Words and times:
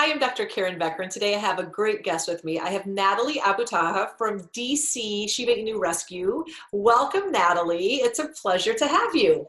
Hi, 0.00 0.12
I'm 0.12 0.20
Dr. 0.20 0.46
Karen 0.46 0.78
Becker, 0.78 1.02
and 1.02 1.10
today 1.10 1.34
I 1.34 1.38
have 1.38 1.58
a 1.58 1.64
great 1.64 2.04
guest 2.04 2.28
with 2.28 2.44
me. 2.44 2.60
I 2.60 2.68
have 2.68 2.86
Natalie 2.86 3.40
Abutaha 3.40 4.16
from 4.16 4.42
DC 4.54 5.28
Shiba 5.28 5.56
Inu 5.56 5.80
Rescue. 5.80 6.44
Welcome, 6.72 7.32
Natalie. 7.32 7.94
It's 7.94 8.20
a 8.20 8.28
pleasure 8.28 8.74
to 8.74 8.86
have 8.86 9.16
you. 9.16 9.44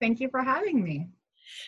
Thank 0.00 0.18
you 0.20 0.30
for 0.30 0.42
having 0.42 0.82
me. 0.82 1.08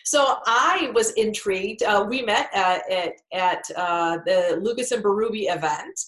So 0.05 0.37
I 0.45 0.91
was 0.93 1.11
intrigued. 1.11 1.83
Uh, 1.83 2.05
we 2.07 2.21
met 2.21 2.49
at, 2.53 2.89
at, 2.91 3.13
at 3.33 3.63
uh, 3.75 4.17
the 4.25 4.59
Lucas 4.61 4.91
and 4.91 5.03
Berube 5.03 5.53
event, 5.53 5.99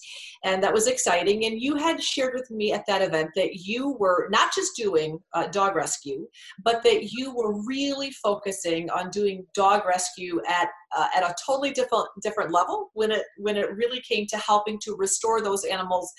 and 0.44 0.62
that 0.62 0.72
was 0.72 0.86
exciting. 0.86 1.44
And 1.46 1.60
you 1.60 1.76
had 1.76 2.02
shared 2.02 2.34
with 2.34 2.50
me 2.50 2.72
at 2.72 2.86
that 2.86 3.02
event 3.02 3.30
that 3.36 3.54
you 3.54 3.96
were 3.98 4.28
not 4.30 4.54
just 4.54 4.76
doing 4.76 5.18
uh, 5.34 5.46
dog 5.48 5.74
rescue, 5.74 6.26
but 6.62 6.82
that 6.82 7.10
you 7.12 7.34
were 7.34 7.62
really 7.64 8.10
focusing 8.10 8.90
on 8.90 9.10
doing 9.10 9.46
dog 9.54 9.86
rescue 9.86 10.40
at 10.48 10.68
uh, 10.96 11.08
at 11.16 11.22
a 11.22 11.34
totally 11.44 11.72
different 11.72 12.06
different 12.22 12.52
level 12.52 12.90
when 12.94 13.10
it 13.10 13.24
when 13.38 13.56
it 13.56 13.74
really 13.74 14.00
came 14.00 14.26
to 14.26 14.36
helping 14.38 14.78
to 14.82 14.94
restore 14.96 15.40
those 15.40 15.64
animals 15.64 16.12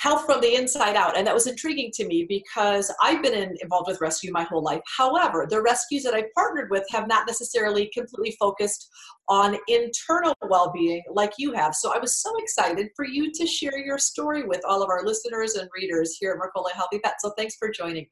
health 0.00 0.24
from 0.24 0.40
the 0.40 0.54
inside 0.54 0.96
out. 0.96 1.16
And 1.16 1.26
that 1.26 1.34
was 1.34 1.46
intriguing 1.46 1.90
to 1.94 2.06
me 2.06 2.24
because 2.26 2.92
I've 3.02 3.22
been 3.22 3.34
in, 3.34 3.54
involved 3.60 3.86
with 3.86 4.00
rescue 4.00 4.32
my 4.32 4.44
whole 4.44 4.62
life. 4.62 4.80
However, 4.96 5.46
the 5.48 5.60
rescues 5.60 6.02
that 6.04 6.14
I've 6.14 6.32
partnered 6.34 6.70
with 6.70 6.84
have 6.90 7.06
not 7.06 7.26
necessarily 7.26 7.90
completely 7.92 8.34
focused 8.40 8.88
on 9.28 9.58
internal 9.68 10.34
well 10.48 10.72
being 10.72 11.02
like 11.12 11.32
you 11.36 11.52
have. 11.52 11.74
So 11.74 11.94
I 11.94 11.98
was 11.98 12.16
so 12.16 12.32
excited 12.38 12.88
for 12.96 13.04
you 13.04 13.30
to 13.30 13.46
share 13.46 13.78
your 13.78 13.98
story 13.98 14.44
with 14.44 14.62
all 14.66 14.82
of 14.82 14.88
our 14.88 15.04
listeners 15.04 15.54
and 15.54 15.68
readers 15.76 16.16
here 16.18 16.32
at 16.32 16.38
Mercola 16.38 16.72
Healthy 16.72 17.00
Pet. 17.00 17.14
So 17.20 17.32
thanks 17.36 17.56
for 17.56 17.70
joining 17.70 18.04
me. 18.04 18.08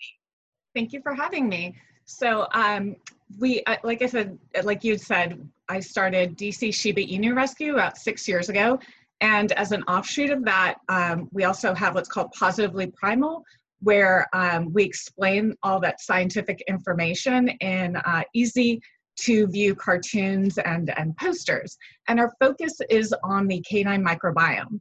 Thank 0.75 0.93
you 0.93 1.01
for 1.03 1.15
having 1.15 1.49
me. 1.49 1.75
So, 2.05 2.47
um, 2.53 2.97
we, 3.39 3.63
uh, 3.67 3.77
like 3.83 4.01
I 4.01 4.07
said, 4.07 4.39
like 4.63 4.83
you 4.85 4.97
said, 4.97 5.47
I 5.69 5.81
started 5.81 6.39
DC 6.39 6.73
Shiba 6.75 7.03
Inu 7.03 7.37
Rescue 7.37 7.75
about 7.75 7.99
six 7.99 8.27
years 8.27 8.49
ago 8.49 8.79
and 9.21 9.53
as 9.53 9.73
an 9.73 9.83
offshoot 9.85 10.31
of 10.31 10.45
that, 10.45 10.77
um, 10.89 11.29
we 11.33 11.45
also 11.45 11.75
have 11.75 11.95
what's 11.95 12.09
called 12.09 12.31
Positively 12.33 12.93
Primal, 12.97 13.43
where 13.81 14.27
um, 14.33 14.73
we 14.73 14.85
explain 14.85 15.55
all 15.63 15.81
that 15.81 16.01
scientific 16.01 16.63
information 16.69 17.49
in 17.61 17.97
uh, 17.97 18.23
easy 18.35 18.81
to 19.21 19.49
view 19.49 19.75
cartoons 19.75 20.59
and, 20.59 20.97
and 20.97 21.17
posters. 21.17 21.77
And 22.07 22.21
our 22.21 22.33
focus 22.41 22.79
is 22.89 23.13
on 23.25 23.49
the 23.49 23.61
canine 23.69 24.05
microbiome. 24.05 24.81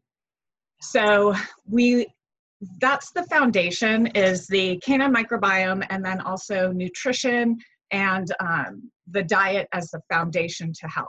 So 0.82 1.34
we 1.68 2.08
that's 2.80 3.12
the 3.12 3.24
foundation 3.26 4.08
is 4.08 4.48
the 4.48 4.78
canine 4.78 5.14
microbiome 5.14 5.86
and 5.92 6.04
then 6.04 6.20
also 6.22 6.72
nutrition 6.72 7.56
and 7.92 8.32
um, 8.40 8.92
the 9.12 9.24
diet 9.24 9.68
as 9.74 9.92
the 9.92 10.02
foundation 10.12 10.74
to 10.74 10.88
health. 10.88 11.08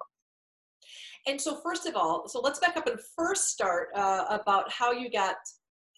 And 1.28 1.40
so, 1.40 1.60
first 1.62 1.86
of 1.86 1.94
all, 1.94 2.26
so 2.26 2.40
let's 2.40 2.58
back 2.58 2.76
up 2.76 2.86
and 2.86 2.98
first 3.16 3.48
start 3.48 3.88
uh, 3.94 4.24
about 4.30 4.72
how 4.72 4.92
you 4.92 5.10
got 5.10 5.36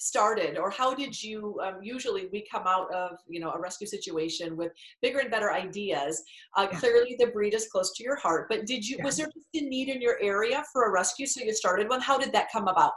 started 0.00 0.56
or 0.56 0.70
how 0.70 0.94
did 0.94 1.22
you 1.22 1.60
um, 1.62 1.74
usually 1.82 2.26
we 2.32 2.42
come 2.50 2.66
out 2.66 2.92
of 2.94 3.18
you 3.28 3.38
know 3.38 3.50
a 3.50 3.60
rescue 3.60 3.86
situation 3.86 4.56
with 4.56 4.72
bigger 5.02 5.18
and 5.18 5.30
better 5.30 5.52
ideas 5.52 6.22
uh, 6.56 6.66
yeah. 6.72 6.78
clearly 6.78 7.16
the 7.18 7.26
breed 7.26 7.52
is 7.52 7.68
close 7.70 7.92
to 7.94 8.02
your 8.02 8.16
heart 8.16 8.46
but 8.48 8.64
did 8.64 8.82
you 8.82 8.96
yeah. 8.96 9.04
was 9.04 9.18
there 9.18 9.26
just 9.26 9.46
a 9.52 9.60
need 9.60 9.90
in 9.90 10.00
your 10.00 10.18
area 10.22 10.64
for 10.72 10.86
a 10.86 10.90
rescue 10.90 11.26
so 11.26 11.42
you 11.44 11.52
started 11.52 11.86
one 11.86 12.00
how 12.00 12.16
did 12.16 12.32
that 12.32 12.48
come 12.50 12.66
about 12.66 12.94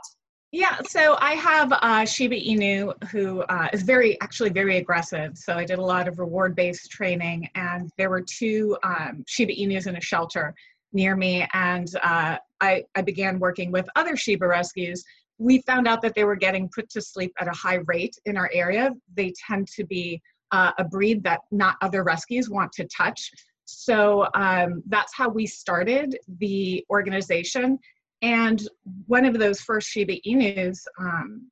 yeah, 0.55 0.77
so 0.87 1.17
I 1.19 1.33
have 1.33 1.73
uh, 1.73 2.05
Shiba 2.05 2.35
Inu 2.35 2.93
who 3.05 3.41
uh, 3.41 3.69
is 3.73 3.81
very, 3.81 4.21
actually 4.21 4.51
very 4.51 4.77
aggressive. 4.77 5.35
So 5.35 5.55
I 5.55 5.65
did 5.65 5.79
a 5.79 5.83
lot 5.83 6.07
of 6.07 6.19
reward-based 6.19 6.91
training, 6.91 7.49
and 7.55 7.89
there 7.97 8.11
were 8.11 8.21
two 8.21 8.77
um, 8.83 9.23
Shiba 9.25 9.51
Inus 9.53 9.87
in 9.87 9.95
a 9.95 10.01
shelter 10.01 10.53
near 10.93 11.15
me 11.15 11.47
and 11.53 11.87
uh, 12.03 12.37
I, 12.61 12.83
I 12.95 13.01
began 13.01 13.39
working 13.39 13.71
with 13.71 13.87
other 13.95 14.15
Shiba 14.15 14.47
rescues, 14.47 15.03
we 15.37 15.61
found 15.61 15.87
out 15.87 16.01
that 16.01 16.15
they 16.15 16.23
were 16.23 16.35
getting 16.35 16.69
put 16.73 16.89
to 16.91 17.01
sleep 17.01 17.33
at 17.39 17.47
a 17.47 17.51
high 17.51 17.79
rate 17.87 18.15
in 18.25 18.37
our 18.37 18.49
area. 18.53 18.91
They 19.15 19.33
tend 19.47 19.67
to 19.75 19.83
be 19.83 20.21
uh, 20.51 20.71
a 20.77 20.83
breed 20.83 21.23
that 21.23 21.41
not 21.51 21.75
other 21.81 22.03
rescues 22.03 22.49
want 22.49 22.71
to 22.73 22.85
touch. 22.85 23.31
So 23.65 24.27
um, 24.35 24.83
that's 24.87 25.13
how 25.15 25.29
we 25.29 25.47
started 25.47 26.17
the 26.39 26.85
organization. 26.89 27.79
And 28.21 28.61
one 29.07 29.25
of 29.25 29.37
those 29.37 29.61
first 29.61 29.89
Shiba 29.89 30.17
Inus, 30.25 30.85
um, 30.99 31.49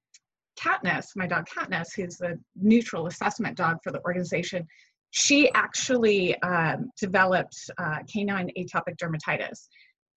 Katniss, 0.57 1.07
my 1.15 1.25
dog 1.25 1.47
Katniss, 1.47 1.95
who's 1.95 2.17
the 2.17 2.39
neutral 2.55 3.07
assessment 3.07 3.57
dog 3.57 3.77
for 3.83 3.91
the 3.91 4.01
organization, 4.05 4.67
she 5.11 5.51
actually 5.53 6.41
um, 6.41 6.89
developed 6.99 7.55
uh, 7.77 7.99
canine 8.11 8.49
atopic 8.57 8.97
dermatitis. 8.97 9.67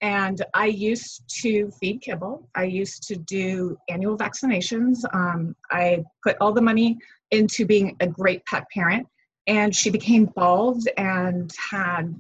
And 0.01 0.45
I 0.55 0.67
used 0.67 1.23
to 1.43 1.71
feed 1.81 2.01
kibble. 2.01 2.49
I 2.55 2.65
used 2.65 3.05
to 3.09 3.17
do 3.17 3.77
annual 3.89 4.17
vaccinations. 4.17 4.99
Um, 5.13 5.57
I 5.71 6.05
put 6.23 6.37
all 6.41 6.53
the 6.53 6.61
money 6.61 6.99
into 7.31 7.65
being 7.67 7.97
a 8.01 8.07
great 8.07 8.45
pet 8.47 8.65
parent. 8.73 9.07
And 9.47 9.75
she 9.75 9.91
became 9.91 10.27
bald 10.37 10.87
and 10.97 11.53
had 11.71 12.15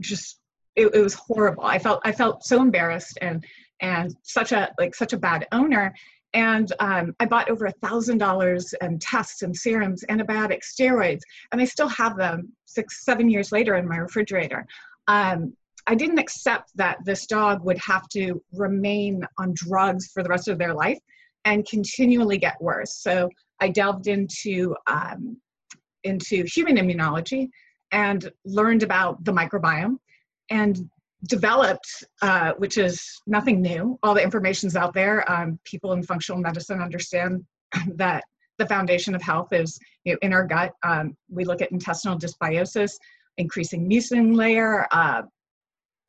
just 0.00 0.40
it, 0.76 0.94
it 0.94 1.00
was 1.00 1.14
horrible. 1.14 1.64
I 1.64 1.78
felt 1.78 2.00
I 2.04 2.12
felt 2.12 2.44
so 2.44 2.60
embarrassed 2.60 3.18
and 3.20 3.44
and 3.80 4.14
such 4.22 4.52
a 4.52 4.72
like 4.78 4.94
such 4.94 5.12
a 5.12 5.18
bad 5.18 5.46
owner 5.52 5.94
and 6.32 6.72
um, 6.78 7.14
I 7.18 7.26
bought 7.26 7.50
over 7.50 7.66
a 7.66 7.72
thousand 7.82 8.18
dollars 8.18 8.72
in 8.80 8.98
tests 8.98 9.42
and 9.42 9.56
serums, 9.56 10.04
antibiotics, 10.08 10.74
steroids, 10.74 11.22
and 11.50 11.60
I 11.60 11.64
still 11.64 11.88
have 11.88 12.16
them 12.16 12.52
six, 12.66 13.04
seven 13.04 13.28
years 13.28 13.50
later 13.50 13.74
in 13.76 13.88
my 13.88 13.96
refrigerator. 13.96 14.66
Um, 15.08 15.54
I 15.86 15.94
didn't 15.94 16.18
accept 16.18 16.70
that 16.76 16.98
this 17.04 17.26
dog 17.26 17.64
would 17.64 17.78
have 17.78 18.08
to 18.10 18.40
remain 18.52 19.24
on 19.38 19.54
drugs 19.54 20.08
for 20.12 20.22
the 20.22 20.28
rest 20.28 20.46
of 20.46 20.58
their 20.58 20.74
life 20.74 20.98
and 21.44 21.66
continually 21.66 22.38
get 22.38 22.60
worse. 22.60 22.94
So 22.94 23.28
I 23.60 23.68
delved 23.68 24.06
into 24.06 24.76
um, 24.86 25.36
into 26.04 26.44
human 26.44 26.76
immunology 26.76 27.48
and 27.92 28.30
learned 28.44 28.82
about 28.82 29.22
the 29.24 29.32
microbiome 29.32 29.96
and 30.50 30.88
developed, 31.26 31.86
uh, 32.22 32.52
which 32.58 32.78
is 32.78 33.20
nothing 33.26 33.60
new. 33.60 33.98
All 34.02 34.14
the 34.14 34.22
information's 34.22 34.76
out 34.76 34.94
there. 34.94 35.30
Um, 35.30 35.58
people 35.64 35.92
in 35.92 36.02
functional 36.02 36.40
medicine 36.40 36.80
understand 36.80 37.44
that 37.94 38.24
the 38.58 38.66
foundation 38.66 39.14
of 39.14 39.22
health 39.22 39.52
is 39.52 39.78
you 40.04 40.12
know, 40.12 40.18
in 40.22 40.32
our 40.32 40.46
gut. 40.46 40.72
Um, 40.82 41.16
we 41.28 41.44
look 41.44 41.62
at 41.62 41.72
intestinal 41.72 42.18
dysbiosis, 42.18 42.92
increasing 43.38 43.88
mucin 43.88 44.36
layer, 44.36 44.86
uh, 44.92 45.22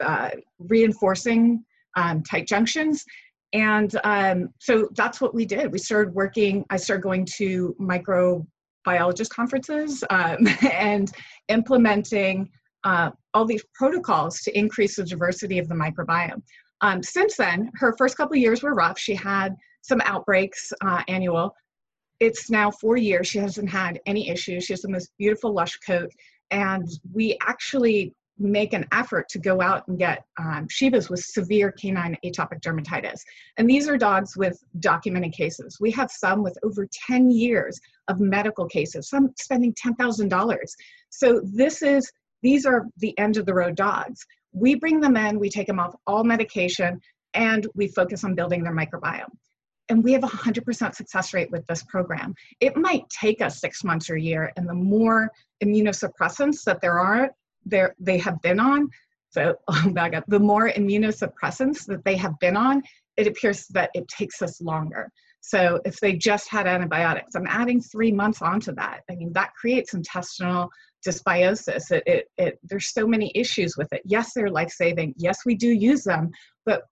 uh, 0.01 0.29
reinforcing 0.59 1.63
um, 1.95 2.23
tight 2.23 2.47
junctions. 2.47 3.03
And 3.53 3.93
um, 4.03 4.49
so 4.59 4.89
that's 4.95 5.19
what 5.19 5.35
we 5.35 5.45
did. 5.45 5.71
We 5.71 5.79
started 5.79 6.13
working, 6.13 6.65
I 6.69 6.77
started 6.77 7.03
going 7.03 7.25
to 7.37 7.75
microbiologist 7.79 9.29
conferences 9.29 10.03
um, 10.09 10.47
and 10.71 11.11
implementing 11.49 12.49
uh, 12.83 13.11
all 13.33 13.45
these 13.45 13.63
protocols 13.73 14.41
to 14.41 14.57
increase 14.57 14.95
the 14.95 15.03
diversity 15.03 15.59
of 15.59 15.67
the 15.67 15.75
microbiome. 15.75 16.41
Um, 16.81 17.03
since 17.03 17.37
then, 17.37 17.71
her 17.75 17.95
first 17.97 18.17
couple 18.17 18.35
years 18.35 18.63
were 18.63 18.73
rough. 18.73 18.97
She 18.97 19.15
had 19.15 19.55
some 19.81 20.01
outbreaks 20.01 20.73
uh, 20.81 21.03
annual. 21.07 21.55
It's 22.19 22.49
now 22.49 22.71
four 22.71 22.97
years. 22.97 23.27
She 23.27 23.39
hasn't 23.39 23.69
had 23.69 23.99
any 24.05 24.29
issues. 24.29 24.65
She 24.65 24.73
has 24.73 24.81
the 24.81 24.89
most 24.89 25.11
beautiful 25.17 25.53
lush 25.53 25.77
coat. 25.77 26.11
And 26.51 26.87
we 27.13 27.37
actually 27.45 28.13
make 28.37 28.73
an 28.73 28.85
effort 28.91 29.29
to 29.29 29.39
go 29.39 29.61
out 29.61 29.87
and 29.87 29.97
get 29.97 30.23
um, 30.39 30.67
Shibas 30.67 31.09
with 31.09 31.19
severe 31.19 31.71
canine 31.71 32.17
atopic 32.25 32.61
dermatitis. 32.61 33.21
And 33.57 33.69
these 33.69 33.87
are 33.87 33.97
dogs 33.97 34.35
with 34.35 34.57
documented 34.79 35.33
cases. 35.33 35.77
We 35.79 35.91
have 35.91 36.11
some 36.11 36.41
with 36.41 36.57
over 36.63 36.87
10 37.07 37.29
years 37.29 37.79
of 38.07 38.19
medical 38.19 38.65
cases, 38.65 39.09
some 39.09 39.31
spending 39.37 39.73
$10,000. 39.73 40.57
So 41.09 41.41
this 41.43 41.81
is 41.81 42.11
these 42.41 42.65
are 42.65 42.85
the 42.97 43.17
end 43.17 43.37
of 43.37 43.45
the 43.45 43.53
road 43.53 43.75
dogs. 43.75 44.25
We 44.53 44.75
bring 44.75 44.99
them 44.99 45.17
in, 45.17 45.39
we 45.39 45.49
take 45.49 45.67
them 45.67 45.79
off 45.79 45.95
all 46.07 46.23
medication, 46.23 46.99
and 47.33 47.67
we 47.75 47.87
focus 47.87 48.23
on 48.23 48.35
building 48.35 48.63
their 48.63 48.75
microbiome. 48.75 49.31
And 49.89 50.03
we 50.03 50.13
have 50.13 50.23
a 50.23 50.27
100% 50.27 50.95
success 50.95 51.33
rate 51.33 51.51
with 51.51 51.65
this 51.67 51.83
program. 51.83 52.33
It 52.59 52.77
might 52.77 53.03
take 53.09 53.41
us 53.41 53.59
six 53.59 53.83
months 53.83 54.09
or 54.09 54.15
a 54.15 54.21
year, 54.21 54.51
and 54.55 54.67
the 54.67 54.73
more 54.73 55.29
immunosuppressants 55.63 56.63
that 56.65 56.81
there 56.81 56.99
are, 56.99 57.31
there 57.65 57.95
they 57.99 58.17
have 58.17 58.41
been 58.41 58.59
on, 58.59 58.89
so 59.31 59.55
oh 59.67 59.89
back 59.91 60.13
up, 60.13 60.25
the 60.27 60.39
more 60.39 60.69
immunosuppressants 60.69 61.85
that 61.85 62.03
they 62.05 62.15
have 62.17 62.37
been 62.39 62.57
on, 62.57 62.83
it 63.17 63.27
appears 63.27 63.67
that 63.67 63.89
it 63.93 64.07
takes 64.07 64.41
us 64.41 64.61
longer. 64.61 65.09
So 65.41 65.81
if 65.85 65.99
they 65.99 66.13
just 66.13 66.49
had 66.49 66.67
antibiotics, 66.67 67.35
I'm 67.35 67.47
adding 67.47 67.81
three 67.81 68.11
months 68.11 68.41
onto 68.41 68.73
that. 68.75 69.01
I 69.09 69.15
mean, 69.15 69.33
that 69.33 69.53
creates 69.55 69.93
intestinal 69.95 70.69
dysbiosis. 71.05 71.91
It, 71.91 72.03
it, 72.05 72.25
it, 72.37 72.59
there's 72.63 72.93
so 72.93 73.07
many 73.07 73.31
issues 73.35 73.75
with 73.77 73.91
it. 73.91 74.01
Yes, 74.05 74.31
they're 74.33 74.49
life 74.49 74.71
saving. 74.71 75.13
Yes, 75.17 75.39
we 75.45 75.55
do 75.55 75.69
use 75.69 76.03
them, 76.03 76.29
but 76.65 76.83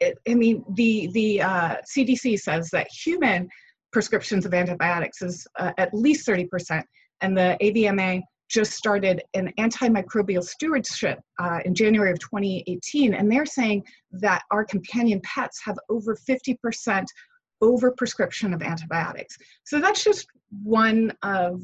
it, 0.00 0.18
I 0.28 0.34
mean, 0.34 0.64
the 0.74 1.08
the 1.12 1.42
uh, 1.42 1.76
CDC 1.96 2.38
says 2.40 2.70
that 2.70 2.88
human 2.90 3.48
prescriptions 3.92 4.44
of 4.44 4.52
antibiotics 4.52 5.22
is 5.22 5.46
uh, 5.58 5.72
at 5.78 5.94
least 5.94 6.28
30%, 6.28 6.82
and 7.22 7.36
the 7.36 7.56
AVMA 7.62 8.22
just 8.48 8.72
started 8.72 9.22
an 9.34 9.52
antimicrobial 9.58 10.44
stewardship 10.44 11.18
uh, 11.40 11.60
in 11.64 11.74
January 11.74 12.12
of 12.12 12.18
2018, 12.20 13.14
and 13.14 13.30
they're 13.30 13.46
saying 13.46 13.82
that 14.12 14.42
our 14.50 14.64
companion 14.64 15.20
pets 15.24 15.60
have 15.64 15.76
over 15.88 16.16
50% 16.16 17.06
overprescription 17.62 18.54
of 18.54 18.62
antibiotics. 18.62 19.36
So 19.64 19.80
that's 19.80 20.04
just 20.04 20.26
one 20.62 21.12
of 21.22 21.62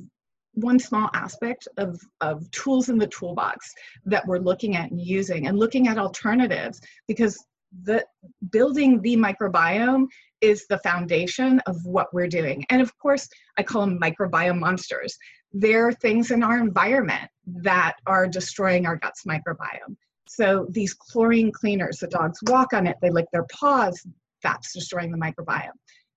one 0.55 0.79
small 0.79 1.09
aspect 1.15 1.67
of, 1.77 2.01
of 2.21 2.51
tools 2.51 2.89
in 2.89 2.99
the 2.99 3.07
toolbox 3.07 3.73
that 4.05 4.27
we're 4.27 4.39
looking 4.39 4.77
at 4.77 4.91
and 4.91 5.01
using 5.01 5.47
and 5.47 5.59
looking 5.59 5.89
at 5.89 5.99
alternatives 5.99 6.81
because 7.09 7.43
the 7.85 8.05
building 8.51 9.01
the 9.01 9.17
microbiome 9.17 10.07
is 10.41 10.67
the 10.67 10.79
foundation 10.79 11.61
of 11.61 11.77
what 11.87 12.13
we're 12.13 12.29
doing. 12.29 12.65
And 12.69 12.83
of 12.83 12.97
course, 12.99 13.29
I 13.57 13.63
call 13.63 13.87
them 13.87 13.99
microbiome 13.99 14.59
monsters. 14.59 15.17
There 15.53 15.87
are 15.87 15.93
things 15.93 16.31
in 16.31 16.43
our 16.43 16.59
environment 16.59 17.31
that 17.47 17.95
are 18.07 18.27
destroying 18.27 18.87
our 18.87 18.97
gut's 18.97 19.25
microbiome. 19.25 19.97
So 20.29 20.67
these 20.71 20.95
chlorine 20.95 21.53
cleaners, 21.53 21.99
the 21.99 22.09
dogs 22.09 22.39
walk 22.47 22.73
on 22.73 22.87
it, 22.87 22.97
they 23.01 23.11
lick 23.11 23.27
their 23.33 23.47
paws, 23.53 24.07
that's 24.43 24.73
destroying 24.73 25.13
the 25.13 25.19
microbiome. 25.19 25.71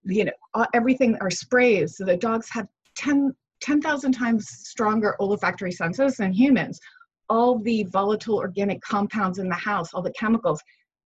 You 0.04 0.26
know, 0.26 0.66
everything 0.74 1.18
are 1.22 1.32
sprays. 1.32 1.98
So 1.98 2.06
the 2.06 2.18
dogs 2.18 2.50
have 2.50 2.68
10 2.96 3.36
10,000 3.66 4.12
times 4.12 4.48
stronger 4.48 5.16
olfactory 5.20 5.72
senses 5.72 6.18
than 6.18 6.32
humans. 6.32 6.80
All 7.30 7.58
the 7.58 7.84
volatile 7.86 8.38
organic 8.38 8.80
compounds 8.82 9.40
in 9.40 9.50
the 9.50 9.56
house, 9.56 9.94
all 9.94 10.04
the 10.04 10.14
chemicals, 10.14 10.62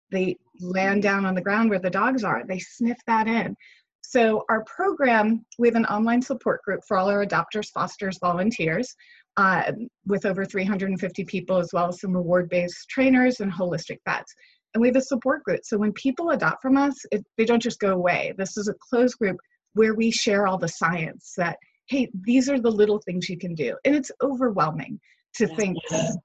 they 0.09 0.37
land 0.61 1.03
down 1.03 1.25
on 1.25 1.35
the 1.35 1.41
ground 1.41 1.69
where 1.69 1.79
the 1.79 1.89
dogs 1.89 2.23
are. 2.23 2.43
They 2.47 2.59
sniff 2.59 2.97
that 3.07 3.27
in. 3.27 3.55
So, 4.01 4.45
our 4.49 4.63
program, 4.63 5.45
we 5.59 5.67
have 5.67 5.75
an 5.75 5.85
online 5.85 6.21
support 6.21 6.61
group 6.61 6.81
for 6.87 6.95
all 6.95 7.09
our 7.09 7.25
adopters, 7.25 7.69
fosters, 7.73 8.17
volunteers, 8.21 8.95
uh, 9.35 9.71
with 10.05 10.25
over 10.25 10.45
350 10.45 11.25
people, 11.25 11.57
as 11.57 11.71
well 11.73 11.89
as 11.89 11.99
some 11.99 12.13
reward 12.13 12.47
based 12.47 12.87
trainers 12.89 13.41
and 13.41 13.51
holistic 13.51 13.97
vets. 14.05 14.33
And 14.73 14.81
we 14.81 14.87
have 14.87 14.95
a 14.95 15.01
support 15.01 15.43
group. 15.43 15.61
So, 15.63 15.77
when 15.77 15.91
people 15.93 16.29
adopt 16.29 16.61
from 16.61 16.77
us, 16.77 16.95
it, 17.11 17.25
they 17.37 17.45
don't 17.45 17.61
just 17.61 17.79
go 17.79 17.93
away. 17.93 18.33
This 18.37 18.57
is 18.57 18.69
a 18.69 18.75
closed 18.89 19.17
group 19.17 19.37
where 19.73 19.95
we 19.95 20.11
share 20.11 20.47
all 20.47 20.57
the 20.57 20.67
science 20.67 21.33
that 21.35 21.57
hey, 21.87 22.09
these 22.21 22.49
are 22.49 22.59
the 22.59 22.69
little 22.69 22.99
things 22.99 23.29
you 23.29 23.37
can 23.37 23.53
do. 23.53 23.75
And 23.85 23.95
it's 23.95 24.11
overwhelming 24.21 24.99
to 25.35 25.47
think 25.47 25.77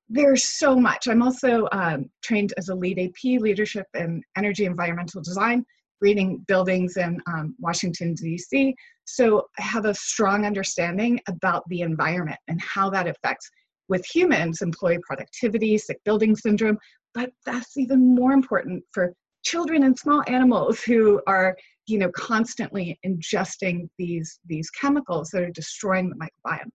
there's 0.08 0.44
so 0.44 0.76
much. 0.76 1.08
I'm 1.08 1.22
also 1.22 1.68
um, 1.72 2.08
trained 2.22 2.54
as 2.56 2.68
a 2.68 2.74
LEED 2.74 2.98
AP, 2.98 3.40
leadership 3.40 3.86
and 3.94 4.22
energy 4.36 4.66
environmental 4.66 5.20
design, 5.20 5.64
reading 6.00 6.44
buildings 6.46 6.96
in 6.96 7.20
um, 7.26 7.54
Washington, 7.58 8.14
D.C. 8.14 8.74
So 9.04 9.46
I 9.58 9.62
have 9.62 9.84
a 9.84 9.94
strong 9.94 10.46
understanding 10.46 11.20
about 11.28 11.64
the 11.68 11.80
environment 11.80 12.38
and 12.48 12.60
how 12.60 12.88
that 12.90 13.08
affects 13.08 13.50
with 13.88 14.06
humans, 14.06 14.62
employee 14.62 15.00
productivity, 15.04 15.76
sick 15.76 15.98
building 16.04 16.36
syndrome, 16.36 16.78
but 17.12 17.30
that's 17.44 17.76
even 17.76 18.14
more 18.14 18.32
important 18.32 18.84
for 18.92 19.12
children 19.44 19.82
and 19.82 19.98
small 19.98 20.22
animals 20.28 20.80
who 20.80 21.20
are 21.26 21.56
you 21.90 21.98
know 21.98 22.10
constantly 22.12 22.98
ingesting 23.04 23.88
these 23.98 24.38
these 24.46 24.70
chemicals 24.70 25.30
that 25.30 25.42
are 25.42 25.50
destroying 25.50 26.08
the 26.08 26.16
microbiome. 26.16 26.70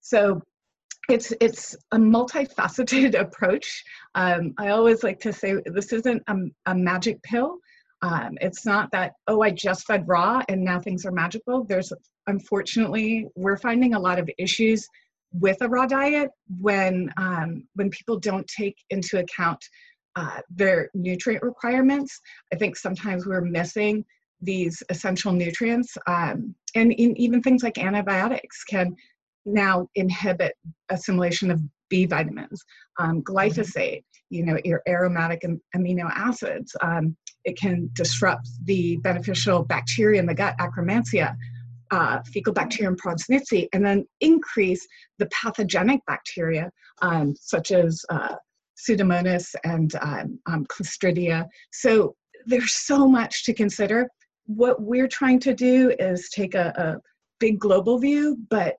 So 0.00 0.42
it's 1.08 1.32
it's 1.40 1.76
a 1.92 1.96
multifaceted 1.96 3.18
approach. 3.26 3.84
Um, 4.14 4.54
i 4.58 4.68
always 4.68 5.02
like 5.02 5.20
to 5.20 5.32
say 5.32 5.54
this 5.66 5.92
isn't 5.92 6.22
a, 6.26 6.34
a 6.66 6.74
magic 6.74 7.22
pill. 7.22 7.58
Um, 8.02 8.36
it's 8.40 8.66
not 8.66 8.90
that 8.92 9.12
oh 9.26 9.40
i 9.40 9.50
just 9.50 9.86
fed 9.86 10.06
raw 10.06 10.42
and 10.48 10.64
now 10.64 10.80
things 10.80 11.06
are 11.06 11.12
magical. 11.12 11.64
There's 11.64 11.92
unfortunately 12.26 13.26
we're 13.36 13.56
finding 13.56 13.94
a 13.94 14.00
lot 14.00 14.18
of 14.18 14.28
issues 14.38 14.86
with 15.32 15.58
a 15.60 15.68
raw 15.68 15.86
diet 15.86 16.30
when 16.60 17.12
um, 17.16 17.64
when 17.74 17.90
people 17.90 18.18
don't 18.18 18.46
take 18.48 18.76
into 18.90 19.18
account 19.18 19.64
uh, 20.16 20.40
their 20.50 20.90
nutrient 20.94 21.42
requirements. 21.42 22.20
I 22.52 22.56
think 22.56 22.76
sometimes 22.76 23.26
we're 23.26 23.42
missing 23.42 24.04
these 24.40 24.82
essential 24.90 25.32
nutrients, 25.32 25.96
um, 26.06 26.54
and 26.74 26.92
in, 26.92 27.16
even 27.16 27.42
things 27.42 27.62
like 27.62 27.78
antibiotics 27.78 28.64
can 28.64 28.94
now 29.44 29.88
inhibit 29.94 30.54
assimilation 30.90 31.50
of 31.50 31.60
B 31.88 32.04
vitamins, 32.04 32.62
um, 32.98 33.22
glyphosate, 33.22 34.02
you 34.28 34.44
know, 34.44 34.58
your 34.64 34.82
aromatic 34.88 35.42
amino 35.74 36.10
acids. 36.12 36.74
Um, 36.82 37.16
it 37.44 37.56
can 37.56 37.88
disrupt 37.92 38.48
the 38.64 38.96
beneficial 38.98 39.64
bacteria 39.64 40.18
in 40.18 40.26
the 40.26 40.34
gut, 40.34 40.56
Akkermansia, 40.58 41.36
uh, 41.92 42.18
Faecalibacterium 42.22 42.96
prausnitzii, 42.96 43.68
and 43.72 43.86
then 43.86 44.04
increase 44.20 44.84
the 45.18 45.26
pathogenic 45.26 46.00
bacteria, 46.06 46.70
um, 47.02 47.34
such 47.38 47.70
as 47.70 48.04
uh, 48.10 48.34
Pseudomonas 48.76 49.54
and 49.64 49.94
um, 50.02 50.38
um, 50.46 50.66
Clostridia. 50.66 51.46
So 51.70 52.16
there's 52.46 52.72
so 52.72 53.08
much 53.08 53.44
to 53.44 53.54
consider. 53.54 54.08
What 54.46 54.80
we're 54.80 55.08
trying 55.08 55.40
to 55.40 55.54
do 55.54 55.94
is 55.98 56.30
take 56.30 56.54
a, 56.54 56.72
a 56.76 56.96
big 57.38 57.58
global 57.58 57.98
view, 57.98 58.38
but 58.48 58.76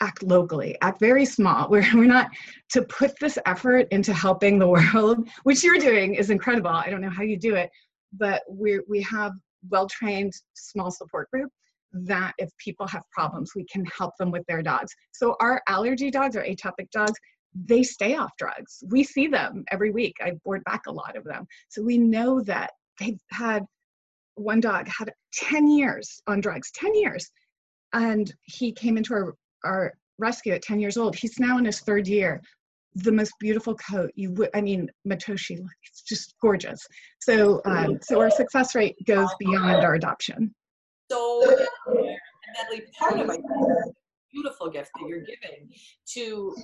act 0.00 0.22
locally, 0.22 0.76
act 0.80 0.98
very 0.98 1.24
small. 1.24 1.68
We're, 1.70 1.86
we're 1.94 2.06
not 2.06 2.30
to 2.70 2.82
put 2.82 3.18
this 3.20 3.38
effort 3.46 3.86
into 3.90 4.14
helping 4.14 4.58
the 4.58 4.68
world, 4.94 5.28
which 5.42 5.62
you're 5.62 5.78
doing 5.78 6.14
is 6.14 6.30
incredible. 6.30 6.70
I 6.70 6.88
don't 6.88 7.02
know 7.02 7.10
how 7.10 7.22
you 7.22 7.36
do 7.36 7.54
it, 7.54 7.70
but 8.12 8.42
we 8.48 8.80
we 8.88 9.02
have 9.02 9.32
well-trained 9.68 10.32
small 10.54 10.90
support 10.90 11.30
group 11.30 11.50
that 11.92 12.32
if 12.38 12.48
people 12.58 12.86
have 12.86 13.02
problems, 13.10 13.52
we 13.54 13.64
can 13.70 13.84
help 13.86 14.16
them 14.18 14.30
with 14.30 14.44
their 14.46 14.62
dogs. 14.62 14.94
So 15.12 15.36
our 15.40 15.60
allergy 15.68 16.10
dogs, 16.10 16.36
our 16.36 16.44
atopic 16.44 16.90
dogs, 16.92 17.18
they 17.54 17.82
stay 17.82 18.14
off 18.16 18.30
drugs. 18.38 18.82
We 18.88 19.02
see 19.02 19.26
them 19.26 19.64
every 19.70 19.90
week. 19.90 20.14
I 20.22 20.32
board 20.44 20.62
back 20.64 20.82
a 20.86 20.92
lot 20.92 21.16
of 21.16 21.24
them. 21.24 21.46
So 21.68 21.82
we 21.82 21.98
know 21.98 22.40
that 22.42 22.70
they've 22.98 23.20
had 23.32 23.64
one 24.40 24.60
dog 24.60 24.88
had 24.88 25.12
10 25.34 25.70
years 25.70 26.20
on 26.26 26.40
drugs, 26.40 26.70
10 26.74 26.94
years. 26.94 27.30
And 27.92 28.32
he 28.42 28.72
came 28.72 28.96
into 28.96 29.14
our, 29.14 29.34
our 29.64 29.94
rescue 30.18 30.52
at 30.52 30.62
10 30.62 30.80
years 30.80 30.96
old. 30.96 31.16
He's 31.16 31.38
now 31.38 31.58
in 31.58 31.64
his 31.64 31.80
third 31.80 32.06
year. 32.06 32.40
The 32.96 33.12
most 33.12 33.32
beautiful 33.38 33.76
coat 33.76 34.10
you 34.14 34.32
would, 34.32 34.50
I 34.54 34.60
mean, 34.60 34.90
Matoshi, 35.06 35.58
it's 35.84 36.02
just 36.02 36.34
gorgeous. 36.40 36.80
So, 37.20 37.60
um, 37.64 37.98
so 38.02 38.20
our 38.20 38.30
success 38.30 38.74
rate 38.74 38.96
goes 39.06 39.28
beyond 39.38 39.84
our 39.84 39.94
adoption. 39.94 40.52
So, 41.10 41.40
Natalie, 41.88 42.82
part 42.98 43.20
of 43.20 43.30
it, 43.30 43.40
beautiful 44.32 44.70
gift 44.70 44.90
that 44.98 45.08
you're 45.08 45.20
giving 45.20 45.68
to 46.14 46.54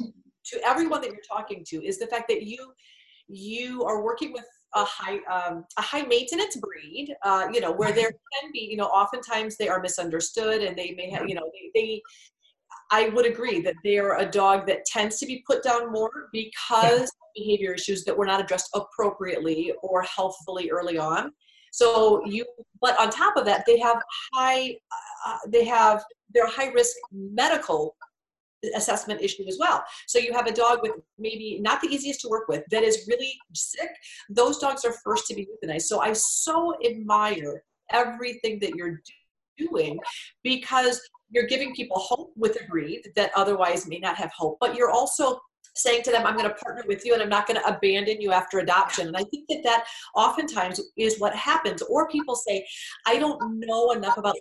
to 0.47 0.61
everyone 0.65 1.01
that 1.01 1.11
you're 1.11 1.19
talking 1.29 1.65
to 1.67 1.85
is 1.85 1.99
the 1.99 2.07
fact 2.07 2.29
that 2.29 2.43
you 2.43 2.73
you 3.29 3.85
are 3.85 4.03
working 4.03 4.33
with 4.33 4.45
a 4.77 4.85
high 4.85 5.19
um, 5.31 5.65
a 5.79 5.83
high 5.83 6.03
maintenance 6.03 6.57
breed 6.57 7.15
uh, 7.25 7.47
you 7.53 7.61
know 7.61 7.73
where 7.73 7.93
there 7.93 8.11
can 8.41 8.53
be 8.53 8.61
you 8.61 8.77
know 8.77 8.87
oftentimes 8.87 9.57
they 9.57 9.69
are 9.69 9.81
misunderstood 9.81 10.63
and 10.63 10.77
they 10.77 10.95
may 10.97 11.11
have 11.11 11.29
you 11.29 11.35
know 11.35 11.51
they, 11.53 11.71
they 11.81 12.03
I 12.91 13.09
would 13.09 13.27
agree 13.27 13.61
that 13.63 13.75
they're 13.83 14.19
a 14.19 14.27
dog 14.27 14.67
that 14.69 14.85
tends 14.85 15.19
to 15.19 15.27
be 15.27 15.43
put 15.47 15.63
down 15.63 15.93
more 15.93 16.29
because 16.33 17.03
of 17.03 17.29
behavior 17.35 17.75
issues 17.75 18.05
that 18.05 18.17
were 18.17 18.27
not 18.27 18.41
addressed 18.41 18.71
appropriately 18.75 19.73
or 19.83 20.03
healthfully 20.03 20.71
early 20.71 20.99
on. 20.99 21.33
So 21.73 22.25
you, 22.25 22.45
but 22.81 22.99
on 23.01 23.11
top 23.11 23.37
of 23.37 23.45
that, 23.47 23.65
they 23.67 23.79
have 23.81 24.01
high, 24.33 24.77
uh, 25.27 25.39
they 25.49 25.65
have 25.65 26.05
their 26.33 26.47
high 26.47 26.69
risk 26.69 26.97
medical 27.13 27.97
assessment 28.75 29.21
issue 29.21 29.45
as 29.49 29.59
well. 29.59 29.85
So 30.07 30.19
you 30.19 30.33
have 30.33 30.47
a 30.47 30.53
dog 30.53 30.81
with 30.83 30.93
maybe 31.19 31.59
not 31.61 31.81
the 31.81 31.89
easiest 31.89 32.21
to 32.23 32.29
work 32.29 32.49
with 32.49 32.65
that 32.71 32.83
is 32.83 33.07
really 33.09 33.35
sick. 33.55 33.91
Those 34.31 34.59
dogs 34.59 34.85
are 34.85 34.95
first 35.05 35.27
to 35.29 35.35
be 35.35 35.47
euthanized. 35.47 35.83
So 35.83 36.01
I 36.01 36.13
so 36.13 36.75
admire 36.85 37.63
everything 37.93 38.59
that 38.61 38.75
you're 38.75 39.01
doing 39.59 39.99
because 40.43 41.01
you're 41.31 41.47
giving 41.47 41.75
people 41.75 41.99
hope 41.99 42.33
with 42.37 42.57
a 42.61 42.67
breed 42.69 43.11
that 43.17 43.31
otherwise 43.35 43.87
may 43.87 43.99
not 43.99 44.17
have 44.17 44.31
hope, 44.37 44.59
but 44.61 44.77
you're 44.77 44.91
also 44.91 45.39
saying 45.75 46.03
to 46.03 46.11
them, 46.11 46.27
I'm 46.27 46.37
going 46.37 46.49
to 46.49 46.55
partner 46.55 46.85
with 46.87 47.05
you 47.05 47.13
and 47.13 47.23
I'm 47.23 47.29
not 47.29 47.47
going 47.47 47.61
to 47.61 47.67
abandon 47.67 48.21
you 48.21 48.33
after 48.33 48.61
adoption. 48.61 49.09
And 49.09 49.17
I 49.17 49.25
think 49.25 49.47
that 49.49 49.63
that 49.65 49.85
oftentimes 50.15 50.81
is 50.97 51.21
what 51.21 51.35
happens. 51.35 51.83
Or 51.83 52.09
people 52.09 52.35
say, 52.35 52.67
I 53.07 53.19
don't 53.19 53.61
know 53.61 53.93
enough 53.93 54.17
about 54.17 54.37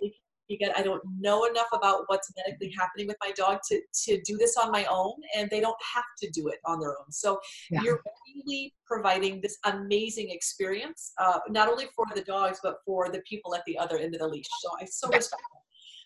because 0.48 0.70
I 0.76 0.82
don't 0.82 1.02
know 1.18 1.44
enough 1.44 1.68
about 1.72 2.04
what's 2.06 2.32
medically 2.36 2.72
happening 2.76 3.06
with 3.06 3.16
my 3.20 3.32
dog 3.32 3.58
to, 3.68 3.80
to 4.04 4.20
do 4.22 4.36
this 4.36 4.56
on 4.56 4.70
my 4.70 4.84
own, 4.86 5.14
and 5.36 5.48
they 5.50 5.60
don't 5.60 5.76
have 5.94 6.04
to 6.22 6.30
do 6.30 6.48
it 6.48 6.58
on 6.64 6.80
their 6.80 6.90
own. 6.90 7.10
So 7.10 7.38
yeah. 7.70 7.82
you're 7.82 8.02
really 8.34 8.74
providing 8.86 9.40
this 9.40 9.58
amazing 9.64 10.30
experience, 10.30 11.12
uh, 11.18 11.38
not 11.48 11.68
only 11.68 11.86
for 11.94 12.06
the 12.14 12.22
dogs, 12.22 12.60
but 12.62 12.78
for 12.84 13.10
the 13.10 13.20
people 13.28 13.54
at 13.54 13.62
the 13.66 13.78
other 13.78 13.98
end 13.98 14.14
of 14.14 14.20
the 14.20 14.28
leash. 14.28 14.46
So 14.60 14.68
I 14.80 14.84
so 14.84 15.08
respect. 15.08 15.42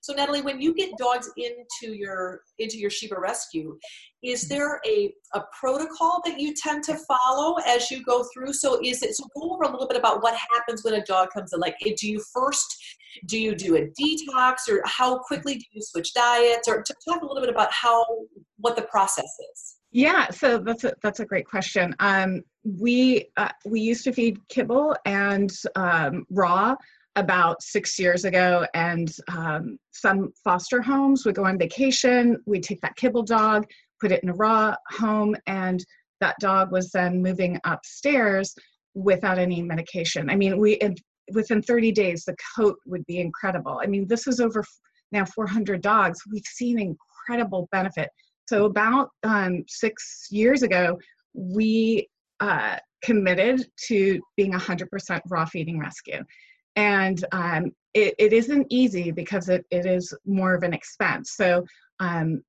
So 0.02 0.14
Natalie, 0.14 0.40
when 0.40 0.60
you 0.60 0.74
get 0.74 0.96
dogs 0.96 1.30
into 1.36 1.94
your 1.94 2.40
into 2.58 2.78
your 2.78 2.90
Shiba 2.90 3.16
rescue, 3.18 3.78
is 4.22 4.44
mm-hmm. 4.44 4.54
there 4.54 4.80
a, 4.86 5.12
a 5.34 5.42
protocol 5.58 6.22
that 6.24 6.40
you 6.40 6.54
tend 6.54 6.84
to 6.84 6.96
follow 6.96 7.56
as 7.66 7.90
you 7.90 8.02
go 8.04 8.24
through? 8.32 8.52
So 8.54 8.80
is 8.82 9.02
it 9.02 9.14
so 9.14 9.24
go 9.34 9.50
over 9.52 9.64
a 9.64 9.70
little 9.70 9.88
bit 9.88 9.98
about 9.98 10.22
what 10.22 10.34
happens 10.52 10.84
when 10.84 10.94
a 10.94 11.04
dog 11.04 11.28
comes 11.32 11.52
in. 11.52 11.60
Like 11.60 11.76
do 11.96 12.08
you 12.08 12.22
first 12.32 12.76
do 13.26 13.38
you 13.38 13.54
do 13.54 13.76
a 13.76 13.88
detox 14.00 14.68
or 14.68 14.82
how 14.84 15.18
quickly 15.18 15.54
do 15.54 15.64
you 15.72 15.82
switch 15.82 16.14
diets 16.14 16.68
or 16.68 16.82
to 16.82 16.94
talk 17.08 17.22
a 17.22 17.26
little 17.26 17.40
bit 17.40 17.50
about 17.50 17.72
how 17.72 18.04
what 18.58 18.76
the 18.76 18.82
process 18.82 19.24
is. 19.52 19.76
Yeah, 19.92 20.30
so 20.30 20.58
that's 20.58 20.84
a 20.84 20.94
that's 21.02 21.20
a 21.20 21.26
great 21.26 21.46
question. 21.46 21.94
Um, 21.98 22.42
we 22.64 23.26
uh, 23.36 23.48
we 23.64 23.80
used 23.80 24.04
to 24.04 24.12
feed 24.12 24.38
kibble 24.48 24.94
and 25.04 25.50
um, 25.74 26.24
raw 26.30 26.76
about 27.16 27.62
six 27.62 27.98
years 27.98 28.24
ago, 28.24 28.66
and 28.74 29.14
um, 29.28 29.78
some 29.90 30.32
foster 30.44 30.80
homes 30.80 31.24
would 31.24 31.34
go 31.34 31.44
on 31.44 31.58
vacation. 31.58 32.38
We'd 32.46 32.62
take 32.62 32.80
that 32.82 32.96
kibble 32.96 33.24
dog, 33.24 33.66
put 34.00 34.12
it 34.12 34.22
in 34.22 34.28
a 34.28 34.34
raw 34.34 34.74
home, 34.90 35.36
and 35.46 35.84
that 36.20 36.36
dog 36.40 36.70
was 36.70 36.90
then 36.90 37.22
moving 37.22 37.58
upstairs 37.64 38.54
without 38.94 39.38
any 39.38 39.62
medication. 39.62 40.30
I 40.30 40.36
mean, 40.36 40.58
we 40.58 40.78
within 41.32 41.62
30 41.62 41.92
days 41.92 42.24
the 42.24 42.36
coat 42.56 42.76
would 42.86 43.04
be 43.06 43.20
incredible. 43.20 43.80
I 43.82 43.86
mean, 43.86 44.06
this 44.08 44.26
is 44.26 44.40
over 44.40 44.64
now 45.12 45.24
400 45.24 45.80
dogs. 45.80 46.20
We've 46.30 46.42
seen 46.44 46.78
incredible 46.78 47.68
benefit. 47.72 48.08
So 48.48 48.64
about 48.64 49.10
um, 49.22 49.64
six 49.68 50.26
years 50.30 50.62
ago, 50.62 50.98
we 51.34 52.08
uh, 52.40 52.76
committed 53.02 53.64
to 53.86 54.20
being 54.36 54.52
100% 54.52 55.20
raw 55.28 55.44
feeding 55.44 55.78
rescue. 55.78 56.22
And 56.76 57.24
um, 57.32 57.72
it, 57.94 58.14
it 58.18 58.32
isn't 58.32 58.66
easy 58.70 59.10
because 59.10 59.48
it, 59.48 59.64
it 59.70 59.86
is 59.86 60.14
more 60.24 60.54
of 60.54 60.62
an 60.62 60.72
expense. 60.72 61.32
So 61.32 61.64
um, 61.98 62.42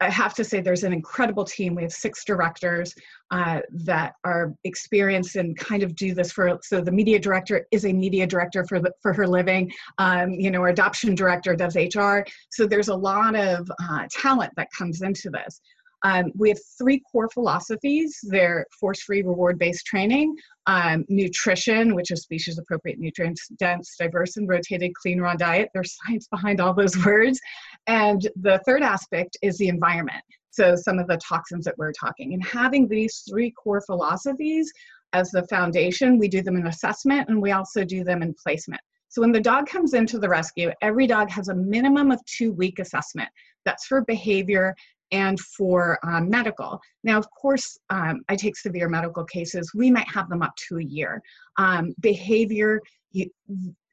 I 0.00 0.10
have 0.10 0.34
to 0.34 0.44
say 0.44 0.60
there's 0.60 0.84
an 0.84 0.92
incredible 0.92 1.44
team. 1.44 1.74
We 1.74 1.82
have 1.82 1.92
six 1.92 2.24
directors 2.24 2.94
uh, 3.30 3.60
that 3.84 4.14
are 4.24 4.52
experienced 4.64 5.36
and 5.36 5.56
kind 5.56 5.82
of 5.82 5.94
do 5.94 6.14
this 6.14 6.32
for. 6.32 6.58
So 6.62 6.80
the 6.80 6.92
media 6.92 7.18
director 7.18 7.66
is 7.70 7.86
a 7.86 7.92
media 7.92 8.26
director 8.26 8.64
for 8.66 8.80
the, 8.80 8.92
for 9.00 9.12
her 9.12 9.26
living. 9.26 9.72
Um, 9.98 10.32
you 10.32 10.50
know, 10.50 10.60
our 10.60 10.68
adoption 10.68 11.14
director 11.14 11.56
does 11.56 11.76
HR. 11.76 12.20
So 12.50 12.66
there's 12.66 12.88
a 12.88 12.94
lot 12.94 13.34
of 13.36 13.70
uh, 13.82 14.06
talent 14.10 14.52
that 14.56 14.68
comes 14.76 15.00
into 15.02 15.30
this. 15.30 15.60
Um, 16.04 16.30
we 16.36 16.50
have 16.50 16.58
three 16.78 17.00
core 17.10 17.30
philosophies. 17.30 18.20
They're 18.24 18.66
force-free, 18.78 19.22
reward-based 19.22 19.86
training, 19.86 20.36
um, 20.66 21.04
nutrition, 21.08 21.94
which 21.94 22.10
is 22.10 22.22
species-appropriate, 22.22 22.98
nutrient-dense, 22.98 23.96
diverse, 23.98 24.36
and 24.36 24.46
rotated 24.46 24.94
clean 24.94 25.20
raw 25.20 25.34
diet. 25.34 25.70
There's 25.72 25.96
science 26.06 26.28
behind 26.28 26.60
all 26.60 26.74
those 26.74 27.04
words. 27.04 27.40
And 27.86 28.28
the 28.36 28.60
third 28.66 28.82
aspect 28.82 29.36
is 29.42 29.56
the 29.56 29.68
environment. 29.68 30.22
So 30.50 30.76
some 30.76 30.98
of 30.98 31.08
the 31.08 31.16
toxins 31.16 31.64
that 31.64 31.76
we're 31.78 31.92
talking. 31.92 32.34
And 32.34 32.44
having 32.44 32.86
these 32.86 33.24
three 33.28 33.50
core 33.50 33.80
philosophies 33.80 34.70
as 35.14 35.30
the 35.30 35.46
foundation, 35.48 36.18
we 36.18 36.28
do 36.28 36.42
them 36.42 36.56
in 36.56 36.66
assessment 36.66 37.28
and 37.28 37.40
we 37.40 37.52
also 37.52 37.82
do 37.82 38.04
them 38.04 38.22
in 38.22 38.34
placement. 38.34 38.80
So 39.08 39.20
when 39.20 39.32
the 39.32 39.40
dog 39.40 39.68
comes 39.68 39.94
into 39.94 40.18
the 40.18 40.28
rescue, 40.28 40.72
every 40.82 41.06
dog 41.06 41.30
has 41.30 41.48
a 41.48 41.54
minimum 41.54 42.10
of 42.10 42.24
two 42.26 42.52
week 42.52 42.78
assessment. 42.78 43.28
That's 43.64 43.86
for 43.86 44.02
behavior 44.02 44.74
and 45.14 45.38
for 45.38 45.98
um, 46.02 46.28
medical. 46.28 46.80
Now, 47.04 47.18
of 47.18 47.26
course, 47.30 47.78
um, 47.88 48.22
I 48.28 48.34
take 48.34 48.56
severe 48.56 48.88
medical 48.88 49.24
cases. 49.24 49.70
We 49.72 49.88
might 49.90 50.08
have 50.08 50.28
them 50.28 50.42
up 50.42 50.54
to 50.68 50.78
a 50.78 50.82
year. 50.82 51.22
Um, 51.56 51.94
behavior, 52.00 52.80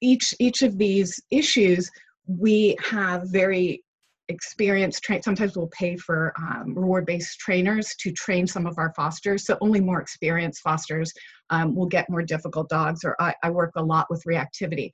each 0.02 0.34
each 0.40 0.64
of 0.64 0.80
these 0.80 1.22
issues, 1.30 1.92
we 2.26 2.76
have 2.84 3.30
very 3.30 3.84
experienced 4.30 5.04
train 5.04 5.22
sometimes 5.22 5.58
we'll 5.58 5.68
pay 5.78 5.98
for 5.98 6.34
um, 6.38 6.74
reward-based 6.74 7.38
trainers 7.38 7.96
to 8.00 8.14
train 8.14 8.48
some 8.48 8.66
of 8.66 8.78
our 8.78 8.94
fosters 8.96 9.46
so 9.46 9.58
only 9.60 9.82
more 9.82 10.00
experienced 10.00 10.62
fosters 10.62 11.12
um, 11.50 11.76
will 11.76 11.88
get 11.88 12.10
more 12.10 12.22
difficult 12.22 12.70
dogs 12.70 13.04
or 13.04 13.14
I, 13.20 13.34
I, 13.44 13.50
work 13.50 13.72
a 13.76 13.84
lot 13.84 14.08
with 14.10 14.24
reactivity 14.26 14.92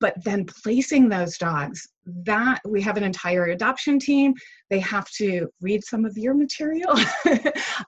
but 0.00 0.14
then 0.24 0.44
placing 0.44 1.08
those 1.08 1.36
dogs 1.36 1.88
that 2.06 2.60
we 2.66 2.80
have 2.80 2.96
an 2.96 3.02
entire 3.02 3.46
adoption 3.46 3.98
team. 3.98 4.34
They 4.70 4.80
have 4.80 5.10
to 5.12 5.48
read 5.60 5.84
some 5.84 6.04
of 6.04 6.16
your 6.16 6.34
material. 6.34 6.94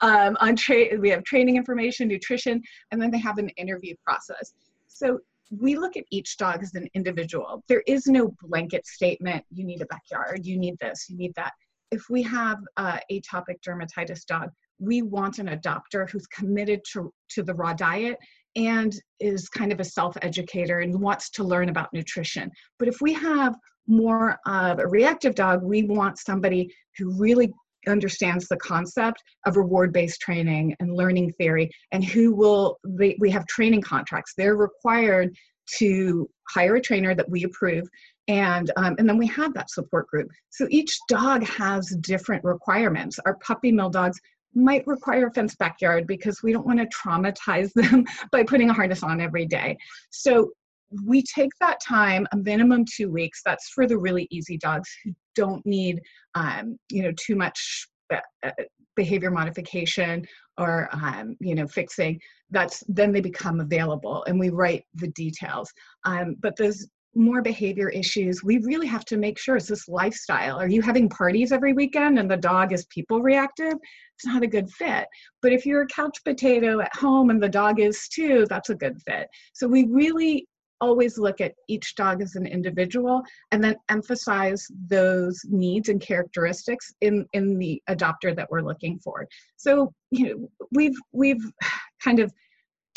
Um, 0.03 0.37
on 0.41 0.55
tra- 0.55 0.97
we 0.99 1.09
have 1.09 1.25
training 1.25 1.57
information 1.57 2.09
nutrition 2.09 2.63
and 2.93 3.01
then 3.01 3.11
they 3.11 3.19
have 3.19 3.39
an 3.39 3.49
interview 3.51 3.95
process. 4.05 4.53
So 4.87 5.19
we 5.51 5.77
look 5.77 5.97
at 5.97 6.05
each 6.11 6.37
dog 6.37 6.63
as 6.63 6.75
an 6.75 6.89
individual. 6.95 7.65
There 7.69 7.83
is 7.87 8.07
no 8.07 8.35
blanket 8.43 8.87
statement 8.87 9.45
you 9.51 9.65
need 9.65 9.81
a 9.81 9.87
backyard 9.87 10.45
you 10.45 10.59
need 10.59 10.79
this 10.79 11.07
you 11.09 11.17
need 11.17 11.35
that. 11.37 11.53
If 11.91 12.11
we 12.11 12.23
have 12.23 12.59
uh, 12.77 12.99
atopic 13.11 13.61
dermatitis 13.67 14.27
dog 14.27 14.51
we 14.79 15.03
want 15.03 15.39
an 15.39 15.49
adopter 15.49 16.09
who's 16.09 16.27
committed 16.27 16.81
to, 16.93 17.13
to 17.31 17.43
the 17.43 17.55
raw 17.55 17.73
diet 17.73 18.19
and 18.59 18.93
is 19.21 19.49
kind 19.49 19.73
of 19.73 19.81
a 19.81 19.85
self 19.85 20.17
educator 20.21 20.81
and 20.81 21.01
wants 21.01 21.31
to 21.31 21.45
learn 21.45 21.69
about 21.69 21.93
nutrition. 21.93 22.51
But 22.79 22.89
if 22.89 23.01
we 23.01 23.13
have 23.15 23.55
more 23.87 24.37
of 24.47 24.81
a 24.81 24.87
reactive 24.87 25.35
dog, 25.35 25.63
we 25.63 25.85
want 25.85 26.19
somebody 26.19 26.75
who 26.99 27.17
really 27.17 27.53
understands 27.87 28.49
the 28.49 28.57
concept 28.57 29.23
of 29.47 29.57
reward 29.57 29.93
based 29.93 30.21
training 30.21 30.75
and 30.81 30.95
learning 30.95 31.33
theory 31.39 31.71
and 31.93 32.05
who 32.05 32.35
will 32.35 32.79
we 32.99 33.31
have 33.31 33.47
training 33.47 33.81
contracts. 33.81 34.35
They're 34.37 34.57
required 34.57 35.35
to 35.79 36.29
hire 36.51 36.77
a 36.77 36.81
trainer 36.81 37.15
that 37.15 37.29
we 37.29 37.45
approve 37.45 37.87
and 38.27 38.71
um, 38.77 38.97
and 38.99 39.09
then 39.09 39.17
we 39.19 39.27
have 39.29 39.55
that 39.55 39.71
support 39.71 40.09
group. 40.09 40.29
So 40.51 40.67
each 40.71 40.99
dog 41.09 41.45
has 41.45 41.97
different 42.01 42.45
requirements. 42.45 43.19
Our 43.25 43.37
puppy 43.37 43.71
mill 43.73 43.91
dogs 43.91 44.19
might 44.55 44.87
require 44.87 45.27
a 45.27 45.33
fenced 45.33 45.59
backyard 45.59 46.07
because 46.07 46.43
we 46.43 46.53
don't 46.53 46.67
want 46.67 46.79
to 46.79 46.87
traumatize 46.87 47.73
them 47.75 48.05
by 48.33 48.43
putting 48.43 48.71
a 48.71 48.75
harness 48.75 49.03
on 49.03 49.21
every 49.21 49.47
day. 49.47 49.77
So 50.11 50.51
we 51.05 51.23
take 51.23 51.51
that 51.61 51.79
time, 51.87 52.27
a 52.33 52.37
minimum 52.37 52.85
two 52.85 53.11
weeks. 53.11 53.43
That's 53.45 53.69
for 53.71 53.87
the 53.87 53.99
really 53.99 54.27
easy 54.31 54.57
dogs 54.57 54.89
who 55.05 55.13
don't 55.35 55.65
need, 55.67 56.01
um, 56.35 56.79
you 56.91 57.03
know, 57.03 57.13
too 57.17 57.37
much 57.37 57.87
uh, 58.13 58.21
uh, 58.43 58.51
behavior 58.97 59.31
modification 59.31 60.27
or, 60.57 60.89
um, 60.93 61.37
you 61.41 61.55
know, 61.55 61.67
fixing. 61.67 62.19
That's 62.51 62.83
then 62.89 63.13
they 63.13 63.21
become 63.21 63.61
available, 63.61 64.25
and 64.27 64.41
we 64.41 64.49
write 64.49 64.85
the 64.95 65.09
details. 65.09 65.71
Um, 66.05 66.37
but 66.41 66.57
those 66.57 66.89
more 67.15 67.43
behavior 67.43 67.89
issues, 67.89 68.45
we 68.45 68.59
really 68.59 68.87
have 68.87 69.05
to 69.07 69.17
make 69.17 69.39
sure 69.39 69.57
it's 69.57 69.67
this 69.67 69.89
lifestyle. 69.89 70.59
Are 70.59 70.69
you 70.69 70.83
having 70.83 71.09
parties 71.09 71.53
every 71.53 71.73
weekend 71.73 72.19
and 72.19 72.31
the 72.31 72.37
dog 72.37 72.73
is 72.73 72.87
people 72.87 73.21
reactive? 73.23 73.75
It's 74.17 74.27
not 74.27 74.43
a 74.43 74.47
good 74.47 74.71
fit. 74.71 75.07
But 75.43 75.53
if 75.53 75.67
you're 75.67 75.83
a 75.83 75.87
couch 75.89 76.19
potato 76.25 76.81
at 76.81 76.95
home 76.95 77.31
and 77.31 77.43
the 77.43 77.49
dog 77.49 77.81
is 77.81 78.09
too, 78.09 78.47
that's 78.49 78.71
a 78.71 78.75
good 78.75 79.01
fit. 79.03 79.29
So 79.53 79.67
we 79.67 79.87
really 79.87 80.47
always 80.81 81.19
look 81.19 81.41
at 81.41 81.55
each 81.69 81.95
dog 81.97 82.23
as 82.23 82.37
an 82.37 82.47
individual 82.47 83.23
and 83.51 83.63
then 83.63 83.77
emphasize 83.89 84.67
those 84.89 85.41
needs 85.49 85.89
and 85.89 86.01
characteristics 86.01 86.93
in 87.01 87.27
in 87.33 87.59
the 87.59 87.83
adopter 87.89 88.35
that 88.35 88.49
we're 88.51 88.63
looking 88.63 88.99
for 89.01 89.27
so 89.57 89.93
you 90.11 90.29
know 90.29 90.49
we've 90.73 90.97
we've 91.13 91.45
kind 92.03 92.21
of 92.21 92.33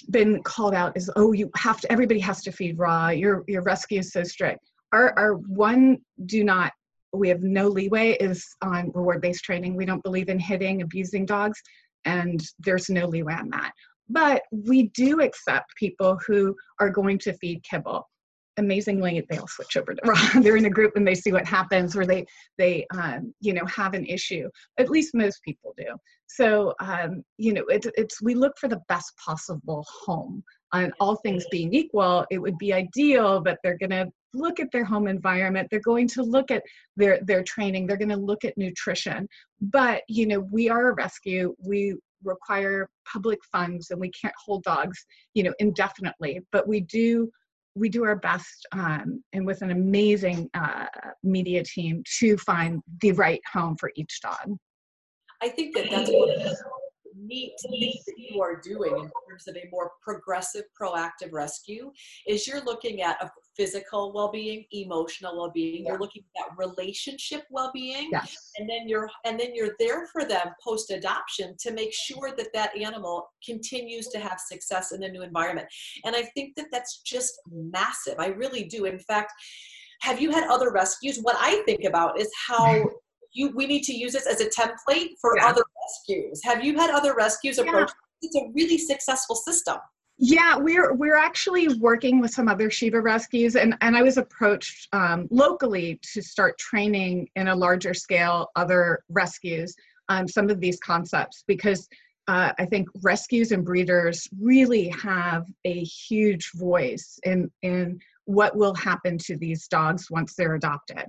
been 0.10 0.42
called 0.44 0.74
out 0.74 0.96
is 0.96 1.10
oh 1.16 1.32
you 1.34 1.50
have 1.56 1.80
to 1.82 1.92
everybody 1.92 2.20
has 2.20 2.42
to 2.44 2.52
feed 2.52 2.78
raw. 2.78 3.10
Your 3.10 3.44
your 3.48 3.62
rescue 3.62 4.00
is 4.00 4.12
so 4.12 4.24
strict. 4.24 4.60
Our 4.94 5.18
our 5.18 5.34
one 5.36 5.98
do 6.26 6.44
not 6.44 6.72
we 7.14 7.30
have 7.30 7.44
no 7.44 7.68
leeway 7.68 8.12
is 8.14 8.46
on 8.62 8.92
reward 8.94 9.22
based 9.22 9.44
training. 9.44 9.76
We 9.76 9.86
don't 9.86 10.04
believe 10.04 10.30
in 10.30 10.40
hitting 10.40 10.82
abusing 10.82 11.26
dogs 11.26 11.60
and 12.06 12.42
there's 12.60 12.90
no 12.90 13.06
leeway 13.06 13.34
on 13.34 13.50
that. 13.50 13.72
But 14.10 14.44
we 14.52 14.90
do 14.90 15.22
accept 15.22 15.76
people 15.78 16.20
who 16.26 16.56
are 16.80 16.90
going 16.90 17.20
to 17.20 17.34
feed 17.34 17.64
kibble 17.64 18.08
amazingly 18.62 19.26
they'll 19.30 19.48
switch 19.48 19.76
over 19.76 19.94
to 19.94 20.02
raw 20.06 20.42
they're 20.42 20.58
in 20.58 20.66
a 20.66 20.70
group 20.70 20.94
and 20.96 21.06
they 21.06 21.16
see 21.16 21.32
what 21.32 21.46
happens 21.46 21.96
or 21.96 22.06
they 22.06 22.26
they 22.58 22.86
um, 22.94 23.34
you 23.40 23.54
know 23.54 23.66
have 23.66 23.94
an 23.94 24.06
issue. 24.06 24.50
At 24.78 24.90
least 24.90 25.14
most 25.14 25.42
people 25.44 25.74
do. 25.78 25.96
So 26.28 26.74
um, 26.80 27.24
you 27.38 27.54
know 27.54 27.64
it's 27.68 27.88
it's 27.96 28.22
we 28.22 28.36
look 28.36 28.58
for 28.58 28.70
the 28.70 28.82
best 28.88 29.12
possible 29.18 29.86
home. 30.06 30.44
And 30.74 30.94
all 31.02 31.18
things 31.18 31.46
being 31.52 31.74
equal 31.74 32.26
it 32.32 32.38
would 32.38 32.58
be 32.58 32.74
ideal 32.74 33.42
that 33.42 33.60
they're 33.62 33.78
going 33.78 33.90
to 33.90 34.08
look 34.34 34.62
at 34.62 34.72
their 34.72 34.86
home 34.86 35.08
environment. 35.08 35.68
They're 35.70 35.82
going 35.82 36.08
to 36.10 36.24
look 36.24 36.52
at 36.52 36.64
their 36.96 37.20
their 37.24 37.44
training. 37.44 37.88
They're 37.88 37.98
going 37.98 38.10
to 38.10 38.16
look 38.32 38.46
at 38.46 38.58
nutrition. 38.58 39.28
But 39.60 40.04
you 40.08 40.26
know 40.28 40.40
we 40.52 40.70
are 40.70 40.90
a 40.90 40.94
rescue. 40.94 41.56
We 41.66 41.96
require 42.24 42.88
public 43.12 43.40
funds 43.52 43.90
and 43.90 44.00
we 44.00 44.12
can't 44.12 44.36
hold 44.46 44.64
dogs 44.64 45.04
you 45.34 45.44
know 45.44 45.54
indefinitely. 45.60 46.42
But 46.52 46.68
we 46.68 46.82
do 46.82 47.32
we 47.76 47.90
do 47.90 48.04
our 48.04 48.16
best 48.16 48.66
um, 48.74 49.24
and 49.34 49.46
with 49.46 49.62
an 49.62 49.72
amazing 49.72 50.50
uh, 50.54 50.86
media 51.24 51.64
team 51.64 52.04
to 52.20 52.38
find 52.38 52.82
the 53.02 53.12
right 53.14 53.42
home 53.52 53.76
for 53.78 53.92
each 53.96 54.20
dog. 54.22 54.58
I 55.42 55.50
think 55.50 55.76
that 55.76 55.90
that's 55.90 56.10
one 56.10 56.30
of 56.30 56.44
the 56.44 56.56
neat 57.18 57.54
things 57.70 58.04
that 58.06 58.16
you 58.18 58.42
are 58.42 58.60
doing 58.62 58.92
in 58.92 59.12
terms 59.30 59.48
of 59.48 59.56
a 59.56 59.68
more 59.72 59.92
progressive, 60.02 60.64
proactive 60.80 61.32
rescue 61.32 61.92
is 62.28 62.48
you're 62.48 62.64
looking 62.64 63.02
at 63.02 63.22
a 63.22 63.30
physical 63.56 64.14
well-being, 64.14 64.66
emotional 64.72 65.38
well-being. 65.38 65.84
Yeah. 65.84 65.92
You're 65.92 66.00
looking 66.00 66.24
at 66.38 66.58
relationship 66.58 67.44
well-being, 67.50 68.10
yes. 68.12 68.52
and 68.58 68.70
then 68.70 68.88
you're 68.88 69.10
and 69.26 69.40
then 69.40 69.54
you're 69.54 69.76
there 69.80 70.08
for 70.08 70.26
them 70.26 70.48
post-adoption 70.64 71.56
to 71.60 71.72
make 71.72 71.94
sure 71.94 72.34
that 72.38 72.48
that 72.54 72.76
animal 72.78 73.30
continues 73.46 74.08
to 74.10 74.20
have 74.20 74.40
success 74.40 74.92
in 74.92 75.04
a 75.04 75.10
new 75.10 75.24
environment. 75.24 75.68
And 76.06 76.16
I 76.16 76.24
think 76.24 76.56
that 76.56 76.68
that's 76.72 77.02
just 77.02 77.40
massive. 77.52 78.16
I 78.20 78.28
really 78.28 78.64
do. 78.64 78.86
In 78.86 79.00
fact, 79.00 79.34
have 80.02 80.20
you 80.20 80.32
had 80.32 80.48
other 80.50 80.72
rescues? 80.72 81.20
What 81.20 81.36
I 81.40 81.62
think 81.66 81.84
about 81.84 82.20
is 82.20 82.30
how 82.48 82.84
you 83.34 83.52
we 83.56 83.66
need 83.66 83.84
to 83.84 83.94
use 83.94 84.14
this 84.14 84.28
as 84.28 84.42
a 84.42 84.50
template 84.50 85.10
for 85.20 85.38
Yeah. 85.38 85.48
other 85.48 85.64
rescues. 85.92 86.42
Have 86.44 86.64
you 86.64 86.78
had 86.78 86.90
other 86.90 87.14
rescues 87.16 87.58
Yeah. 87.58 87.64
approach? 87.66 87.92
It's 88.22 88.36
a 88.36 88.50
really 88.54 88.78
successful 88.78 89.36
system. 89.36 89.78
Yeah, 90.18 90.56
we're 90.58 90.94
we're 90.94 91.18
actually 91.18 91.68
working 91.80 92.22
with 92.22 92.32
some 92.32 92.48
other 92.48 92.70
Shiba 92.70 93.02
rescues, 93.02 93.56
and 93.56 93.76
and 93.82 93.98
I 93.98 94.04
was 94.04 94.18
approached 94.18 94.88
um, 94.94 95.28
locally 95.32 96.00
to 96.14 96.22
start 96.22 96.60
training 96.60 97.28
in 97.36 97.48
a 97.48 97.56
larger 97.56 97.94
scale 97.96 98.50
other 98.56 99.04
rescues 99.10 99.76
on 100.10 100.28
some 100.28 100.50
of 100.50 100.60
these 100.60 100.80
concepts 100.80 101.44
because 101.48 101.88
uh, 102.28 102.52
I 102.60 102.66
think 102.66 102.88
rescues 103.02 103.52
and 103.52 103.66
breeders 103.66 104.28
really 104.40 104.90
have 104.90 105.48
a 105.66 105.84
huge 105.84 106.52
voice 106.54 107.20
in 107.24 107.50
in 107.64 108.00
what 108.26 108.56
will 108.56 108.76
happen 108.76 109.18
to 109.18 109.36
these 109.38 109.68
dogs 109.68 110.12
once 110.12 110.36
they're 110.36 110.54
adopted. 110.56 111.06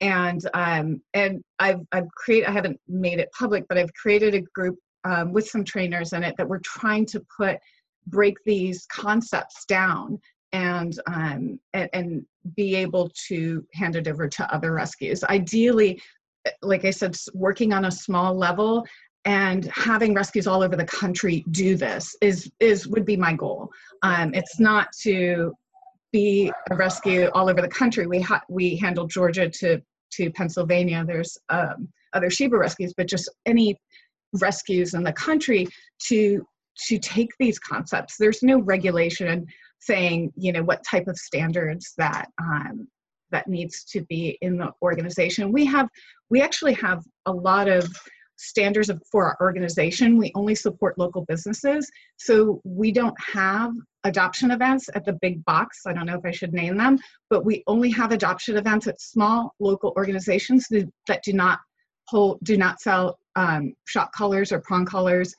And 0.00 0.46
um, 0.54 1.00
and 1.14 1.42
I've 1.58 1.80
I've 1.92 2.10
created 2.14 2.48
I 2.48 2.52
haven't 2.52 2.80
made 2.86 3.18
it 3.18 3.30
public, 3.36 3.64
but 3.68 3.78
I've 3.78 3.92
created 3.94 4.34
a 4.34 4.42
group 4.54 4.76
um, 5.04 5.32
with 5.32 5.48
some 5.48 5.64
trainers 5.64 6.12
in 6.12 6.22
it 6.22 6.34
that 6.36 6.48
we're 6.48 6.60
trying 6.60 7.06
to 7.06 7.24
put 7.36 7.58
break 8.06 8.36
these 8.44 8.86
concepts 8.86 9.64
down 9.64 10.18
and, 10.52 10.98
um, 11.06 11.60
and 11.74 11.90
and 11.92 12.26
be 12.54 12.76
able 12.76 13.10
to 13.28 13.64
hand 13.74 13.96
it 13.96 14.08
over 14.08 14.28
to 14.28 14.54
other 14.54 14.72
rescues. 14.72 15.24
Ideally, 15.24 16.00
eh, 16.46 16.50
like 16.62 16.84
I 16.84 16.90
said, 16.90 17.16
working 17.34 17.72
on 17.72 17.86
a 17.86 17.90
small 17.90 18.34
level 18.34 18.86
and 19.24 19.64
having 19.74 20.14
rescues 20.14 20.46
all 20.46 20.62
over 20.62 20.76
the 20.76 20.84
country 20.84 21.44
do 21.50 21.76
this 21.76 22.14
is 22.22 22.50
is 22.60 22.86
would 22.86 23.04
be 23.04 23.16
my 23.16 23.34
goal. 23.34 23.70
Um, 24.02 24.32
it's 24.34 24.60
not 24.60 24.88
to 25.02 25.52
be 26.16 26.50
a 26.70 26.76
rescue 26.76 27.28
all 27.34 27.50
over 27.50 27.60
the 27.60 27.76
country. 27.82 28.06
We 28.06 28.20
ha- 28.20 28.46
we 28.48 28.76
handle 28.76 29.06
Georgia 29.06 29.46
to 29.60 29.82
to 30.16 30.30
Pennsylvania. 30.30 31.04
There's 31.06 31.36
um, 31.50 31.88
other 32.16 32.30
Shiba 32.30 32.56
rescues, 32.56 32.94
but 32.96 33.06
just 33.06 33.28
any 33.44 33.76
rescues 34.48 34.94
in 34.94 35.02
the 35.02 35.12
country 35.12 35.66
to 36.08 36.18
to 36.88 36.98
take 36.98 37.32
these 37.38 37.58
concepts. 37.58 38.16
There's 38.18 38.42
no 38.42 38.56
regulation 38.60 39.46
saying, 39.80 40.32
you 40.36 40.52
know, 40.52 40.62
what 40.62 40.82
type 40.92 41.06
of 41.06 41.16
standards 41.16 41.92
that 41.98 42.28
um, 42.38 42.88
that 43.30 43.48
needs 43.48 43.84
to 43.92 44.00
be 44.02 44.38
in 44.40 44.56
the 44.56 44.70
organization. 44.82 45.52
We 45.52 45.64
have, 45.66 45.88
we 46.30 46.40
actually 46.40 46.74
have 46.74 47.02
a 47.26 47.32
lot 47.32 47.68
of 47.68 47.84
standards 48.36 48.90
of, 48.90 49.02
for 49.10 49.24
our 49.26 49.36
organization. 49.40 50.16
We 50.16 50.32
only 50.34 50.54
support 50.54 50.98
local 50.98 51.24
businesses, 51.26 51.90
so 52.16 52.60
we 52.64 52.92
don't 52.92 53.16
have 53.20 53.72
adoption 54.04 54.50
events 54.50 54.88
at 54.94 55.04
the 55.04 55.14
big 55.20 55.44
box. 55.44 55.80
I 55.86 55.92
don't 55.92 56.06
know 56.06 56.16
if 56.16 56.24
I 56.24 56.30
should 56.30 56.52
name 56.52 56.76
them, 56.76 56.98
but 57.28 57.44
we 57.44 57.64
only 57.66 57.90
have 57.90 58.12
adoption 58.12 58.56
events 58.56 58.86
at 58.86 59.00
small 59.00 59.52
local 59.58 59.92
organizations 59.96 60.66
that, 60.68 61.22
do 61.24 61.32
not 61.32 61.58
hold, 62.08 62.38
do 62.42 62.56
not 62.56 62.80
sell 62.80 63.18
um, 63.34 63.74
shock 63.86 64.12
collars 64.12 64.52
or 64.52 64.60
prong 64.60 64.84
collars 64.86 65.34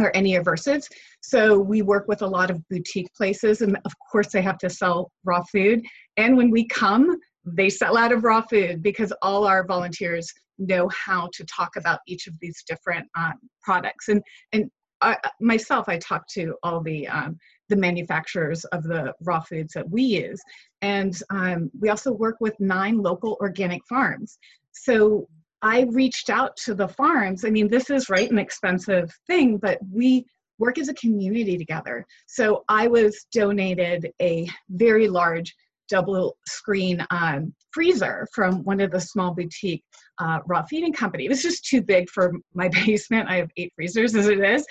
or 0.00 0.14
any 0.14 0.32
aversives. 0.32 0.86
So 1.22 1.58
we 1.58 1.82
work 1.82 2.08
with 2.08 2.22
a 2.22 2.26
lot 2.26 2.50
of 2.50 2.60
boutique 2.68 3.12
places, 3.14 3.62
and 3.62 3.76
of 3.84 3.92
course, 4.10 4.28
they 4.32 4.42
have 4.42 4.58
to 4.58 4.70
sell 4.70 5.10
raw 5.24 5.42
food. 5.50 5.82
And 6.16 6.36
when 6.36 6.50
we 6.50 6.66
come, 6.66 7.16
they 7.44 7.70
sell 7.70 7.96
out 7.96 8.12
of 8.12 8.24
raw 8.24 8.42
food 8.42 8.82
because 8.82 9.12
all 9.22 9.46
our 9.46 9.66
volunteers 9.66 10.32
know 10.58 10.88
how 10.88 11.28
to 11.34 11.44
talk 11.44 11.76
about 11.76 12.00
each 12.06 12.26
of 12.26 12.34
these 12.40 12.62
different 12.66 13.06
um, 13.16 13.34
products. 13.62 14.08
And 14.08 14.22
and 14.52 14.70
I, 15.00 15.16
myself, 15.40 15.88
I 15.88 15.98
talk 15.98 16.26
to 16.28 16.54
all 16.62 16.80
the 16.80 17.06
um, 17.08 17.36
the 17.68 17.76
manufacturers 17.76 18.64
of 18.66 18.84
the 18.84 19.12
raw 19.22 19.40
foods 19.40 19.72
that 19.74 19.88
we 19.88 20.02
use, 20.02 20.40
and 20.82 21.18
um, 21.30 21.70
we 21.80 21.88
also 21.88 22.12
work 22.12 22.36
with 22.40 22.54
nine 22.60 22.98
local 22.98 23.36
organic 23.40 23.84
farms. 23.86 24.38
So 24.72 25.28
I 25.62 25.86
reached 25.90 26.30
out 26.30 26.56
to 26.64 26.74
the 26.74 26.88
farms. 26.88 27.44
I 27.44 27.50
mean, 27.50 27.68
this 27.68 27.90
is 27.90 28.10
right 28.10 28.30
an 28.30 28.38
expensive 28.38 29.10
thing, 29.26 29.56
but 29.56 29.78
we 29.90 30.26
work 30.58 30.78
as 30.78 30.88
a 30.88 30.94
community 30.94 31.56
together. 31.56 32.06
So 32.26 32.64
I 32.68 32.86
was 32.86 33.26
donated 33.32 34.12
a 34.20 34.48
very 34.68 35.08
large 35.08 35.54
double 35.88 36.36
screen 36.46 37.04
um, 37.10 37.54
freezer 37.72 38.26
from 38.32 38.62
one 38.64 38.80
of 38.80 38.90
the 38.90 39.00
small 39.00 39.34
boutique 39.34 39.84
uh, 40.18 40.38
raw 40.46 40.62
feeding 40.62 40.92
company. 40.92 41.26
It 41.26 41.30
was 41.30 41.42
just 41.42 41.64
too 41.64 41.82
big 41.82 42.08
for 42.10 42.32
my 42.54 42.68
basement. 42.86 43.28
I 43.28 43.36
have 43.36 43.50
eight 43.56 43.72
freezers 43.76 44.14
as 44.14 44.28
it 44.28 44.40
is. 44.40 44.66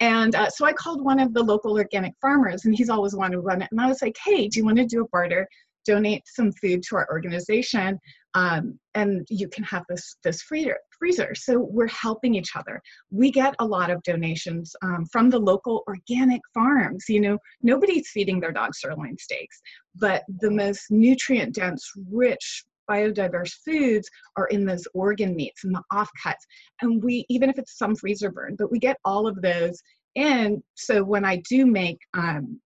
And 0.00 0.34
uh, 0.36 0.48
so 0.48 0.64
I 0.64 0.72
called 0.72 1.02
one 1.02 1.18
of 1.18 1.34
the 1.34 1.42
local 1.42 1.72
organic 1.72 2.14
farmers, 2.20 2.64
and 2.64 2.74
he's 2.76 2.88
always 2.88 3.16
wanted 3.16 3.32
to 3.32 3.40
run 3.40 3.62
it. 3.62 3.68
And 3.72 3.80
I 3.80 3.88
was 3.88 4.00
like, 4.00 4.16
hey, 4.24 4.46
do 4.46 4.60
you 4.60 4.64
want 4.64 4.76
to 4.76 4.86
do 4.86 5.02
a 5.02 5.08
barter? 5.08 5.48
Donate 5.84 6.22
some 6.26 6.52
food 6.52 6.82
to 6.84 6.96
our 6.96 7.08
organization 7.10 7.98
um, 8.34 8.78
and 8.94 9.26
you 9.30 9.48
can 9.48 9.64
have 9.64 9.84
this 9.88 10.16
this 10.22 10.42
freezer 10.42 10.76
freezer. 10.98 11.34
So 11.34 11.58
we're 11.58 11.88
helping 11.88 12.34
each 12.34 12.56
other. 12.56 12.80
We 13.10 13.30
get 13.30 13.54
a 13.58 13.66
lot 13.66 13.90
of 13.90 14.02
donations 14.02 14.74
um, 14.82 15.06
from 15.10 15.30
the 15.30 15.38
local 15.38 15.84
organic 15.86 16.42
farms. 16.52 17.04
You 17.08 17.20
know 17.20 17.38
nobody's 17.62 18.08
feeding 18.10 18.40
their 18.40 18.52
dogs 18.52 18.80
sirloin 18.80 19.16
steaks 19.18 19.60
but 19.94 20.22
the 20.40 20.50
most 20.50 20.90
nutrient 20.90 21.54
dense 21.54 21.90
rich 22.10 22.64
biodiverse 22.88 23.52
foods 23.64 24.08
are 24.36 24.46
in 24.46 24.64
those 24.64 24.86
organ 24.94 25.36
meats 25.36 25.64
and 25.64 25.74
the 25.74 25.82
offcuts. 25.92 26.44
And 26.80 27.02
we 27.02 27.26
even 27.28 27.50
if 27.50 27.58
it's 27.58 27.76
some 27.76 27.94
freezer 27.94 28.30
burn 28.30 28.56
but 28.58 28.70
we 28.70 28.78
get 28.78 28.98
all 29.04 29.26
of 29.26 29.40
those. 29.42 29.80
In 30.14 30.62
so 30.74 31.04
when 31.04 31.24
i 31.24 31.36
do 31.48 31.66
make 31.66 31.98
um, 32.14 32.58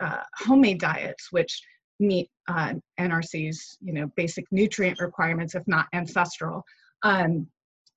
uh, 0.00 0.22
homemade 0.38 0.80
diets 0.80 1.28
which 1.30 1.60
meet 2.00 2.30
uh, 2.48 2.74
NRC's 2.98 3.76
you 3.80 3.92
know 3.92 4.10
basic 4.16 4.44
nutrient 4.50 4.98
requirements, 5.00 5.54
if 5.54 5.62
not 5.66 5.86
ancestral. 5.92 6.64
Um, 7.02 7.46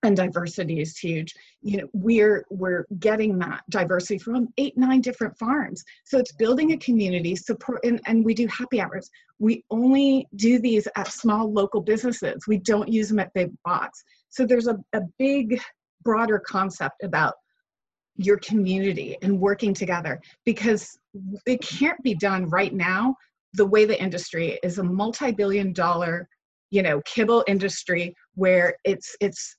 and 0.04 0.16
diversity 0.16 0.82
is 0.82 0.98
huge. 0.98 1.34
You 1.62 1.78
know, 1.78 1.88
we're 1.94 2.46
we're 2.50 2.86
getting 3.00 3.38
that 3.40 3.64
diversity 3.70 4.18
from 4.18 4.50
eight, 4.58 4.78
nine 4.78 5.02
different 5.02 5.38
farms. 5.38 5.84
So 6.06 6.18
it's 6.18 6.34
building 6.34 6.74
a 6.74 6.78
community 6.78 7.36
support, 7.36 7.80
and, 7.84 8.00
and 8.06 8.24
we 8.24 8.34
do 8.34 8.48
happy 8.48 8.82
hours. 8.82 9.10
We 9.40 9.64
only 9.72 10.28
do 10.36 10.60
these 10.60 10.88
at 10.96 11.08
small 11.08 11.52
local 11.52 11.82
businesses. 11.82 12.44
We 12.48 12.58
don't 12.58 12.90
use 12.90 13.10
them 13.10 13.20
at 13.20 13.34
big 13.34 13.52
box. 13.64 14.04
So 14.30 14.46
there's 14.46 14.68
a, 14.68 14.78
a 14.94 15.02
big, 15.18 15.62
broader 16.04 16.40
concept 16.40 17.04
about 17.04 17.36
your 18.16 18.38
community 18.38 19.18
and 19.22 19.40
working 19.40 19.74
together 19.74 20.22
because 20.46 20.98
it 21.46 21.62
can't 21.62 22.02
be 22.04 22.14
done 22.14 22.48
right 22.50 22.74
now 22.74 23.16
the 23.54 23.66
way 23.66 23.86
the 23.86 24.02
industry 24.02 24.60
is 24.64 24.78
a 24.78 24.84
multi-billion 24.84 25.74
dollar 25.74 26.28
you 26.70 26.82
know 26.82 27.02
kibble 27.06 27.44
industry 27.48 28.16
where 28.36 28.76
it's 28.84 29.16
it's 29.20 29.56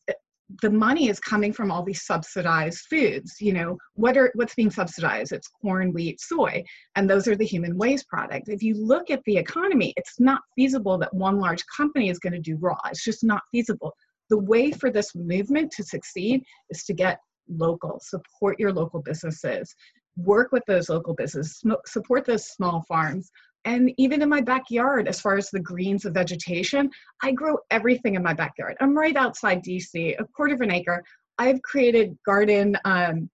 the 0.62 0.70
money 0.70 1.08
is 1.08 1.18
coming 1.20 1.52
from 1.52 1.70
all 1.70 1.82
these 1.82 2.04
subsidized 2.04 2.80
foods 2.90 3.36
you 3.40 3.52
know 3.52 3.76
what 3.94 4.16
are 4.16 4.30
what's 4.34 4.54
being 4.54 4.70
subsidized? 4.70 5.32
It's 5.32 5.48
corn 5.48 5.92
wheat 5.92 6.20
soy 6.20 6.62
and 6.96 7.08
those 7.08 7.26
are 7.26 7.36
the 7.36 7.46
human 7.46 7.76
waste 7.78 8.06
products 8.08 8.48
if 8.48 8.62
you 8.62 8.74
look 8.74 9.10
at 9.10 9.22
the 9.24 9.36
economy 9.36 9.94
it's 9.96 10.20
not 10.20 10.42
feasible 10.54 10.98
that 10.98 11.14
one 11.14 11.38
large 11.38 11.64
company 11.74 12.10
is 12.10 12.18
going 12.18 12.34
to 12.34 12.38
do 12.38 12.56
raw. 12.56 12.76
It's 12.90 13.04
just 13.04 13.24
not 13.24 13.42
feasible. 13.50 13.94
The 14.30 14.38
way 14.38 14.70
for 14.70 14.90
this 14.90 15.14
movement 15.14 15.70
to 15.72 15.84
succeed 15.84 16.42
is 16.70 16.84
to 16.84 16.94
get 16.94 17.18
local 17.48 18.00
support 18.02 18.58
your 18.58 18.72
local 18.72 19.00
businesses 19.02 19.74
work 20.16 20.52
with 20.52 20.62
those 20.66 20.88
local 20.88 21.14
businesses 21.14 21.62
support 21.86 22.24
those 22.24 22.46
small 22.46 22.82
farms 22.88 23.30
and 23.64 23.92
even 23.96 24.22
in 24.22 24.28
my 24.28 24.40
backyard 24.40 25.08
as 25.08 25.20
far 25.20 25.36
as 25.36 25.50
the 25.50 25.60
greens 25.60 26.04
of 26.04 26.14
vegetation 26.14 26.90
i 27.22 27.32
grow 27.32 27.56
everything 27.70 28.14
in 28.14 28.22
my 28.22 28.34
backyard. 28.34 28.76
I'm 28.80 28.96
right 28.96 29.16
outside 29.16 29.62
dc 29.62 30.14
a 30.18 30.24
quarter 30.36 30.54
of 30.54 30.60
an 30.60 30.70
acre. 30.70 31.02
I've 31.38 31.60
created 31.62 32.16
garden 32.24 32.76
um, 32.84 33.28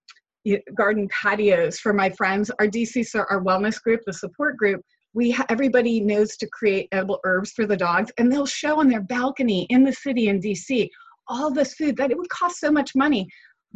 garden 0.75 1.07
patios 1.09 1.77
for 1.79 1.93
my 1.93 2.09
friends. 2.09 2.49
Our 2.59 2.67
dc 2.67 3.05
our 3.15 3.43
wellness 3.43 3.81
group 3.81 4.01
the 4.05 4.13
support 4.13 4.57
group 4.57 4.81
we 5.13 5.37
everybody 5.49 5.99
knows 5.99 6.37
to 6.37 6.47
create 6.47 6.87
edible 6.91 7.19
herbs 7.25 7.51
for 7.51 7.65
the 7.65 7.77
dogs 7.77 8.11
and 8.17 8.31
they'll 8.31 8.45
show 8.45 8.79
on 8.79 8.87
their 8.87 9.01
balcony 9.01 9.63
in 9.69 9.83
the 9.83 9.91
city 9.91 10.29
in 10.29 10.39
dc 10.39 10.89
all 11.27 11.51
this 11.51 11.73
food 11.73 11.97
that 11.97 12.11
it 12.11 12.17
would 12.17 12.29
cost 12.29 12.59
so 12.59 12.71
much 12.71 12.95
money 12.95 13.27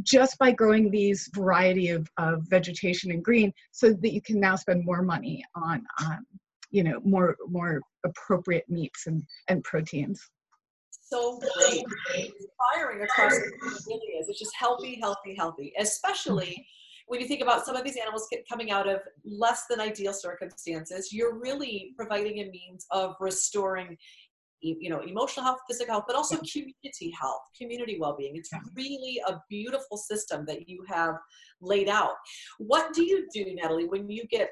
just 0.01 0.37
by 0.37 0.51
growing 0.51 0.89
these 0.91 1.29
variety 1.33 1.89
of, 1.89 2.09
of 2.17 2.43
vegetation 2.49 3.11
and 3.11 3.23
green 3.23 3.53
so 3.71 3.93
that 3.93 4.13
you 4.13 4.21
can 4.21 4.39
now 4.39 4.55
spend 4.55 4.83
more 4.85 5.01
money 5.01 5.43
on 5.55 5.83
um, 6.03 6.25
you 6.75 6.83
know 6.83 6.99
more 7.05 7.37
more 7.47 7.81
appropriate 8.05 8.69
meats 8.69 9.07
and 9.07 9.23
and 9.47 9.63
proteins. 9.63 10.19
So 10.91 11.39
great. 11.39 11.85
Inspiring 12.15 13.01
across 13.03 13.33
the 13.33 13.83
really 13.87 14.11
is 14.19 14.27
it's 14.27 14.39
just 14.39 14.55
healthy 14.59 14.99
healthy 15.01 15.35
healthy 15.35 15.71
especially 15.79 16.67
when 17.07 17.21
you 17.21 17.27
think 17.27 17.41
about 17.41 17.65
some 17.65 17.75
of 17.75 17.83
these 17.83 17.97
animals 17.97 18.27
coming 18.51 18.71
out 18.71 18.89
of 18.89 18.99
less 19.23 19.65
than 19.69 19.79
ideal 19.79 20.11
circumstances 20.11 21.13
you're 21.13 21.39
really 21.39 21.93
providing 21.95 22.39
a 22.39 22.49
means 22.49 22.85
of 22.91 23.15
restoring 23.19 23.95
you 24.61 24.89
know 24.89 25.01
emotional 25.01 25.45
health 25.45 25.59
physical 25.69 25.93
health 25.93 26.05
but 26.07 26.15
also 26.15 26.35
community 26.37 27.13
health 27.19 27.41
community 27.57 27.97
well-being. 27.99 28.35
It's 28.35 28.49
really 28.75 29.21
a 29.27 29.39
beautiful 29.49 29.97
system 29.97 30.45
that 30.47 30.67
you 30.67 30.83
have 30.87 31.15
laid 31.61 31.87
out. 31.87 32.15
What 32.57 32.93
do 32.93 33.03
you 33.03 33.27
do 33.33 33.45
natalie 33.53 33.85
when 33.85 34.09
you 34.09 34.25
get 34.27 34.49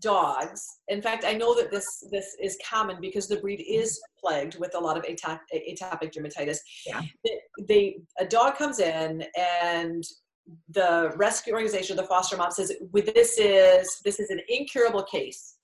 dogs 0.00 0.78
in 0.88 1.00
fact 1.00 1.24
i 1.24 1.32
know 1.32 1.54
that 1.54 1.70
this 1.70 2.04
this 2.10 2.36
is 2.42 2.58
common 2.68 3.00
because 3.00 3.28
the 3.28 3.36
breed 3.36 3.64
is 3.68 4.00
plagued 4.18 4.58
with 4.58 4.74
a 4.74 4.78
lot 4.78 4.96
of 4.96 5.04
atop, 5.04 5.40
atopic 5.54 6.12
dermatitis 6.12 6.58
yeah. 6.86 7.00
they, 7.24 7.40
they 7.68 7.98
a 8.18 8.24
dog 8.24 8.56
comes 8.56 8.78
in 8.78 9.24
and 9.62 10.04
the 10.70 11.12
rescue 11.16 11.52
organization 11.52 11.96
the 11.96 12.02
foster 12.04 12.36
mom 12.36 12.50
says 12.50 12.72
with 12.92 13.12
this 13.14 13.38
is 13.38 14.00
this 14.04 14.20
is 14.20 14.30
an 14.30 14.40
incurable 14.48 15.02
case 15.02 15.56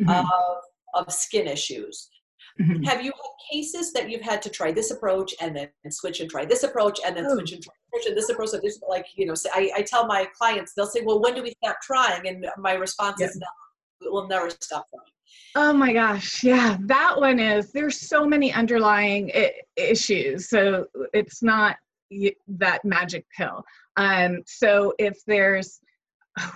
mm-hmm. 0.00 0.10
of 0.10 0.58
of 0.94 1.12
skin 1.12 1.46
issues 1.46 2.08
Mm-hmm. 2.60 2.82
Have 2.84 3.04
you 3.04 3.12
had 3.12 3.52
cases 3.52 3.92
that 3.92 4.10
you've 4.10 4.22
had 4.22 4.42
to 4.42 4.50
try 4.50 4.72
this 4.72 4.90
approach 4.90 5.32
and 5.40 5.54
then 5.54 5.68
switch 5.90 6.20
and 6.20 6.28
try 6.28 6.44
this 6.44 6.64
approach 6.64 6.98
and 7.06 7.16
then 7.16 7.26
oh. 7.26 7.34
switch 7.34 7.52
and 7.52 7.62
try 7.62 7.74
this 8.14 8.28
approach? 8.28 8.50
There's 8.50 8.80
like, 8.88 9.06
you 9.14 9.26
know, 9.26 9.34
I, 9.54 9.70
I 9.76 9.82
tell 9.82 10.06
my 10.06 10.26
clients, 10.36 10.72
they'll 10.74 10.86
say, 10.86 11.02
well, 11.04 11.20
when 11.20 11.34
do 11.34 11.42
we 11.42 11.54
stop 11.62 11.76
trying? 11.82 12.26
And 12.26 12.46
my 12.58 12.72
response 12.72 13.20
yep. 13.20 13.30
is, 13.30 13.40
no, 14.00 14.12
we'll 14.12 14.28
never 14.28 14.50
stop 14.50 14.86
trying. 14.90 15.04
Oh 15.54 15.72
my 15.72 15.92
gosh, 15.92 16.42
yeah, 16.44 16.76
that 16.82 17.18
one 17.18 17.38
is. 17.38 17.72
There's 17.72 18.00
so 18.08 18.26
many 18.26 18.52
underlying 18.52 19.30
I- 19.34 19.54
issues, 19.76 20.48
so 20.48 20.86
it's 21.12 21.42
not 21.42 21.76
that 22.48 22.84
magic 22.84 23.26
pill. 23.36 23.62
Um, 23.96 24.42
so 24.46 24.94
if 24.98 25.18
there's 25.26 25.80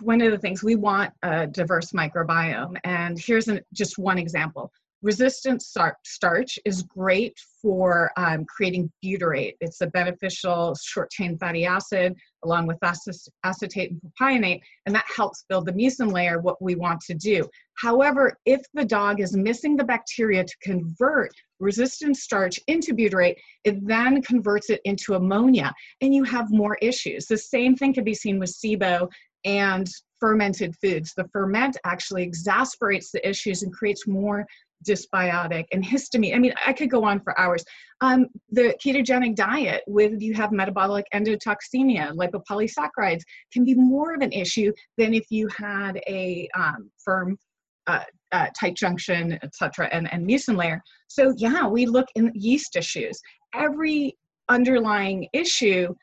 one 0.01 0.21
of 0.21 0.31
the 0.31 0.39
things 0.39 0.63
we 0.63 0.77
want 0.77 1.13
a 1.23 1.47
diverse 1.47 1.93
microbiome, 1.93 2.77
and 2.85 3.19
here's 3.19 3.49
an, 3.49 3.61
just 3.73 3.99
one 3.99 4.19
example 4.19 4.73
resistant 5.03 5.63
starch 5.63 6.59
is 6.65 6.83
great 6.83 7.37
for 7.61 8.11
um, 8.17 8.45
creating 8.45 8.91
butyrate. 9.05 9.55
It's 9.61 9.81
a 9.81 9.89
beneficial 9.89 10.75
short 10.81 11.11
chain 11.11 11.37
fatty 11.39 11.67
acid 11.67 12.15
along 12.45 12.67
with 12.67 12.79
acetate 12.83 13.91
and 13.91 14.01
propionate, 14.21 14.61
and 14.87 14.95
that 14.95 15.05
helps 15.15 15.45
build 15.49 15.67
the 15.67 15.73
mucin 15.73 16.13
layer, 16.13 16.41
what 16.41 16.61
we 16.63 16.75
want 16.75 17.01
to 17.03 17.15
do. 17.15 17.49
However, 17.75 18.37
if 18.47 18.61
the 18.75 18.85
dog 18.85 19.21
is 19.21 19.37
missing 19.37 19.77
the 19.77 19.85
bacteria 19.85 20.45
to 20.45 20.55
convert 20.63 21.33
resistant 21.61 22.17
starch 22.17 22.59
into 22.67 22.95
butyrate, 22.95 23.37
it 23.65 23.87
then 23.87 24.23
converts 24.23 24.71
it 24.71 24.81
into 24.85 25.15
ammonia, 25.15 25.73
and 26.01 26.15
you 26.15 26.25
have 26.25 26.51
more 26.51 26.77
issues. 26.83 27.27
The 27.27 27.39
same 27.39 27.77
thing 27.77 27.95
can 27.95 28.05
be 28.05 28.15
seen 28.15 28.39
with 28.39 28.51
SIBO 28.51 29.09
and 29.45 29.89
fermented 30.21 30.75
foods. 30.81 31.15
The 31.17 31.29
ferment 31.33 31.77
actually 31.85 32.23
exasperates 32.23 33.11
the 33.11 33.29
issues 33.29 33.63
and 33.63 33.73
creates 33.73 34.07
more 34.07 34.47
dysbiotic 34.87 35.65
and 35.73 35.85
histamine. 35.85 36.35
I 36.35 36.39
mean, 36.39 36.55
I 36.67 36.73
could 36.73 36.91
go 36.91 37.05
on 37.05 37.21
for 37.21 37.39
hours. 37.39 37.65
Um, 38.01 38.27
the 38.51 38.75
ketogenic 38.85 39.37
diet 39.37 39.83
with 39.87 40.21
you 40.21 40.35
have 40.35 40.53
metabolic 40.53 41.07
endotoxemia, 41.15 42.13
lipopolysaccharides 42.13 43.23
can 43.53 43.65
be 43.65 43.75
more 43.75 44.15
of 44.15 44.21
an 44.21 44.33
issue 44.33 44.73
than 44.99 45.15
if 45.15 45.27
you 45.31 45.49
had 45.49 46.01
a 46.09 46.49
um, 46.55 46.91
firm 47.05 47.39
uh, 47.87 48.05
uh, 48.33 48.47
tight 48.59 48.77
junction, 48.77 49.39
etc., 49.43 49.89
and, 49.93 50.13
and 50.13 50.27
mucin 50.27 50.57
layer. 50.57 50.83
So 51.09 51.35
yeah, 51.37 51.67
we 51.67 51.87
look 51.87 52.07
in 52.15 52.33
yeast 52.35 52.77
issues. 52.77 53.21
Every 53.55 54.17
underlying 54.49 55.29
issue 55.33 55.95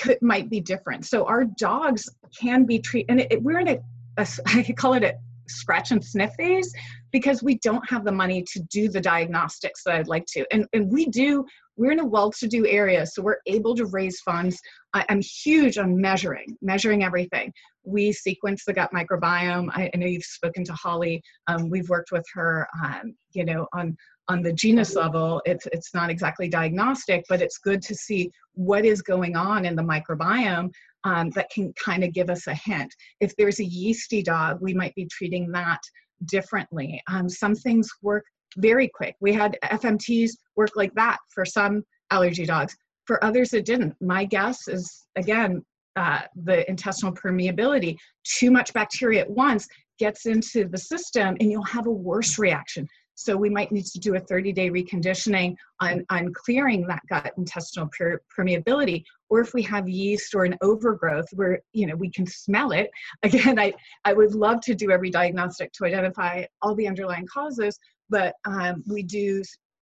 could, 0.00 0.20
might 0.22 0.50
be 0.50 0.60
different. 0.60 1.06
So 1.06 1.26
our 1.26 1.44
dogs 1.44 2.08
can 2.38 2.64
be 2.64 2.78
treated, 2.78 3.10
and 3.10 3.20
it, 3.20 3.32
it, 3.32 3.42
we're 3.42 3.60
in 3.60 3.68
a, 3.68 3.78
a 4.18 4.26
I 4.46 4.74
call 4.76 4.94
it 4.94 5.02
a 5.02 5.14
scratch 5.48 5.90
and 5.90 6.02
sniff 6.02 6.32
phase 6.36 6.72
because 7.14 7.44
we 7.44 7.58
don't 7.58 7.88
have 7.88 8.04
the 8.04 8.10
money 8.10 8.42
to 8.42 8.60
do 8.72 8.88
the 8.88 9.00
diagnostics 9.00 9.84
that 9.84 9.94
I'd 9.94 10.08
like 10.08 10.26
to. 10.30 10.44
And, 10.52 10.66
and 10.72 10.90
we 10.90 11.06
do, 11.06 11.46
we're 11.76 11.92
in 11.92 12.00
a 12.00 12.04
well 12.04 12.32
to 12.32 12.48
do 12.48 12.66
area, 12.66 13.06
so 13.06 13.22
we're 13.22 13.38
able 13.46 13.76
to 13.76 13.86
raise 13.86 14.18
funds. 14.22 14.60
I, 14.94 15.04
am 15.08 15.20
huge 15.20 15.78
on 15.78 15.96
measuring, 16.00 16.58
measuring 16.60 17.04
everything. 17.04 17.52
We 17.84 18.10
sequence 18.10 18.64
the 18.64 18.72
gut 18.72 18.90
microbiome. 18.92 19.68
I, 19.70 19.88
I 19.94 19.96
know 19.96 20.08
you've 20.08 20.24
spoken 20.24 20.64
to 20.64 20.72
Holly. 20.72 21.22
Um, 21.46 21.70
we've 21.70 21.88
worked 21.88 22.10
with 22.10 22.26
her, 22.34 22.66
um, 22.84 23.14
you 23.32 23.44
know, 23.44 23.68
on 23.72 23.96
on 24.28 24.40
the 24.40 24.54
genus 24.54 24.94
level, 24.94 25.42
it's, 25.44 25.66
it's 25.70 25.92
not 25.92 26.08
exactly 26.08 26.48
diagnostic, 26.48 27.26
but 27.28 27.42
it's 27.42 27.58
good 27.58 27.82
to 27.82 27.94
see 27.94 28.30
what 28.54 28.86
is 28.86 29.02
going 29.02 29.36
on 29.36 29.66
in 29.66 29.76
the 29.76 29.82
microbiome 29.82 30.70
um, 31.04 31.28
that 31.32 31.50
can 31.50 31.74
kind 31.74 32.02
of 32.02 32.14
give 32.14 32.30
us 32.30 32.46
a 32.46 32.54
hint. 32.54 32.90
If 33.20 33.36
there's 33.36 33.60
a 33.60 33.64
yeasty 33.66 34.22
dog, 34.22 34.62
we 34.62 34.72
might 34.72 34.94
be 34.94 35.06
treating 35.06 35.52
that 35.52 35.80
differently. 36.26 37.00
Um, 37.08 37.28
some 37.28 37.54
things 37.54 37.88
work 38.02 38.24
very 38.56 38.88
quick. 38.88 39.16
We 39.20 39.32
had 39.32 39.58
FMTs 39.64 40.30
work 40.56 40.70
like 40.76 40.94
that 40.94 41.18
for 41.32 41.44
some 41.44 41.82
allergy 42.10 42.46
dogs. 42.46 42.76
For 43.06 43.22
others, 43.22 43.52
it 43.52 43.66
didn't. 43.66 43.94
My 44.00 44.24
guess 44.24 44.68
is, 44.68 45.06
again, 45.16 45.62
uh, 45.96 46.22
the 46.44 46.68
intestinal 46.68 47.14
permeability. 47.14 47.96
Too 48.24 48.50
much 48.50 48.72
bacteria 48.72 49.20
at 49.20 49.30
once 49.30 49.68
gets 49.98 50.26
into 50.26 50.66
the 50.66 50.78
system 50.78 51.36
and 51.40 51.50
you'll 51.50 51.62
have 51.62 51.86
a 51.86 51.90
worse 51.90 52.38
reaction. 52.38 52.88
So 53.14 53.36
we 53.36 53.48
might 53.48 53.72
need 53.72 53.86
to 53.86 53.98
do 53.98 54.16
a 54.16 54.20
30 54.20 54.52
day 54.52 54.70
reconditioning 54.70 55.56
on, 55.80 56.04
on 56.10 56.32
clearing 56.34 56.86
that 56.86 57.02
gut 57.08 57.32
intestinal 57.36 57.88
per- 57.96 58.20
permeability. 58.36 59.04
Or 59.30 59.40
if 59.40 59.54
we 59.54 59.62
have 59.62 59.88
yeast 59.88 60.34
or 60.34 60.44
an 60.44 60.56
overgrowth 60.60 61.28
where, 61.32 61.60
you 61.72 61.86
know, 61.86 61.96
we 61.96 62.10
can 62.10 62.26
smell 62.26 62.72
it. 62.72 62.90
Again, 63.22 63.58
I, 63.58 63.72
I 64.04 64.12
would 64.12 64.34
love 64.34 64.60
to 64.62 64.74
do 64.74 64.90
every 64.90 65.10
diagnostic 65.10 65.72
to 65.72 65.84
identify 65.84 66.44
all 66.62 66.74
the 66.74 66.88
underlying 66.88 67.26
causes, 67.26 67.78
but 68.10 68.34
um, 68.44 68.82
we 68.86 69.02
do 69.02 69.42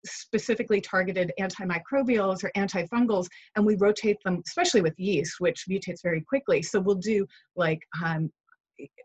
specifically 0.06 0.80
targeted 0.80 1.32
antimicrobials 1.40 2.44
or 2.44 2.50
antifungals 2.56 3.26
and 3.56 3.66
we 3.66 3.74
rotate 3.76 4.16
them 4.24 4.40
especially 4.46 4.80
with 4.80 4.98
yeast 4.98 5.36
which 5.40 5.64
mutates 5.68 6.02
very 6.02 6.20
quickly 6.20 6.62
so 6.62 6.78
we'll 6.78 6.94
do 6.94 7.26
like 7.56 7.80
um, 8.04 8.30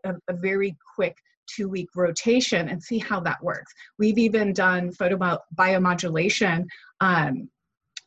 a, 0.06 0.14
a, 0.28 0.32
very 0.34 0.76
quick 0.94 1.16
two 1.46 1.68
week 1.68 1.88
rotation 1.94 2.68
and 2.68 2.82
see 2.82 2.98
how 2.98 3.20
that 3.20 3.42
works. 3.42 3.72
We've 3.98 4.18
even 4.18 4.52
done 4.52 4.92
photobiomodulation 4.92 6.66
um, 7.00 7.48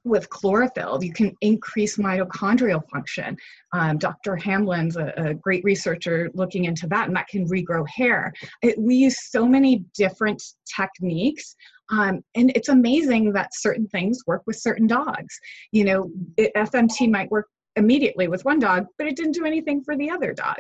with 0.08 0.30
chlorophyll. 0.30 1.04
You 1.04 1.14
can 1.14 1.36
increase 1.42 1.98
mitochondrial 1.98 2.82
function. 2.90 3.38
Um, 3.74 3.98
Dr. 3.98 4.36
Hamblin's 4.36 4.96
a, 4.96 5.14
a, 5.18 5.34
great 5.34 5.64
researcher 5.64 6.30
looking 6.34 6.66
into 6.66 6.88
that, 6.88 7.08
and 7.08 7.16
that 7.16 7.28
can 7.28 7.48
regrow 7.48 7.88
hair. 7.88 8.34
It, 8.62 8.80
we 8.80 8.96
use 8.96 9.30
so 9.30 9.48
many 9.48 9.84
different 9.96 10.42
techniques. 10.76 11.56
Um, 11.90 12.22
and 12.36 12.52
it's 12.56 12.70
amazing 12.70 13.34
that 13.34 13.54
certain 13.54 13.88
things 13.88 14.20
work 14.26 14.44
with 14.46 14.58
certain 14.58 14.88
dogs. 14.88 15.38
You 15.72 15.84
know, 15.86 16.12
it, 16.38 16.52
FMT 16.56 17.10
might 17.12 17.32
work 17.32 17.48
immediately 17.76 18.28
with 18.28 18.44
one 18.44 18.60
dog, 18.60 18.88
but 18.98 19.08
it 19.08 19.16
didn't 19.16 19.34
do 19.34 19.46
anything 19.46 19.84
for 19.84 19.96
the 19.96 20.10
other 20.10 20.34
dog. 20.34 20.58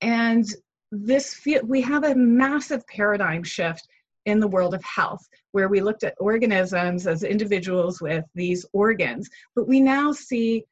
And 0.00 0.44
this 1.04 1.40
we 1.64 1.80
have 1.82 2.04
a 2.04 2.14
massive 2.14 2.86
paradigm 2.86 3.42
shift 3.42 3.86
in 4.26 4.40
the 4.40 4.48
world 4.48 4.74
of 4.74 4.82
health 4.82 5.24
where 5.52 5.68
we 5.68 5.80
looked 5.80 6.04
at 6.04 6.14
organisms 6.18 7.06
as 7.06 7.22
individuals 7.22 8.00
with 8.00 8.24
these 8.34 8.66
organs, 8.72 9.28
but 9.54 9.68
we 9.68 9.80
now 9.80 10.12
see 10.12 10.64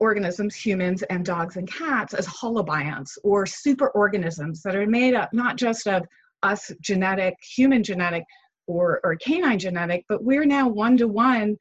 organisms, 0.00 0.56
humans 0.56 1.02
and 1.04 1.24
dogs 1.24 1.56
and 1.56 1.70
cats, 1.70 2.14
as 2.14 2.26
holobionts 2.26 3.18
or 3.22 3.44
superorganisms 3.44 4.62
that 4.62 4.74
are 4.74 4.86
made 4.86 5.14
up 5.14 5.30
not 5.32 5.56
just 5.56 5.86
of 5.86 6.04
us 6.42 6.72
genetic, 6.80 7.34
human 7.42 7.82
genetic, 7.82 8.24
or, 8.66 9.00
or 9.04 9.16
canine 9.16 9.58
genetic, 9.58 10.04
but 10.08 10.24
we're 10.24 10.46
now 10.46 10.68
one 10.68 10.96
to 10.96 11.06
one, 11.06 11.56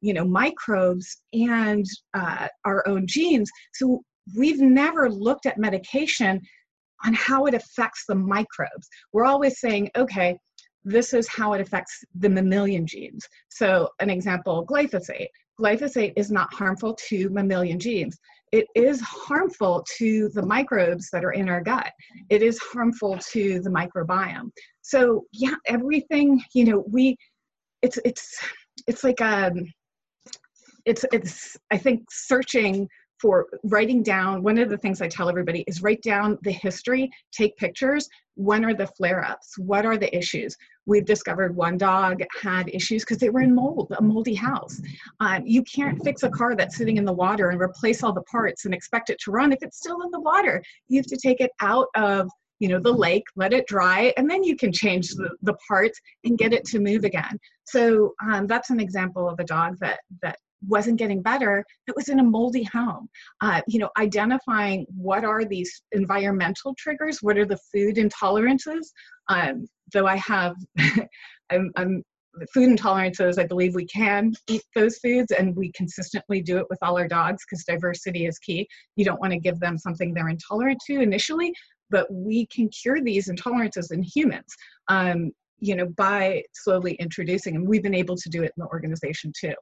you 0.00 0.14
know, 0.14 0.24
microbes 0.24 1.22
and 1.32 1.84
uh, 2.14 2.46
our 2.64 2.86
own 2.86 3.06
genes. 3.06 3.50
So 3.74 4.02
we've 4.36 4.60
never 4.60 5.10
looked 5.10 5.46
at 5.46 5.58
medication 5.58 6.40
on 7.04 7.14
how 7.14 7.46
it 7.46 7.54
affects 7.54 8.04
the 8.08 8.14
microbes. 8.14 8.88
We're 9.12 9.24
always 9.24 9.60
saying, 9.60 9.90
okay, 9.96 10.38
this 10.84 11.12
is 11.12 11.28
how 11.28 11.52
it 11.52 11.60
affects 11.60 12.04
the 12.14 12.28
mammalian 12.28 12.86
genes. 12.86 13.26
So, 13.48 13.88
an 14.00 14.08
example 14.08 14.64
glyphosate. 14.66 15.28
Glyphosate 15.60 16.12
is 16.16 16.30
not 16.30 16.52
harmful 16.54 16.94
to 17.08 17.28
mammalian 17.30 17.78
genes. 17.80 18.16
It 18.52 18.66
is 18.76 19.00
harmful 19.00 19.84
to 19.98 20.28
the 20.28 20.46
microbes 20.46 21.10
that 21.10 21.24
are 21.24 21.32
in 21.32 21.48
our 21.48 21.60
gut. 21.60 21.90
It 22.30 22.42
is 22.42 22.58
harmful 22.58 23.18
to 23.32 23.60
the 23.60 23.70
microbiome. 23.70 24.50
So, 24.82 25.24
yeah, 25.32 25.56
everything, 25.66 26.40
you 26.54 26.64
know, 26.64 26.84
we, 26.88 27.16
it's, 27.82 27.98
it's, 28.04 28.38
it's 28.86 29.02
like, 29.02 29.20
um, 29.20 29.66
it's, 30.84 31.04
it's, 31.12 31.56
I 31.72 31.78
think 31.78 32.04
searching 32.12 32.88
for 33.20 33.46
writing 33.64 34.02
down 34.02 34.42
one 34.42 34.58
of 34.58 34.68
the 34.68 34.78
things 34.78 35.00
i 35.00 35.08
tell 35.08 35.28
everybody 35.28 35.64
is 35.66 35.82
write 35.82 36.02
down 36.02 36.38
the 36.42 36.52
history 36.52 37.10
take 37.32 37.56
pictures. 37.56 38.08
When 38.34 38.64
are 38.64 38.74
the 38.74 38.86
flare-ups? 38.86 39.58
What 39.58 39.86
are 39.86 39.96
the 39.96 40.14
issues? 40.16 40.56
We've 40.84 41.04
discovered 41.04 41.56
one 41.56 41.78
dog 41.78 42.22
had 42.40 42.68
issues 42.68 43.02
because 43.02 43.18
they 43.18 43.30
were 43.30 43.40
in 43.40 43.54
mold 43.54 43.92
a 43.98 44.02
moldy 44.02 44.34
house. 44.34 44.80
Um, 45.20 45.42
you 45.46 45.62
can't 45.62 46.02
fix 46.04 46.22
a 46.22 46.30
car 46.30 46.54
that's 46.54 46.76
sitting 46.76 46.98
in 46.98 47.04
the 47.04 47.12
water 47.12 47.50
and 47.50 47.60
replace 47.60 48.02
all 48.02 48.12
the 48.12 48.22
parts 48.22 48.64
and 48.64 48.74
expect 48.74 49.10
it 49.10 49.18
to 49.24 49.30
run 49.30 49.52
if 49.52 49.62
it's 49.62 49.78
still 49.78 50.02
in 50.02 50.10
the 50.10 50.20
water. 50.20 50.62
You 50.88 50.98
have 50.98 51.06
to 51.06 51.16
take 51.16 51.40
it 51.40 51.50
out 51.60 51.88
of 51.94 52.28
you 52.58 52.68
know 52.68 52.80
the 52.80 52.92
lake 52.92 53.24
let 53.36 53.52
it 53.52 53.66
dry 53.66 54.14
and 54.16 54.30
then 54.30 54.42
you 54.42 54.56
can 54.56 54.72
change 54.72 55.10
the, 55.10 55.28
the 55.42 55.54
parts 55.68 56.00
and 56.24 56.38
get 56.38 56.54
it 56.54 56.64
to 56.66 56.78
move 56.78 57.04
again. 57.04 57.38
So 57.64 58.14
um, 58.26 58.46
that's 58.46 58.70
an 58.70 58.80
example 58.80 59.28
of 59.28 59.38
a 59.40 59.44
dog 59.44 59.76
that 59.80 60.00
that 60.22 60.38
wasn't 60.66 60.98
getting 60.98 61.22
better 61.22 61.64
that 61.86 61.96
was 61.96 62.08
in 62.08 62.20
a 62.20 62.22
moldy 62.22 62.64
home 62.64 63.08
uh, 63.40 63.60
you 63.66 63.78
know 63.78 63.90
identifying 63.98 64.86
what 64.96 65.24
are 65.24 65.44
these 65.44 65.82
environmental 65.92 66.74
triggers 66.78 67.18
what 67.22 67.36
are 67.36 67.46
the 67.46 67.58
food 67.72 67.96
intolerances 67.96 68.86
um, 69.28 69.66
though 69.92 70.06
i 70.06 70.16
have 70.16 70.54
I'm, 71.50 71.70
I'm 71.76 72.02
food 72.52 72.76
intolerances, 72.76 73.38
I 73.38 73.46
believe 73.46 73.74
we 73.74 73.86
can 73.86 74.32
eat 74.48 74.62
those 74.74 74.98
foods 74.98 75.32
and 75.32 75.56
we 75.56 75.72
consistently 75.72 76.42
do 76.42 76.58
it 76.58 76.66
with 76.68 76.78
all 76.82 76.98
our 76.98 77.08
dogs 77.08 77.44
because 77.44 77.64
diversity 77.64 78.26
is 78.26 78.38
key. 78.38 78.68
You 78.96 79.04
don't 79.04 79.20
want 79.20 79.32
to 79.32 79.38
give 79.38 79.58
them 79.60 79.78
something 79.78 80.12
they're 80.12 80.28
intolerant 80.28 80.80
to 80.86 81.00
initially, 81.00 81.54
but 81.90 82.06
we 82.10 82.46
can 82.46 82.68
cure 82.68 83.00
these 83.00 83.28
intolerances 83.28 83.92
in 83.92 84.02
humans. 84.02 84.54
Um, 84.88 85.32
you 85.58 85.74
know, 85.74 85.86
by 85.96 86.42
slowly 86.52 86.94
introducing, 86.94 87.56
and 87.56 87.66
we've 87.66 87.82
been 87.82 87.94
able 87.94 88.16
to 88.16 88.28
do 88.28 88.42
it 88.42 88.52
in 88.56 88.62
the 88.62 88.66
organization 88.66 89.32
too. 89.38 89.54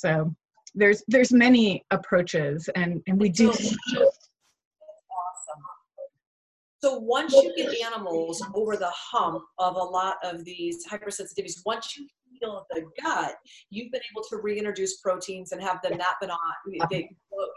So 0.00 0.34
there's 0.74 1.02
there's 1.08 1.30
many 1.32 1.84
approaches, 1.90 2.68
and 2.74 3.02
and 3.06 3.20
we 3.20 3.28
do. 3.28 3.50
Awesome. 3.50 3.70
So 6.82 6.98
once 6.98 7.34
you 7.34 7.52
get 7.54 7.74
animals 7.84 8.42
over 8.54 8.78
the 8.78 8.90
hump 8.94 9.42
of 9.58 9.76
a 9.76 9.78
lot 9.78 10.16
of 10.24 10.42
these 10.46 10.86
hypersensitivities, 10.88 11.60
once 11.66 11.94
you 11.98 12.08
heal 12.40 12.66
the 12.70 12.86
gut, 13.02 13.34
you've 13.68 13.92
been 13.92 14.00
able 14.10 14.22
to 14.30 14.38
reintroduce 14.38 14.96
proteins 15.02 15.52
and 15.52 15.60
have 15.60 15.82
them 15.82 15.98
not 15.98 16.14
been 16.22 16.30
on. 16.30 16.88
They, 16.90 17.10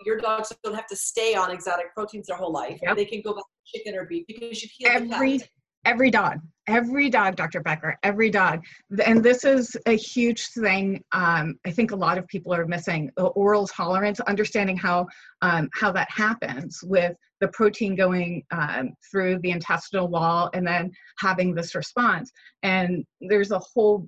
your 0.05 0.17
dogs 0.17 0.51
don't 0.61 0.75
have 0.75 0.87
to 0.87 0.97
stay 0.97 1.35
on 1.35 1.51
exotic 1.51 1.93
proteins 1.93 2.27
their 2.27 2.35
whole 2.35 2.51
life. 2.51 2.77
Yep. 2.83 2.97
They 2.97 3.05
can 3.05 3.21
go 3.21 3.33
back 3.33 3.45
to 3.45 3.77
chicken 3.77 3.95
or 3.95 4.05
beef 4.05 4.25
because 4.27 4.61
you've 4.61 4.71
healed 4.71 5.13
every 5.13 5.39
every 5.85 6.11
dog 6.11 6.39
every 6.67 7.09
dog 7.09 7.35
dr 7.35 7.59
becker 7.61 7.97
every 8.03 8.29
dog. 8.29 8.63
And 9.05 9.23
this 9.23 9.43
is 9.43 9.75
a 9.85 9.95
huge 9.95 10.47
thing 10.47 11.03
um, 11.11 11.55
i 11.65 11.71
think 11.71 11.91
a 11.91 11.95
lot 11.95 12.17
of 12.17 12.27
people 12.27 12.53
are 12.53 12.65
missing 12.65 13.09
oral 13.17 13.67
tolerance 13.67 14.19
understanding 14.21 14.77
how 14.77 15.07
um, 15.41 15.69
how 15.73 15.91
that 15.91 16.09
happens 16.09 16.79
with 16.83 17.15
the 17.43 17.49
protein 17.49 17.93
going 17.93 18.41
um, 18.51 18.93
through 19.11 19.37
the 19.39 19.51
intestinal 19.51 20.07
wall 20.07 20.49
and 20.53 20.65
then 20.65 20.89
having 21.19 21.53
this 21.53 21.75
response. 21.75 22.31
And 22.63 23.05
there's 23.19 23.51
a 23.51 23.59
whole 23.59 24.07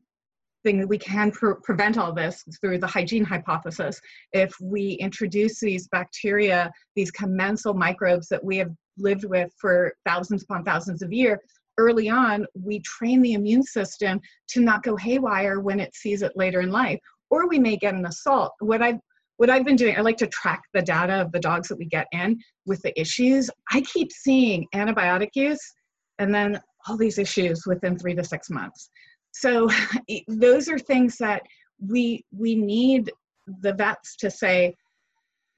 thing 0.63 0.79
that 0.79 0.87
we 0.87 0.97
can 0.97 1.31
pre- 1.31 1.55
prevent 1.61 1.97
all 1.97 2.13
this 2.13 2.45
through 2.61 2.79
the 2.79 2.87
hygiene 2.87 3.25
hypothesis. 3.25 3.99
If 4.31 4.53
we 4.61 4.91
introduce 4.93 5.59
these 5.59 5.89
bacteria 5.89 6.71
these 6.95 7.11
commensal 7.11 7.73
microbes 7.73 8.29
that 8.29 8.43
we 8.43 8.55
have 8.57 8.71
lived 8.97 9.25
with 9.25 9.51
for 9.59 9.93
thousands 10.05 10.43
upon 10.43 10.63
thousands 10.63 11.01
of 11.01 11.11
years 11.11 11.39
early 11.77 12.09
on, 12.09 12.45
we 12.53 12.79
train 12.81 13.21
the 13.21 13.33
immune 13.33 13.63
system 13.63 14.19
to 14.49 14.61
not 14.61 14.83
go 14.83 14.95
haywire 14.95 15.59
when 15.59 15.79
it 15.79 15.95
sees 15.95 16.21
it 16.21 16.31
later 16.35 16.61
in 16.61 16.71
life. 16.71 16.99
Or 17.29 17.47
we 17.47 17.59
may 17.59 17.75
get 17.75 17.95
an 17.95 18.05
assault. 18.05 18.53
What 18.59 18.81
I've 18.81 18.99
what 19.37 19.49
I've 19.49 19.65
been 19.65 19.75
doing, 19.75 19.97
I 19.97 20.01
like 20.01 20.17
to 20.17 20.27
track 20.27 20.61
the 20.73 20.81
data 20.81 21.15
of 21.15 21.31
the 21.33 21.41
dogs 21.41 21.67
that 21.67 21.77
we 21.77 21.87
get 21.87 22.07
in 22.13 22.39
with 22.65 22.81
the 22.83 22.97
issues. 22.99 23.49
I 23.69 23.81
keep 23.81 24.09
seeing 24.13 24.65
antibiotic 24.73 25.31
use 25.33 25.59
and 26.19 26.33
then 26.33 26.61
all 26.87 26.95
these 26.95 27.17
issues 27.17 27.63
within 27.65 27.97
three 27.97 28.15
to 28.15 28.23
six 28.23 28.49
months. 28.49 28.89
So 29.33 29.69
those 30.29 30.69
are 30.69 30.79
things 30.79 31.17
that 31.17 31.41
we 31.79 32.23
we 32.31 32.55
need 32.55 33.11
the 33.61 33.73
vets 33.73 34.15
to 34.17 34.31
say, 34.31 34.75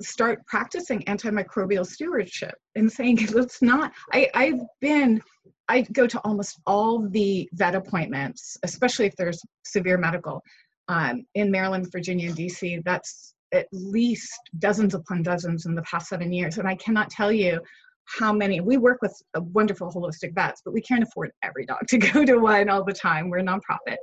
start 0.01 0.45
practicing 0.45 1.01
antimicrobial 1.03 1.85
stewardship 1.85 2.55
and 2.75 2.91
saying 2.91 3.17
let's 3.33 3.61
not 3.61 3.91
I, 4.13 4.29
i've 4.33 4.61
been 4.81 5.21
i 5.67 5.81
go 5.81 6.07
to 6.07 6.19
almost 6.19 6.59
all 6.65 7.07
the 7.09 7.49
vet 7.53 7.75
appointments 7.75 8.57
especially 8.63 9.05
if 9.05 9.15
there's 9.15 9.41
severe 9.63 9.97
medical 9.97 10.41
um, 10.87 11.25
in 11.35 11.51
maryland 11.51 11.87
virginia 11.91 12.29
and 12.29 12.37
dc 12.37 12.83
that's 12.85 13.33
at 13.53 13.67
least 13.71 14.39
dozens 14.59 14.93
upon 14.93 15.23
dozens 15.23 15.65
in 15.65 15.75
the 15.75 15.81
past 15.83 16.07
seven 16.07 16.31
years. 16.31 16.57
And 16.57 16.67
i 16.67 16.75
cannot 16.75 17.09
tell 17.09 17.31
you 17.31 17.59
how 18.05 18.31
many 18.31 18.61
we 18.61 18.77
work 18.77 19.01
with 19.01 19.13
wonderful 19.35 19.91
holistic 19.91 20.33
vets 20.33 20.61
but 20.63 20.73
we 20.73 20.81
can't 20.81 21.03
afford 21.03 21.31
every 21.43 21.65
dog 21.65 21.79
to 21.89 21.97
go 22.13 22.25
to 22.25 22.37
one 22.37 22.69
all 22.69 22.83
the 22.83 22.93
time. 22.93 23.29
We're 23.29 23.39
a 23.39 23.43
nonprofit 23.43 23.97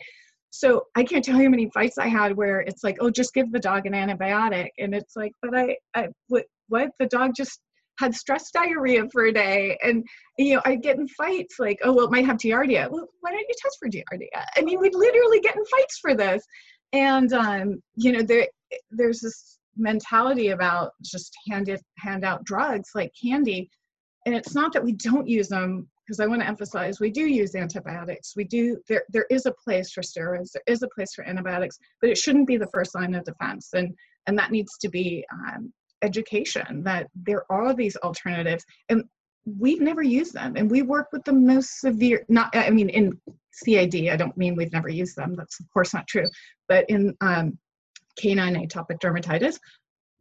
so 0.57 0.87
I 0.95 1.03
can't 1.03 1.25
tell 1.25 1.37
you 1.37 1.43
how 1.43 1.49
many 1.49 1.69
fights 1.71 1.99
I 1.99 2.07
had 2.07 2.37
where 2.37 2.61
it's 2.61 2.85
like, 2.85 2.99
oh, 3.01 3.11
just 3.11 3.35
give 3.35 3.51
the 3.51 3.59
dog 3.59 3.87
an 3.87 3.93
antibiotic, 3.93 4.69
and 4.79 4.95
it's 4.95 5.17
like, 5.17 5.33
but 5.43 5.53
I, 5.53 5.77
I 5.97 6.09
what, 6.29 6.45
what? 6.69 6.91
The 7.01 7.07
dog 7.07 7.33
just 7.37 7.61
had 7.99 8.15
stress 8.15 8.53
diarrhea 8.53 9.09
for 9.11 9.25
a 9.25 9.33
day, 9.33 9.77
and 9.83 10.05
you 10.39 10.55
know, 10.55 10.63
I 10.65 10.77
get 10.77 10.97
in 10.97 11.09
fights 11.09 11.57
like, 11.59 11.81
oh, 11.83 11.93
well, 11.93 12.05
it 12.05 12.13
might 12.13 12.27
have 12.27 12.37
giardia. 12.37 12.89
Well, 12.89 13.09
why 13.21 13.33
don't 13.33 13.41
you 13.41 13.55
test 13.61 13.79
for 13.81 13.89
giardia? 13.89 14.45
I 14.57 14.63
mean, 14.63 14.79
we'd 14.81 14.95
literally 14.95 15.41
get 15.41 15.57
in 15.57 15.65
fights 15.65 15.99
for 16.01 16.15
this, 16.15 16.45
and 16.93 17.33
um, 17.33 17.83
you 17.97 18.13
know, 18.13 18.23
there, 18.23 18.47
there's 18.93 19.19
this 19.19 19.59
mentality 19.77 20.51
about 20.51 20.93
just 21.03 21.37
hand 21.51 21.69
it, 21.69 21.83
hand 21.99 22.25
out 22.25 22.45
drugs 22.45 22.91
like 22.95 23.11
candy, 23.21 23.69
and 24.25 24.37
it's 24.37 24.55
not 24.55 24.73
that 24.73 24.85
we 24.85 24.93
don't 24.93 25.27
use 25.27 25.49
them 25.49 25.89
because 26.07 26.21
I 26.21 26.27
want 26.27 26.43
to 26.43 26.49
emphasize 26.49 27.01
we 27.01 27.11
do 27.11 27.27
use 27.27 27.55
antibiotics. 27.55 28.35
We 28.37 28.45
do 28.45 28.79
there 28.89 29.05
there 29.09 29.27
is 29.31 29.47
a 29.47 29.53
place 29.53 29.91
for 29.93 30.03
steroids, 30.03 30.53
there 30.53 30.63
is 30.67 30.83
a 30.83 30.89
place 30.89 31.15
for 31.15 31.25
antibiotics, 31.25 31.79
but 32.01 32.11
it 32.11 32.19
shouldn't 32.19 32.47
be 32.47 32.57
the 32.57 32.69
first 32.69 32.95
line 32.95 33.15
of 33.15 33.25
defense. 33.25 33.71
And 33.75 33.95
and 34.27 34.39
that 34.39 34.51
needs 34.51 34.79
to 34.79 34.89
be 34.89 35.25
um, 35.33 35.73
education 36.03 36.83
that 36.85 37.09
there 37.15 37.51
are 37.51 37.75
these 37.75 37.97
alternatives 37.97 38.65
and 38.89 39.05
we've 39.59 39.81
never 39.81 40.03
used 40.03 40.35
them 40.35 40.55
and 40.57 40.71
we 40.71 40.83
work 40.83 41.09
with 41.13 41.25
the 41.25 41.33
most 41.33 41.81
severe 41.81 42.25
not 42.29 42.55
i 42.55 42.71
mean 42.71 42.89
in 42.89 43.13
cad 43.65 43.95
i 43.95 44.17
don't 44.17 44.37
mean 44.37 44.55
we've 44.55 44.73
never 44.73 44.89
used 44.89 45.17
them 45.17 45.35
that's 45.35 45.61
of 45.61 45.67
course 45.73 45.93
not 45.95 46.07
true 46.07 46.27
but 46.69 46.85
in 46.89 47.15
um, 47.21 47.59
canine 48.19 48.55
atopic 48.67 48.99
dermatitis 49.01 49.59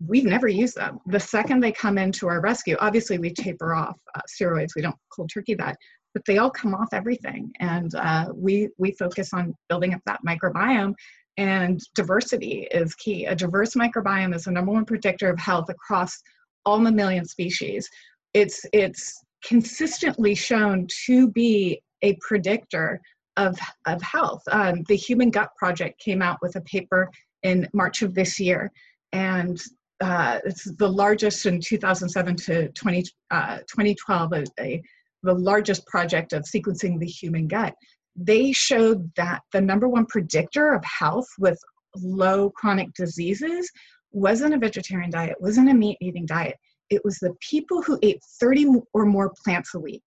we've 0.06 0.26
never 0.26 0.48
used 0.48 0.76
them. 0.76 1.00
The 1.08 1.20
second 1.20 1.62
they 1.62 1.72
come 1.72 1.98
into 1.98 2.28
our 2.28 2.42
rescue, 2.42 2.76
obviously 2.80 3.18
we 3.20 3.32
taper 3.32 3.74
off 3.74 4.00
uh, 4.16 4.22
steroids. 4.30 4.76
We 4.76 4.82
don't 4.82 4.96
cold 5.16 5.30
turkey 5.34 5.56
that, 5.56 5.78
but 6.14 6.24
they 6.26 6.38
all 6.38 6.52
come 6.52 6.74
off 6.74 6.90
everything, 6.94 7.52
and 7.60 7.94
uh, 7.96 8.28
we 8.34 8.70
we 8.78 8.92
focus 8.92 9.34
on 9.34 9.56
building 9.70 9.94
up 9.94 10.02
that 10.06 10.20
microbiome. 10.28 10.94
And 11.38 11.80
diversity 11.96 12.68
is 12.70 12.94
key. 12.94 13.26
A 13.26 13.36
diverse 13.36 13.74
microbiome 13.74 14.36
is 14.36 14.44
the 14.44 14.52
number 14.52 14.72
one 14.72 14.86
predictor 14.86 15.30
of 15.30 15.40
health 15.40 15.68
across 15.70 16.22
all 16.66 16.80
mammalian 16.80 17.26
species. 17.26 17.90
It's 18.34 18.66
it's 18.72 19.20
consistently 19.44 20.36
shown 20.36 20.88
to 21.06 21.30
be 21.32 21.82
a 22.02 22.18
predictor 22.22 23.02
of, 23.38 23.58
of 23.88 24.02
health. 24.02 24.42
Um, 24.52 24.84
the 24.88 24.96
Human 24.96 25.30
Gut 25.32 25.50
Project 25.58 26.00
came 26.00 26.22
out 26.22 26.38
with 26.42 26.56
a 26.56 26.62
paper 26.62 27.10
in 27.42 27.68
March 27.74 28.02
of 28.02 28.14
this 28.14 28.40
year, 28.40 28.72
and 29.12 29.60
uh, 30.04 30.40
it's 30.44 30.66
the 30.76 30.88
largest 30.88 31.46
in 31.46 31.62
2007 31.62 32.36
to 32.36 32.68
20, 32.70 33.06
uh, 33.32 33.58
2012, 33.60 34.34
a, 34.34 34.44
a, 34.60 34.84
the 35.24 35.34
largest 35.34 35.88
project 35.88 36.34
of 36.34 36.44
sequencing 36.44 37.00
the 37.00 37.08
human 37.08 37.48
gut. 37.48 37.74
They 38.16 38.52
showed 38.52 39.10
that 39.16 39.44
the 39.54 39.62
number 39.62 39.88
one 39.88 40.06
predictor 40.06 40.74
of 40.74 40.84
health 40.84 41.28
with 41.40 41.58
low 41.96 42.50
chronic 42.50 42.94
diseases 42.96 43.72
wasn't 44.12 44.54
a 44.54 44.58
vegetarian 44.58 45.10
diet, 45.10 45.38
wasn't 45.40 45.70
a 45.70 45.74
meat 45.74 45.98
eating 46.02 46.26
diet. 46.26 46.58
It 46.90 47.02
was 47.06 47.18
the 47.20 47.34
people 47.40 47.82
who 47.82 47.98
ate 48.04 48.20
30 48.42 48.68
or 48.94 49.06
more 49.06 49.32
plants 49.44 49.74
a 49.74 49.80
week. 49.80 50.04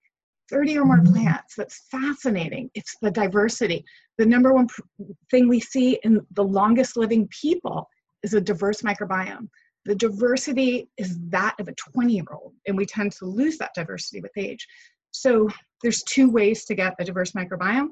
30 0.50 0.78
or 0.78 0.85
more 0.85 0.98
mm-hmm. 0.98 1.14
plants. 1.14 1.54
That's 1.56 1.87
fascinating. 1.90 2.70
It's 2.74 2.94
the 3.00 3.11
diversity. 3.11 3.82
The 4.18 4.26
number 4.26 4.52
one 4.52 4.68
pr- 4.68 4.82
thing 5.30 5.48
we 5.48 5.59
see 5.59 5.98
in 6.04 6.20
the 6.32 6.44
longest 6.44 6.98
living 6.98 7.28
people 7.40 7.88
is 8.22 8.35
a 8.35 8.40
diverse 8.42 8.82
microbiome 8.82 9.48
the 9.87 9.94
diversity 9.94 10.88
is 10.99 11.18
that 11.29 11.55
of 11.61 11.68
a 11.68 11.75
20 11.75 12.12
year 12.12 12.25
old 12.33 12.53
and 12.66 12.77
we 12.77 12.85
tend 12.85 13.12
to 13.12 13.25
lose 13.25 13.57
that 13.59 13.75
diversity 13.75 14.20
with 14.20 14.33
age. 14.37 14.66
So 15.12 15.49
there's 15.83 16.03
two 16.03 16.29
ways 16.29 16.64
to 16.66 16.75
get 16.75 16.94
a 16.99 17.05
diverse 17.05 17.33
microbiome. 17.33 17.90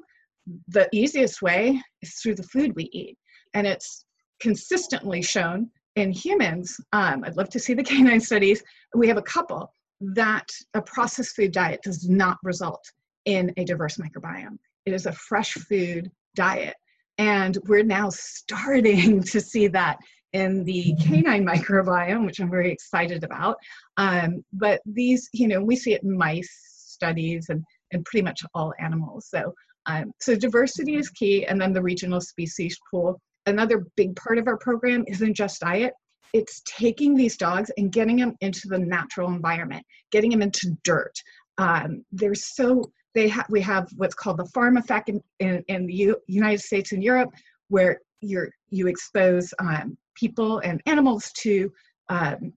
The 0.67 0.87
easiest 0.91 1.41
way 1.41 1.81
is 2.01 2.15
through 2.15 2.35
the 2.35 2.43
food 2.43 2.75
we 2.75 2.89
eat 2.91 3.17
and 3.53 3.65
it's 3.65 4.05
consistently 4.39 5.21
shown 5.21 5.69
in 5.95 6.11
humans. 6.11 6.77
Um, 6.91 7.23
i'd 7.23 7.37
love 7.37 7.49
to 7.49 7.59
see 7.59 7.73
the 7.73 7.83
canine 7.91 8.19
studies. 8.19 8.61
We 8.93 9.07
have 9.07 9.17
a 9.17 9.23
couple 9.23 9.71
that 10.01 10.47
a 10.73 10.81
processed 10.81 11.35
food 11.35 11.53
diet 11.53 11.79
does 11.83 12.09
not 12.09 12.37
result 12.43 12.83
in 13.23 13.53
a 13.55 13.63
diverse 13.63 13.97
microbiome. 13.97 14.57
It 14.85 14.93
is 14.93 15.05
a 15.05 15.13
fresh 15.13 15.53
food 15.53 16.11
diet 16.35 16.75
and 17.17 17.57
we're 17.65 17.83
now 17.83 18.09
starting 18.09 19.23
to 19.31 19.39
see 19.39 19.67
that 19.67 19.97
in 20.35 20.65
the 20.65 20.93
canine 21.01 21.45
microbiome, 21.53 22.25
which 22.25 22.39
I'm 22.39 22.51
very 22.51 22.71
excited 22.71 23.23
about. 23.23 23.55
Um, 23.95 24.43
but 24.51 24.81
these, 24.85 25.29
you 25.31 25.47
know, 25.47 25.63
we 25.63 25.77
see 25.77 25.93
it 25.93 26.03
in 26.03 26.15
mice 26.15 26.51
studies 26.73 27.47
and, 27.49 27.63
and 27.93 28.03
pretty 28.03 28.23
much 28.23 28.43
all 28.53 28.73
animals. 28.79 29.27
So, 29.29 29.53
um, 29.85 30.11
so 30.19 30.35
diversity 30.35 30.95
is 30.95 31.09
key, 31.09 31.45
and 31.45 31.59
then 31.59 31.71
the 31.71 31.81
regional 31.81 32.19
species 32.19 32.77
pool. 32.91 33.19
Another 33.45 33.85
big 33.95 34.15
part 34.15 34.37
of 34.37 34.47
our 34.47 34.57
program 34.57 35.05
isn't 35.07 35.35
just 35.35 35.61
diet. 35.61 35.93
It's 36.33 36.61
taking 36.65 37.15
these 37.15 37.37
dogs 37.37 37.71
and 37.77 37.91
getting 37.91 38.17
them 38.17 38.35
into 38.41 38.67
the 38.67 38.79
natural 38.79 39.29
environment, 39.29 39.85
getting 40.11 40.31
them 40.31 40.41
into 40.41 40.75
dirt. 40.83 41.13
Um, 41.57 42.03
there's 42.11 42.43
so 42.43 42.91
they 43.13 43.29
have 43.29 43.45
we 43.49 43.61
have 43.61 43.87
what's 43.95 44.15
called 44.15 44.37
the 44.37 44.45
farm 44.47 44.75
effect 44.75 45.07
in, 45.07 45.21
in, 45.39 45.63
in 45.69 45.85
the 45.85 45.93
U- 45.93 46.21
United 46.27 46.59
States 46.59 46.91
and 46.91 47.01
Europe, 47.01 47.29
where 47.69 48.01
you're 48.19 48.49
you 48.69 48.87
expose 48.87 49.53
um, 49.59 49.95
people 50.15 50.59
and 50.59 50.81
animals 50.85 51.31
to 51.43 51.71
um, 52.09 52.53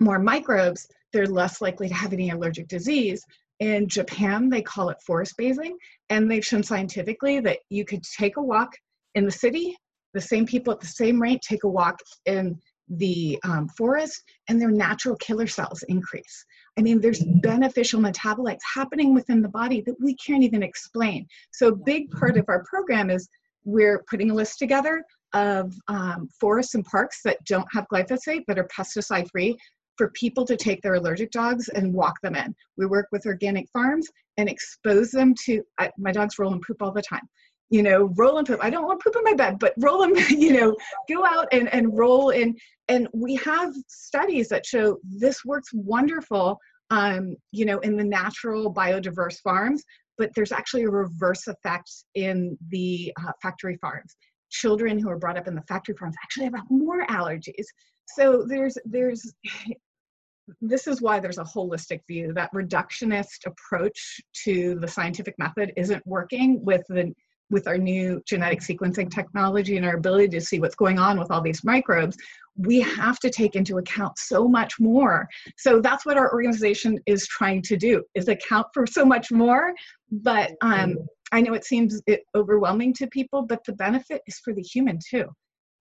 more 0.00 0.18
microbes, 0.18 0.86
they're 1.12 1.26
less 1.26 1.60
likely 1.60 1.88
to 1.88 1.94
have 1.94 2.12
any 2.12 2.30
allergic 2.30 2.68
disease. 2.68 3.24
In 3.60 3.88
Japan, 3.88 4.48
they 4.48 4.62
call 4.62 4.88
it 4.88 5.00
forest 5.06 5.34
bathing, 5.38 5.76
and 6.10 6.28
they've 6.30 6.44
shown 6.44 6.62
scientifically 6.62 7.40
that 7.40 7.58
you 7.70 7.84
could 7.84 8.02
take 8.02 8.36
a 8.36 8.42
walk 8.42 8.74
in 9.14 9.24
the 9.24 9.30
city, 9.30 9.76
the 10.12 10.20
same 10.20 10.44
people 10.44 10.72
at 10.72 10.80
the 10.80 10.86
same 10.86 11.20
rate 11.20 11.40
take 11.40 11.64
a 11.64 11.68
walk 11.68 12.00
in 12.26 12.58
the 12.88 13.38
um, 13.44 13.68
forest, 13.68 14.22
and 14.48 14.60
their 14.60 14.70
natural 14.70 15.16
killer 15.16 15.46
cells 15.46 15.82
increase. 15.88 16.44
I 16.76 16.82
mean, 16.82 17.00
there's 17.00 17.24
beneficial 17.42 18.00
metabolites 18.00 18.60
happening 18.74 19.14
within 19.14 19.40
the 19.40 19.48
body 19.48 19.80
that 19.82 19.94
we 20.00 20.14
can't 20.16 20.42
even 20.42 20.62
explain. 20.62 21.26
So, 21.52 21.68
a 21.68 21.76
big 21.76 22.10
part 22.10 22.36
of 22.36 22.44
our 22.48 22.64
program 22.64 23.08
is 23.10 23.28
we're 23.64 24.04
putting 24.10 24.30
a 24.30 24.34
list 24.34 24.58
together 24.58 25.04
of 25.34 25.74
um, 25.88 26.28
forests 26.40 26.74
and 26.74 26.84
parks 26.84 27.20
that 27.24 27.44
don't 27.44 27.66
have 27.72 27.86
glyphosate, 27.92 28.44
that 28.46 28.58
are 28.58 28.68
pesticide 28.68 29.28
free, 29.30 29.56
for 29.96 30.10
people 30.10 30.44
to 30.44 30.56
take 30.56 30.82
their 30.82 30.94
allergic 30.94 31.30
dogs 31.30 31.68
and 31.68 31.92
walk 31.92 32.20
them 32.22 32.34
in. 32.34 32.54
We 32.76 32.86
work 32.86 33.08
with 33.12 33.26
organic 33.26 33.68
farms 33.72 34.08
and 34.36 34.48
expose 34.48 35.10
them 35.10 35.34
to, 35.44 35.62
I, 35.78 35.90
my 35.98 36.12
dogs 36.12 36.38
roll 36.38 36.52
and 36.52 36.62
poop 36.62 36.82
all 36.82 36.92
the 36.92 37.02
time. 37.02 37.28
You 37.70 37.82
know, 37.82 38.12
roll 38.16 38.38
and 38.38 38.46
poop. 38.46 38.60
I 38.62 38.70
don't 38.70 38.86
want 38.86 39.02
poop 39.02 39.16
in 39.16 39.24
my 39.24 39.34
bed, 39.34 39.58
but 39.58 39.74
roll 39.78 40.00
them, 40.00 40.14
you 40.28 40.52
know, 40.52 40.76
go 41.08 41.24
out 41.24 41.48
and, 41.52 41.72
and 41.72 41.96
roll 41.96 42.30
in. 42.30 42.56
And 42.88 43.08
we 43.12 43.36
have 43.36 43.72
studies 43.88 44.48
that 44.48 44.66
show 44.66 44.98
this 45.02 45.44
works 45.44 45.70
wonderful, 45.72 46.58
um, 46.90 47.36
you 47.52 47.64
know, 47.64 47.78
in 47.80 47.96
the 47.96 48.04
natural 48.04 48.72
biodiverse 48.72 49.40
farms, 49.42 49.82
but 50.18 50.30
there's 50.36 50.52
actually 50.52 50.84
a 50.84 50.90
reverse 50.90 51.46
effect 51.46 51.90
in 52.14 52.56
the 52.68 53.12
uh, 53.20 53.32
factory 53.42 53.76
farms. 53.80 54.14
Children 54.54 55.00
who 55.00 55.10
are 55.10 55.18
brought 55.18 55.36
up 55.36 55.48
in 55.48 55.54
the 55.56 55.62
factory 55.62 55.96
farms 55.96 56.14
actually 56.22 56.44
have 56.44 56.54
more 56.70 57.04
allergies. 57.06 57.66
So 58.06 58.44
there's 58.46 58.78
there's 58.84 59.34
this 60.60 60.86
is 60.86 61.02
why 61.02 61.18
there's 61.18 61.38
a 61.38 61.44
holistic 61.44 62.00
view 62.06 62.32
that 62.34 62.52
reductionist 62.54 63.46
approach 63.46 64.20
to 64.44 64.78
the 64.80 64.86
scientific 64.88 65.34
method 65.38 65.72
isn't 65.76 66.06
working 66.06 66.64
with 66.64 66.82
the 66.88 67.12
with 67.50 67.68
our 67.68 67.78
new 67.78 68.22
genetic 68.26 68.60
sequencing 68.60 69.10
technology 69.10 69.76
and 69.76 69.86
our 69.86 69.96
ability 69.96 70.28
to 70.28 70.40
see 70.40 70.58
what's 70.58 70.74
going 70.74 70.98
on 70.98 71.18
with 71.18 71.30
all 71.30 71.40
these 71.40 71.64
microbes 71.64 72.16
we 72.56 72.80
have 72.80 73.18
to 73.18 73.30
take 73.30 73.56
into 73.56 73.78
account 73.78 74.18
so 74.18 74.48
much 74.48 74.78
more 74.78 75.28
so 75.56 75.80
that's 75.80 76.06
what 76.06 76.16
our 76.16 76.32
organization 76.32 76.98
is 77.06 77.26
trying 77.26 77.60
to 77.60 77.76
do 77.76 78.02
is 78.14 78.28
account 78.28 78.66
for 78.72 78.86
so 78.86 79.04
much 79.04 79.30
more 79.30 79.74
but 80.10 80.52
um, 80.62 80.96
i 81.32 81.40
know 81.40 81.54
it 81.54 81.64
seems 81.64 82.00
it 82.06 82.22
overwhelming 82.34 82.92
to 82.92 83.06
people 83.08 83.42
but 83.42 83.64
the 83.64 83.72
benefit 83.72 84.22
is 84.26 84.38
for 84.38 84.52
the 84.54 84.62
human 84.62 84.98
too 85.10 85.26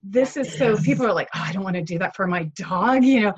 this 0.02 0.36
is 0.36 0.52
so 0.58 0.76
people 0.78 1.06
are 1.06 1.14
like 1.14 1.30
oh 1.36 1.44
i 1.46 1.52
don't 1.54 1.64
want 1.64 1.76
to 1.76 1.82
do 1.82 1.98
that 2.00 2.16
for 2.16 2.28
my 2.28 2.44
dog 2.56 3.04
you 3.04 3.22
know 3.22 3.34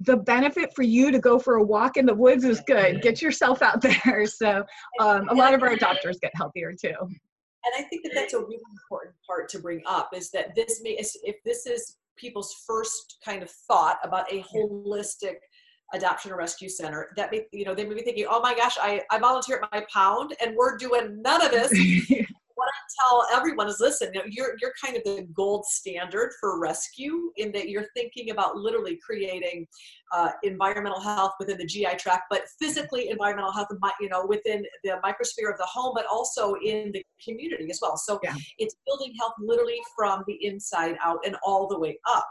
the 0.00 0.16
benefit 0.16 0.74
for 0.74 0.82
you 0.82 1.10
to 1.10 1.18
go 1.18 1.38
for 1.38 1.56
a 1.56 1.62
walk 1.62 1.96
in 1.96 2.04
the 2.06 2.14
woods 2.14 2.44
is 2.44 2.60
good. 2.66 3.00
Get 3.00 3.22
yourself 3.22 3.62
out 3.62 3.80
there. 4.04 4.26
So 4.26 4.64
um, 5.00 5.28
a 5.28 5.34
lot 5.34 5.54
of 5.54 5.62
our 5.62 5.70
adopters 5.70 6.20
get 6.20 6.32
healthier 6.34 6.72
too. 6.72 6.94
And 7.64 7.84
I 7.84 7.88
think 7.88 8.02
that 8.04 8.12
that's 8.14 8.34
a 8.34 8.40
really 8.40 8.60
important 8.70 9.14
part 9.26 9.48
to 9.50 9.58
bring 9.58 9.82
up 9.86 10.10
is 10.14 10.30
that 10.30 10.54
this 10.54 10.80
may, 10.82 10.98
if 11.00 11.36
this 11.44 11.66
is 11.66 11.96
people's 12.16 12.54
first 12.66 13.18
kind 13.24 13.42
of 13.42 13.50
thought 13.50 13.98
about 14.02 14.30
a 14.32 14.42
holistic 14.42 15.36
adoption 15.92 16.32
or 16.32 16.36
rescue 16.36 16.68
center 16.68 17.10
that 17.16 17.30
may, 17.30 17.46
you 17.52 17.64
know, 17.64 17.74
they 17.74 17.84
may 17.84 17.94
be 17.94 18.02
thinking, 18.02 18.26
oh 18.28 18.40
my 18.40 18.54
gosh, 18.54 18.76
I, 18.80 19.02
I 19.10 19.18
volunteer 19.18 19.60
at 19.62 19.72
my 19.72 19.86
pound 19.92 20.34
and 20.40 20.54
we're 20.56 20.76
doing 20.76 21.22
none 21.22 21.44
of 21.44 21.50
this. 21.50 21.72
tell 23.00 23.26
everyone 23.32 23.68
is 23.68 23.78
listen, 23.80 24.10
you're 24.12 24.54
you're 24.60 24.72
kind 24.82 24.96
of 24.96 25.04
the 25.04 25.26
gold 25.34 25.64
standard 25.66 26.32
for 26.40 26.60
rescue 26.60 27.30
in 27.36 27.52
that 27.52 27.68
you're 27.68 27.86
thinking 27.94 28.30
about 28.30 28.56
literally 28.56 28.98
creating 29.04 29.66
uh, 30.12 30.30
environmental 30.42 31.00
health 31.00 31.32
within 31.40 31.58
the 31.58 31.66
GI 31.66 31.96
tract, 31.98 32.24
but 32.30 32.42
physically 32.60 33.08
environmental 33.10 33.52
health, 33.52 33.68
you 34.00 34.08
know, 34.08 34.24
within 34.26 34.64
the 34.84 34.90
microsphere 35.04 35.50
of 35.50 35.58
the 35.58 35.66
home, 35.66 35.92
but 35.94 36.06
also 36.06 36.54
in 36.64 36.92
the 36.92 37.04
community 37.22 37.68
as 37.70 37.80
well. 37.82 37.96
So 37.96 38.20
yeah. 38.22 38.34
it's 38.58 38.76
building 38.86 39.12
health 39.18 39.34
literally 39.40 39.80
from 39.96 40.22
the 40.26 40.38
inside 40.44 40.96
out 41.04 41.18
and 41.26 41.36
all 41.44 41.66
the 41.68 41.78
way 41.78 41.98
up. 42.08 42.26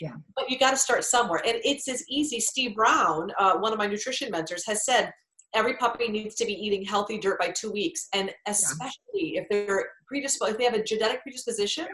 Yeah. 0.00 0.14
But 0.34 0.50
you 0.50 0.58
got 0.58 0.70
to 0.72 0.76
start 0.76 1.04
somewhere, 1.04 1.42
and 1.46 1.58
it's 1.64 1.88
as 1.88 2.04
easy. 2.08 2.40
Steve 2.40 2.74
Brown, 2.74 3.30
uh, 3.38 3.58
one 3.58 3.72
of 3.72 3.78
my 3.78 3.86
nutrition 3.86 4.30
mentors, 4.30 4.66
has 4.66 4.84
said 4.84 5.12
every 5.54 5.74
puppy 5.74 6.08
needs 6.08 6.34
to 6.36 6.44
be 6.44 6.52
eating 6.52 6.84
healthy 6.84 7.18
dirt 7.18 7.38
by 7.38 7.48
two 7.48 7.70
weeks 7.70 8.08
and 8.14 8.30
especially 8.46 8.94
yeah. 9.14 9.40
if 9.40 9.48
they're 9.48 9.88
predisposed 10.06 10.52
if 10.52 10.58
they 10.58 10.64
have 10.64 10.74
a 10.74 10.82
genetic 10.82 11.22
predisposition 11.22 11.86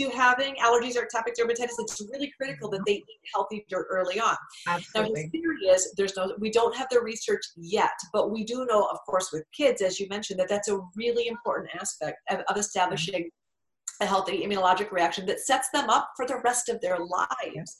to 0.00 0.08
having 0.10 0.54
allergies 0.56 0.96
or 0.96 1.02
atopic 1.02 1.34
dermatitis 1.38 1.74
it's 1.78 2.00
really 2.12 2.32
critical 2.40 2.70
that 2.70 2.78
mm-hmm. 2.78 2.84
they 2.86 2.94
eat 2.94 3.20
healthy 3.34 3.64
dirt 3.68 3.86
early 3.90 4.20
on 4.20 4.36
Absolutely. 4.66 5.12
now 5.12 5.28
the 5.32 5.38
theory 5.38 5.56
is 5.68 5.92
there's 5.96 6.16
no 6.16 6.32
we 6.38 6.50
don't 6.50 6.76
have 6.76 6.88
the 6.90 7.00
research 7.00 7.42
yet 7.56 7.92
but 8.12 8.30
we 8.30 8.44
do 8.44 8.66
know 8.66 8.84
of 8.84 8.98
course 9.06 9.30
with 9.32 9.44
kids 9.52 9.82
as 9.82 9.98
you 9.98 10.06
mentioned 10.08 10.38
that 10.38 10.48
that's 10.48 10.68
a 10.68 10.78
really 10.96 11.28
important 11.28 11.70
aspect 11.80 12.18
of, 12.30 12.40
of 12.48 12.56
establishing 12.56 13.28
a 14.00 14.06
healthy 14.06 14.44
immunologic 14.44 14.90
reaction 14.90 15.26
that 15.26 15.40
sets 15.40 15.68
them 15.72 15.90
up 15.90 16.10
for 16.16 16.26
the 16.26 16.40
rest 16.44 16.68
of 16.68 16.80
their 16.80 16.98
lives. 16.98 17.76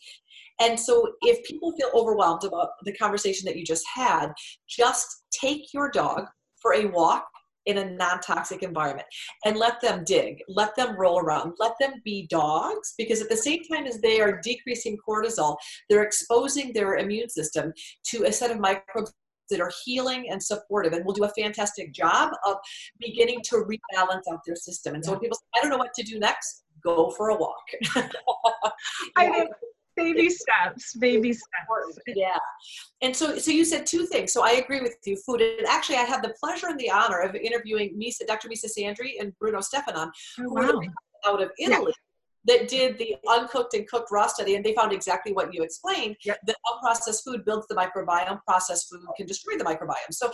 And 0.61 0.79
so, 0.79 1.13
if 1.23 1.45
people 1.45 1.73
feel 1.73 1.91
overwhelmed 1.95 2.45
about 2.45 2.71
the 2.85 2.93
conversation 2.93 3.47
that 3.47 3.57
you 3.57 3.65
just 3.65 3.87
had, 3.93 4.33
just 4.69 5.07
take 5.31 5.73
your 5.73 5.91
dog 5.91 6.27
for 6.61 6.75
a 6.75 6.87
walk 6.87 7.27
in 7.67 7.79
a 7.79 7.91
non 7.91 8.19
toxic 8.21 8.63
environment 8.63 9.07
and 9.45 9.57
let 9.57 9.81
them 9.81 10.03
dig, 10.05 10.39
let 10.49 10.75
them 10.75 10.99
roll 10.99 11.21
around, 11.21 11.53
let 11.59 11.75
them 11.79 11.93
be 12.05 12.27
dogs 12.29 12.95
because 12.99 13.21
at 13.21 13.29
the 13.29 13.37
same 13.37 13.63
time 13.65 13.87
as 13.87 14.01
they 14.01 14.21
are 14.21 14.41
decreasing 14.43 14.97
cortisol, 15.07 15.57
they're 15.89 16.03
exposing 16.03 16.73
their 16.73 16.97
immune 16.97 17.29
system 17.29 17.73
to 18.07 18.25
a 18.25 18.33
set 18.33 18.51
of 18.51 18.59
microbes 18.59 19.13
that 19.51 19.61
are 19.61 19.71
healing 19.85 20.29
and 20.31 20.43
supportive 20.43 20.93
and 20.93 21.05
will 21.05 21.15
do 21.15 21.25
a 21.25 21.31
fantastic 21.31 21.93
job 21.93 22.31
of 22.47 22.57
beginning 22.99 23.41
to 23.45 23.57
rebalance 23.57 24.23
out 24.33 24.41
their 24.47 24.57
system. 24.57 24.95
And 24.95 25.05
so 25.05 25.13
when 25.13 25.21
people 25.21 25.37
say, 25.37 25.45
I 25.57 25.61
don't 25.63 25.71
know 25.71 25.79
what 25.79 25.95
to 25.95 26.03
do 26.03 26.19
next, 26.19 26.65
go 26.83 27.11
for 27.11 27.31
a 27.31 27.37
walk. 27.37 27.65
I 29.17 29.29
know 29.29 29.47
baby 29.97 30.31
steps 30.31 30.95
baby 30.97 31.33
steps. 31.33 31.99
Yeah. 32.07 32.39
And 33.03 33.15
so 33.15 33.37
so 33.39 33.51
you 33.51 33.65
said 33.65 33.85
two 33.85 34.07
things. 34.07 34.33
So 34.33 34.45
i 34.45 34.53
agree 34.53 34.81
with 34.81 34.97
you 35.05 35.17
food. 35.27 35.41
And 35.41 35.67
actually 35.67 35.97
i 35.97 36.03
had 36.03 36.23
the 36.23 36.35
pleasure 36.41 36.69
and 36.69 36.79
the 36.79 36.91
honor 36.91 37.21
of 37.21 37.35
interviewing 37.35 37.99
Misa, 37.99 38.27
dr 38.27 38.49
misa 38.49 38.67
sandri 38.67 39.15
and 39.21 39.37
bruno 39.39 39.59
stefanon 39.59 40.11
oh, 40.41 40.45
wow. 40.49 40.81
out 41.27 41.43
of 41.43 41.51
italy 41.59 41.93
that 42.45 42.69
did 42.69 42.99
the 42.99 43.17
uncooked 43.29 43.75
and 43.75 43.87
cooked 43.89 44.11
raw 44.11 44.27
study, 44.27 44.55
and 44.55 44.65
they 44.65 44.75
found 44.75 44.93
exactly 44.93 45.33
what 45.33 45.53
you 45.53 45.63
explained. 45.63 46.17
Yep. 46.25 46.39
That 46.47 46.57
unprocessed 46.67 47.25
food 47.25 47.45
builds 47.45 47.67
the 47.69 47.75
microbiome, 47.75 48.41
processed 48.47 48.89
food 48.91 49.01
can 49.17 49.27
destroy 49.27 49.57
the 49.59 49.65
microbiome. 49.65 50.13
So, 50.13 50.31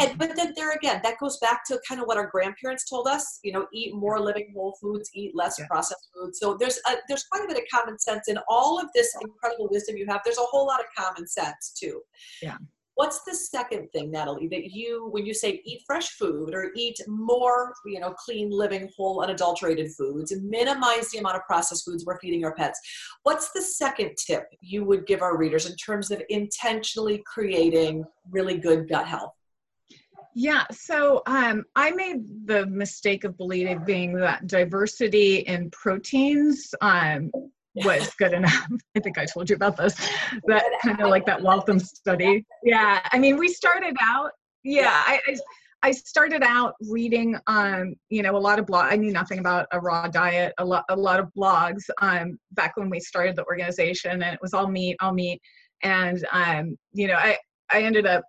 and 0.00 0.18
but 0.18 0.36
then 0.36 0.52
there 0.56 0.72
again, 0.72 1.00
that 1.04 1.18
goes 1.18 1.38
back 1.38 1.64
to 1.66 1.80
kind 1.88 2.00
of 2.00 2.06
what 2.06 2.16
our 2.16 2.26
grandparents 2.26 2.88
told 2.88 3.06
us. 3.08 3.40
You 3.42 3.52
know, 3.52 3.66
eat 3.72 3.94
more 3.94 4.20
living 4.20 4.52
whole 4.54 4.76
foods, 4.80 5.10
eat 5.14 5.32
less 5.34 5.56
yeah. 5.58 5.66
processed 5.68 6.08
food. 6.14 6.34
So 6.34 6.56
there's 6.58 6.78
a, 6.88 6.96
there's 7.08 7.24
quite 7.24 7.44
a 7.44 7.48
bit 7.48 7.56
of 7.56 7.64
common 7.72 7.98
sense 7.98 8.28
in 8.28 8.38
all 8.48 8.80
of 8.80 8.88
this 8.94 9.14
incredible 9.20 9.68
wisdom 9.70 9.96
you 9.96 10.06
have. 10.08 10.20
There's 10.24 10.38
a 10.38 10.42
whole 10.42 10.66
lot 10.66 10.80
of 10.80 10.86
common 10.96 11.26
sense 11.26 11.72
too. 11.78 12.00
Yeah. 12.42 12.56
What's 12.96 13.24
the 13.24 13.34
second 13.34 13.90
thing, 13.90 14.10
Natalie, 14.12 14.46
that 14.48 14.70
you, 14.70 15.08
when 15.10 15.26
you 15.26 15.34
say 15.34 15.60
eat 15.64 15.82
fresh 15.84 16.10
food 16.10 16.54
or 16.54 16.70
eat 16.76 16.96
more, 17.08 17.74
you 17.84 17.98
know, 17.98 18.12
clean, 18.12 18.50
living, 18.50 18.88
whole, 18.96 19.20
unadulterated 19.20 19.90
foods, 19.92 20.30
and 20.30 20.48
minimize 20.48 21.10
the 21.10 21.18
amount 21.18 21.36
of 21.36 21.42
processed 21.42 21.84
foods 21.84 22.04
we're 22.06 22.20
feeding 22.20 22.44
our 22.44 22.54
pets? 22.54 22.80
What's 23.24 23.50
the 23.52 23.62
second 23.62 24.16
tip 24.16 24.44
you 24.60 24.84
would 24.84 25.06
give 25.06 25.22
our 25.22 25.36
readers 25.36 25.66
in 25.66 25.74
terms 25.76 26.12
of 26.12 26.22
intentionally 26.28 27.22
creating 27.26 28.04
really 28.30 28.58
good 28.58 28.88
gut 28.88 29.08
health? 29.08 29.32
Yeah, 30.36 30.64
so 30.72 31.22
um, 31.26 31.64
I 31.76 31.92
made 31.92 32.46
the 32.46 32.66
mistake 32.66 33.22
of 33.24 33.36
believing 33.36 34.14
that 34.14 34.48
diversity 34.48 35.38
in 35.38 35.70
proteins 35.70 36.74
um, 36.80 37.30
was 37.74 38.12
good 38.18 38.32
enough. 38.32 38.66
I 38.96 39.00
think 39.00 39.18
I 39.18 39.26
told 39.26 39.50
you 39.50 39.56
about 39.56 39.76
this. 39.76 39.94
That 40.46 40.64
kind 40.84 41.00
of 41.00 41.08
like 41.08 41.26
that 41.26 41.42
Waltham 41.42 41.78
study. 41.78 42.44
Yeah, 42.62 43.00
I 43.12 43.18
mean, 43.18 43.36
we 43.36 43.48
started 43.48 43.96
out. 44.00 44.30
Yeah, 44.62 45.02
I, 45.06 45.20
I 45.26 45.36
I 45.84 45.90
started 45.90 46.42
out 46.42 46.76
reading, 46.88 47.36
um, 47.46 47.94
you 48.08 48.22
know, 48.22 48.36
a 48.36 48.38
lot 48.38 48.58
of 48.58 48.64
blog. 48.64 48.86
I 48.90 48.96
knew 48.96 49.12
nothing 49.12 49.38
about 49.38 49.66
a 49.70 49.78
raw 49.78 50.08
diet. 50.08 50.54
A 50.56 50.64
lot, 50.64 50.84
a 50.88 50.96
lot 50.96 51.20
of 51.20 51.28
blogs. 51.36 51.82
Um, 52.00 52.38
back 52.52 52.78
when 52.78 52.88
we 52.88 53.00
started 53.00 53.36
the 53.36 53.44
organization, 53.44 54.22
and 54.22 54.34
it 54.34 54.38
was 54.40 54.54
all 54.54 54.66
meat, 54.66 54.96
all 55.02 55.12
meat, 55.12 55.42
and 55.82 56.26
um, 56.32 56.78
you 56.94 57.06
know, 57.06 57.16
I 57.16 57.36
I 57.70 57.82
ended 57.82 58.06
up 58.06 58.22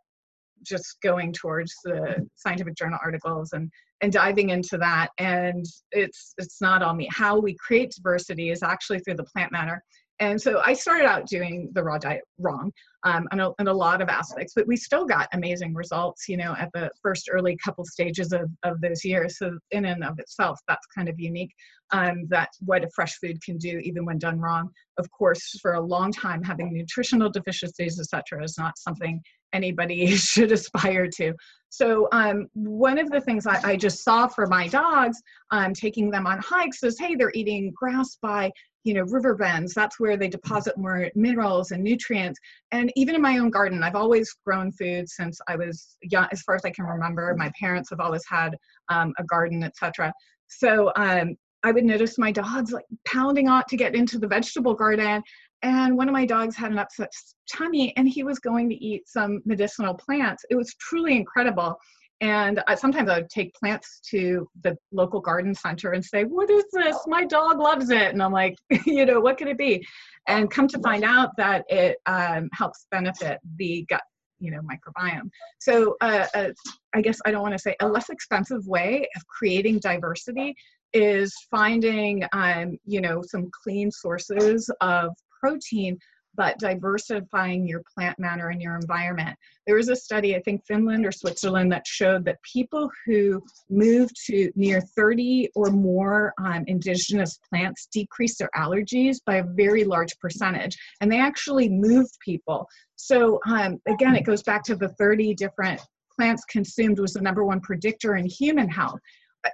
just 0.65 0.97
going 1.01 1.31
towards 1.31 1.73
the 1.83 2.27
scientific 2.35 2.75
journal 2.75 2.99
articles 3.03 3.53
and 3.53 3.69
and 4.01 4.11
diving 4.11 4.49
into 4.49 4.77
that 4.77 5.09
and 5.17 5.65
it's 5.91 6.33
it's 6.37 6.61
not 6.61 6.83
all 6.83 6.93
me 6.93 7.07
how 7.11 7.39
we 7.39 7.55
create 7.55 7.91
diversity 7.91 8.49
is 8.49 8.61
actually 8.61 8.99
through 8.99 9.15
the 9.15 9.23
plant 9.23 9.51
matter 9.51 9.81
And 10.19 10.41
so 10.41 10.61
I 10.65 10.73
started 10.73 11.05
out 11.05 11.27
doing 11.27 11.69
the 11.73 11.83
raw 11.83 11.97
diet 11.97 12.23
wrong 12.39 12.71
um, 13.03 13.27
in, 13.33 13.39
a, 13.41 13.51
in 13.59 13.67
a 13.67 13.73
lot 13.73 14.01
of 14.01 14.07
aspects, 14.07 14.53
but 14.55 14.65
we 14.65 14.77
still 14.77 15.05
got 15.05 15.27
amazing 15.33 15.73
results, 15.73 16.29
you 16.29 16.37
know, 16.37 16.55
at 16.57 16.69
the 16.73 16.89
first 17.01 17.29
early 17.31 17.57
couple 17.63 17.83
stages 17.85 18.31
of, 18.31 18.49
of 18.63 18.79
those 18.79 19.03
years. 19.03 19.37
So 19.37 19.57
in 19.71 19.85
and 19.85 20.03
of 20.03 20.17
itself, 20.17 20.59
that's 20.67 20.85
kind 20.95 21.09
of 21.09 21.19
unique 21.19 21.53
um, 21.91 22.25
that 22.29 22.49
what 22.61 22.83
a 22.83 22.89
fresh 22.95 23.17
food 23.19 23.43
can 23.43 23.57
do 23.57 23.79
even 23.79 24.05
when 24.05 24.17
done 24.17 24.39
wrong. 24.39 24.69
Of 24.97 25.11
course, 25.11 25.59
for 25.61 25.73
a 25.73 25.81
long 25.81 26.13
time, 26.13 26.41
having 26.41 26.73
nutritional 26.73 27.29
deficiencies, 27.29 27.99
etc., 27.99 28.43
is 28.43 28.57
not 28.57 28.77
something 28.77 29.21
anybody 29.55 30.07
should 30.15 30.51
aspire 30.51 31.07
to. 31.17 31.33
So 31.69 32.07
um, 32.11 32.47
one 32.53 32.97
of 32.97 33.09
the 33.09 33.19
things 33.19 33.45
I, 33.45 33.59
I, 33.63 33.75
just 33.75 34.03
saw 34.03 34.27
for 34.27 34.47
my 34.47 34.67
dogs, 34.67 35.21
um, 35.51 35.73
taking 35.73 36.09
them 36.09 36.25
on 36.25 36.39
hikes, 36.39 36.83
is 36.83 36.97
hey, 36.97 37.15
they're 37.15 37.33
eating 37.33 37.73
grass 37.75 38.17
by 38.21 38.51
you 38.85 38.93
know 38.93 39.03
river 39.03 39.35
bends. 39.35 39.73
That's 39.73 39.99
where 39.99 40.15
they 40.15 40.29
deposit 40.29 40.77
more 40.77 41.09
minerals 41.15 41.71
and 41.71 41.83
nutrients. 41.83 42.39
And 42.71 42.93
even 42.95 43.15
in 43.15 43.21
my 43.21 43.39
own 43.39 43.49
garden, 43.49 43.83
I've 43.83 43.95
always 43.95 44.33
grown 44.45 44.71
food 44.71 45.09
since 45.09 45.39
I 45.49 45.55
was 45.57 45.97
young, 46.03 46.27
as 46.31 46.41
far 46.43 46.55
as 46.55 46.61
I 46.63 46.69
can 46.69 46.85
remember. 46.85 47.35
My 47.37 47.51
parents 47.59 47.89
have 47.89 47.99
always 47.99 48.23
had 48.29 48.55
um, 48.89 49.13
a 49.17 49.23
garden, 49.23 49.63
etc. 49.63 50.13
So 50.47 50.93
um, 50.95 51.35
I 51.65 51.71
would 51.71 51.83
notice 51.83 52.19
my 52.19 52.31
dogs 52.31 52.71
like 52.71 52.85
pounding 53.05 53.49
on 53.49 53.63
to 53.69 53.75
get 53.75 53.95
into 53.95 54.19
the 54.19 54.27
vegetable 54.27 54.75
garden 54.75 55.23
and 55.61 55.97
one 55.97 56.07
of 56.07 56.13
my 56.13 56.25
dogs 56.25 56.55
had 56.55 56.71
an 56.71 56.79
upset 56.79 57.11
tummy 57.51 57.93
and 57.97 58.07
he 58.07 58.23
was 58.23 58.39
going 58.39 58.69
to 58.69 58.75
eat 58.75 59.07
some 59.07 59.41
medicinal 59.45 59.93
plants. 59.93 60.43
It 60.49 60.55
was 60.55 60.73
truly 60.79 61.15
incredible. 61.15 61.77
And 62.21 62.63
I, 62.67 62.75
sometimes 62.75 63.09
i 63.09 63.19
would 63.19 63.29
take 63.29 63.53
plants 63.55 63.99
to 64.11 64.47
the 64.63 64.77
local 64.93 65.19
garden 65.19 65.53
center 65.53 65.91
and 65.91 66.03
say 66.03 66.23
what 66.23 66.49
is 66.49 66.63
this? 66.71 66.97
My 67.07 67.25
dog 67.25 67.59
loves 67.59 67.89
it. 67.89 68.13
And 68.13 68.23
i'm 68.23 68.31
like 68.31 68.55
you 68.85 69.05
know 69.05 69.19
what 69.19 69.37
could 69.37 69.47
it 69.47 69.57
be? 69.57 69.85
And 70.27 70.49
come 70.49 70.67
to 70.69 70.79
find 70.79 71.03
out 71.03 71.31
that 71.37 71.65
it 71.69 71.97
um, 72.05 72.49
helps 72.53 72.87
benefit 72.91 73.39
the 73.57 73.85
gut 73.89 74.01
you 74.39 74.51
know 74.51 74.59
microbiome. 74.61 75.29
So 75.59 75.95
uh, 76.01 76.27
uh, 76.33 76.49
i 76.93 77.01
guess 77.01 77.19
i 77.25 77.31
don't 77.31 77.41
want 77.41 77.53
to 77.53 77.59
say 77.59 77.75
a 77.81 77.87
less 77.87 78.09
expensive 78.09 78.65
way 78.67 79.07
of 79.15 79.27
creating 79.27 79.79
diversity 79.79 80.55
is 80.93 81.33
finding 81.51 82.23
um, 82.33 82.77
you 82.85 83.01
know 83.01 83.21
some 83.21 83.49
clean 83.63 83.91
sources 83.91 84.69
of 84.81 85.09
protein, 85.45 85.97
but 86.35 86.57
diversifying 86.59 87.67
your 87.67 87.81
plant 87.93 88.17
matter 88.19 88.49
in 88.51 88.59
your 88.59 88.75
environment. 88.75 89.37
There 89.65 89.75
was 89.75 89.89
a 89.89 89.95
study, 89.95 90.35
I 90.35 90.41
think 90.41 90.65
Finland 90.65 91.05
or 91.05 91.11
Switzerland, 91.11 91.71
that 91.71 91.87
showed 91.87 92.25
that 92.25 92.41
people 92.41 92.89
who 93.05 93.41
moved 93.69 94.15
to 94.25 94.51
near 94.55 94.81
30 94.81 95.49
or 95.55 95.69
more 95.69 96.33
um, 96.43 96.63
indigenous 96.67 97.39
plants 97.47 97.87
decreased 97.91 98.39
their 98.39 98.49
allergies 98.55 99.17
by 99.25 99.35
a 99.35 99.43
very 99.43 99.83
large 99.83 100.17
percentage. 100.19 100.75
And 100.99 101.11
they 101.11 101.19
actually 101.19 101.69
moved 101.69 102.17
people. 102.23 102.67
So, 102.95 103.39
um, 103.47 103.79
again, 103.87 104.15
it 104.15 104.25
goes 104.25 104.43
back 104.43 104.63
to 104.63 104.75
the 104.75 104.89
30 104.89 105.35
different 105.35 105.79
plants 106.15 106.43
consumed 106.45 106.99
was 106.99 107.13
the 107.13 107.21
number 107.21 107.45
one 107.45 107.61
predictor 107.61 108.15
in 108.15 108.25
human 108.25 108.69
health 108.69 108.99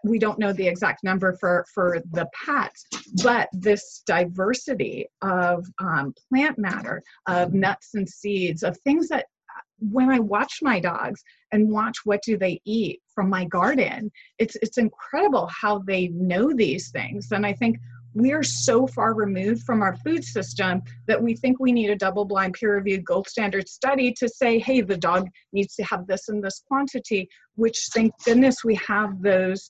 we 0.04 0.20
don't 0.20 0.40
know 0.40 0.54
the 0.54 0.68
exact 0.68 1.04
number 1.04 1.34
for 1.34 1.66
for 1.74 2.02
the 2.12 2.28
pets 2.34 2.86
but 3.24 3.50
this 3.54 4.04
diversity 4.06 5.06
of 5.22 5.66
um, 5.80 6.14
plant 6.30 6.58
matter 6.58 7.02
of 7.28 7.54
nuts 7.54 7.92
and 7.94 8.08
seeds 8.08 8.64
of 8.64 8.78
things 8.80 9.08
that 9.08 9.26
when 9.80 10.10
i 10.10 10.20
watch 10.20 10.60
my 10.62 10.80
dogs 10.80 11.24
and 11.52 11.70
watch 11.70 11.98
what 12.06 12.22
do 12.24 12.38
they 12.38 12.62
eat 12.66 13.02
from 13.14 13.30
my 13.30 13.46
garden 13.46 14.12
it's 14.38 14.56
it's 14.62 14.78
incredible 14.78 15.48
how 15.48 15.80
they 15.80 16.08
know 16.10 16.54
these 16.54 16.92
things. 16.92 17.32
And 17.32 17.46
i 17.46 17.54
think 17.54 17.78
we're 18.14 18.44
so 18.44 18.88
far 18.88 19.14
removed 19.14 19.64
from 19.64 19.82
our 19.82 19.96
food 19.98 20.24
system 20.24 20.82
that 21.08 21.22
we 21.22 21.36
think 21.36 21.60
we 21.60 21.72
need 21.72 21.90
a 21.90 21.96
double 21.96 22.26
blind 22.26 22.54
peer 22.54 22.76
reviewed 22.76 23.06
gold 23.06 23.28
standard 23.28 23.68
study 23.70 24.12
to 24.14 24.28
say 24.28 24.60
hey 24.60 24.82
the 24.82 24.98
dog 24.98 25.28
needs 25.54 25.76
to 25.76 25.84
have 25.84 26.06
this 26.08 26.30
in 26.30 26.42
this 26.42 26.62
quantity 26.68 27.30
which 27.56 27.88
thank 27.94 28.12
goodness 28.26 28.64
we 28.64 28.76
have 28.76 29.22
those 29.22 29.70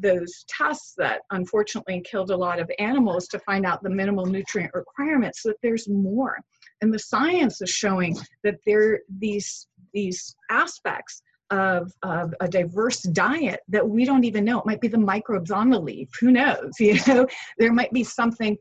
those 0.00 0.44
tests 0.48 0.94
that 0.98 1.22
unfortunately 1.30 2.02
killed 2.08 2.30
a 2.30 2.36
lot 2.36 2.58
of 2.58 2.70
animals 2.78 3.26
to 3.28 3.38
find 3.40 3.66
out 3.66 3.82
the 3.82 3.90
minimal 3.90 4.26
nutrient 4.26 4.72
requirements 4.74 5.42
that 5.44 5.56
there's 5.62 5.88
more. 5.88 6.38
And 6.80 6.92
the 6.92 6.98
science 6.98 7.60
is 7.60 7.70
showing 7.70 8.16
that 8.44 8.56
there 8.66 9.00
these 9.18 9.66
these 9.92 10.34
aspects 10.50 11.22
of, 11.50 11.92
of 12.02 12.32
a 12.40 12.48
diverse 12.48 13.00
diet 13.02 13.60
that 13.68 13.88
we 13.88 14.04
don't 14.04 14.24
even 14.24 14.44
know. 14.44 14.60
It 14.60 14.66
might 14.66 14.80
be 14.80 14.88
the 14.88 14.98
microbes 14.98 15.50
on 15.50 15.68
the 15.68 15.80
leaf 15.80 16.08
who 16.20 16.30
knows 16.30 16.70
you 16.78 16.98
know? 17.06 17.26
There 17.58 17.72
might 17.72 17.92
be 17.92 18.04
something 18.04 18.56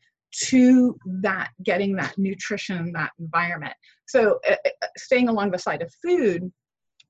to 0.46 0.96
that 1.22 1.50
getting 1.64 1.96
that 1.96 2.18
nutrition 2.18 2.92
that 2.94 3.12
environment. 3.20 3.74
So 4.08 4.40
uh, 4.48 4.56
uh 4.66 4.88
staying 4.98 5.30
along 5.30 5.52
the 5.52 5.60
side 5.60 5.82
of 5.82 5.94
food 6.04 6.52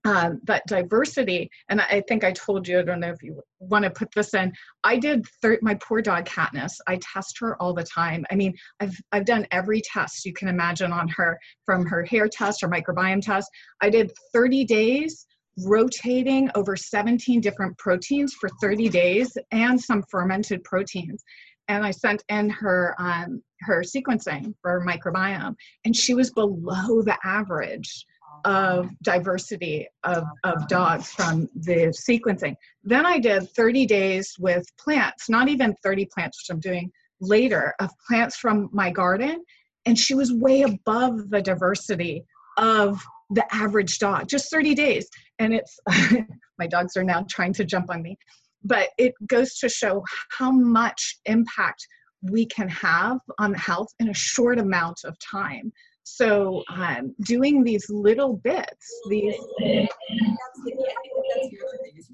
um, 0.06 0.40
that 0.46 0.66
diversity 0.68 1.50
and 1.70 1.82
i 1.82 2.02
think 2.08 2.24
i 2.24 2.32
told 2.32 2.68
you 2.68 2.80
i 2.80 2.82
don't 2.82 3.02
know 3.02 3.12
if 3.12 3.22
you 3.22 3.42
want 3.60 3.84
to 3.84 3.92
put 3.92 4.10
this 4.16 4.34
in 4.34 4.52
i 4.84 4.98
did 4.98 5.26
thir- 5.42 5.60
my 5.62 5.76
poor 5.76 6.02
dog 6.02 6.26
katniss 6.26 6.72
i 6.88 6.98
test 7.02 7.38
her 7.40 7.62
all 7.62 7.74
the 7.74 7.84
time. 7.84 8.26
I 8.32 8.36
mean 8.36 8.54
i've 8.80 8.96
i've 9.12 9.26
done 9.26 9.46
every 9.52 9.82
test 9.82 10.26
you 10.26 10.34
can 10.34 10.48
imagine 10.48 10.92
on 10.92 11.08
her 11.10 11.40
from 11.66 11.86
her 11.86 12.04
hair 12.04 12.28
test 12.28 12.64
or 12.64 12.70
microbiome 12.70 13.22
test. 13.22 13.50
I 13.82 13.90
did 13.90 14.12
30 14.34 14.66
days 14.66 15.26
rotating 15.66 16.50
over 16.56 16.76
17 16.76 17.42
different 17.42 17.78
proteins 17.78 18.34
for 18.34 18.50
30 18.62 18.90
days 18.90 19.38
and 19.52 19.80
some 19.80 20.04
fermented 20.10 20.64
proteins. 20.64 21.24
And 21.68 21.86
I 21.86 21.92
sent 21.92 22.24
in 22.30 22.50
her 22.50 22.96
um, 22.98 23.44
her 23.62 23.84
sequencing 23.84 24.54
for 24.62 24.84
microbiome, 24.86 25.56
and 25.86 25.96
she 25.96 26.14
was 26.14 26.32
below 26.32 27.02
the 27.02 27.18
average 27.24 28.06
of 28.46 28.90
diversity 29.02 29.88
of, 30.04 30.24
of 30.44 30.68
dogs 30.68 31.12
from 31.12 31.50
the 31.56 31.94
sequencing. 32.08 32.56
Then 32.84 33.06
I 33.06 33.20
did 33.20 33.50
30 33.52 33.86
days 33.86 34.36
with 34.40 34.66
plants, 34.78 35.30
not 35.30 35.48
even 35.48 35.76
30 35.84 36.08
plants, 36.14 36.42
which 36.42 36.54
I'm 36.54 36.60
doing 36.60 36.92
later, 37.22 37.74
of 37.80 37.90
plants 38.08 38.38
from 38.38 38.70
my 38.72 38.90
garden. 38.90 39.44
And 39.86 39.98
she 39.98 40.14
was 40.14 40.34
way 40.34 40.64
above 40.64 41.30
the 41.30 41.42
diversity 41.42 42.24
of 42.58 43.02
the 43.30 43.46
average 43.54 44.00
dog, 44.00 44.28
just 44.28 44.52
30 44.52 44.76
days. 44.76 45.08
And 45.40 45.54
it's, 45.54 45.80
my 46.60 46.68
dogs 46.68 46.98
are 46.98 47.04
now 47.04 47.26
trying 47.30 47.54
to 47.54 47.66
jump 47.66 47.90
on 47.90 48.02
me, 48.02 48.18
but 48.64 48.90
it 48.98 49.14
goes 49.28 49.58
to 49.60 49.70
show 49.70 50.04
how 50.38 50.52
much 50.52 51.18
impact 51.26 51.86
we 52.22 52.46
can 52.46 52.68
have 52.68 53.18
on 53.38 53.54
health 53.54 53.90
in 54.00 54.10
a 54.10 54.14
short 54.14 54.60
amount 54.60 55.00
of 55.06 55.18
time. 55.20 55.72
So 56.16 56.64
um, 56.70 57.16
doing 57.22 57.64
these 57.64 57.90
little 57.90 58.38
bits, 58.38 59.02
these. 59.10 59.36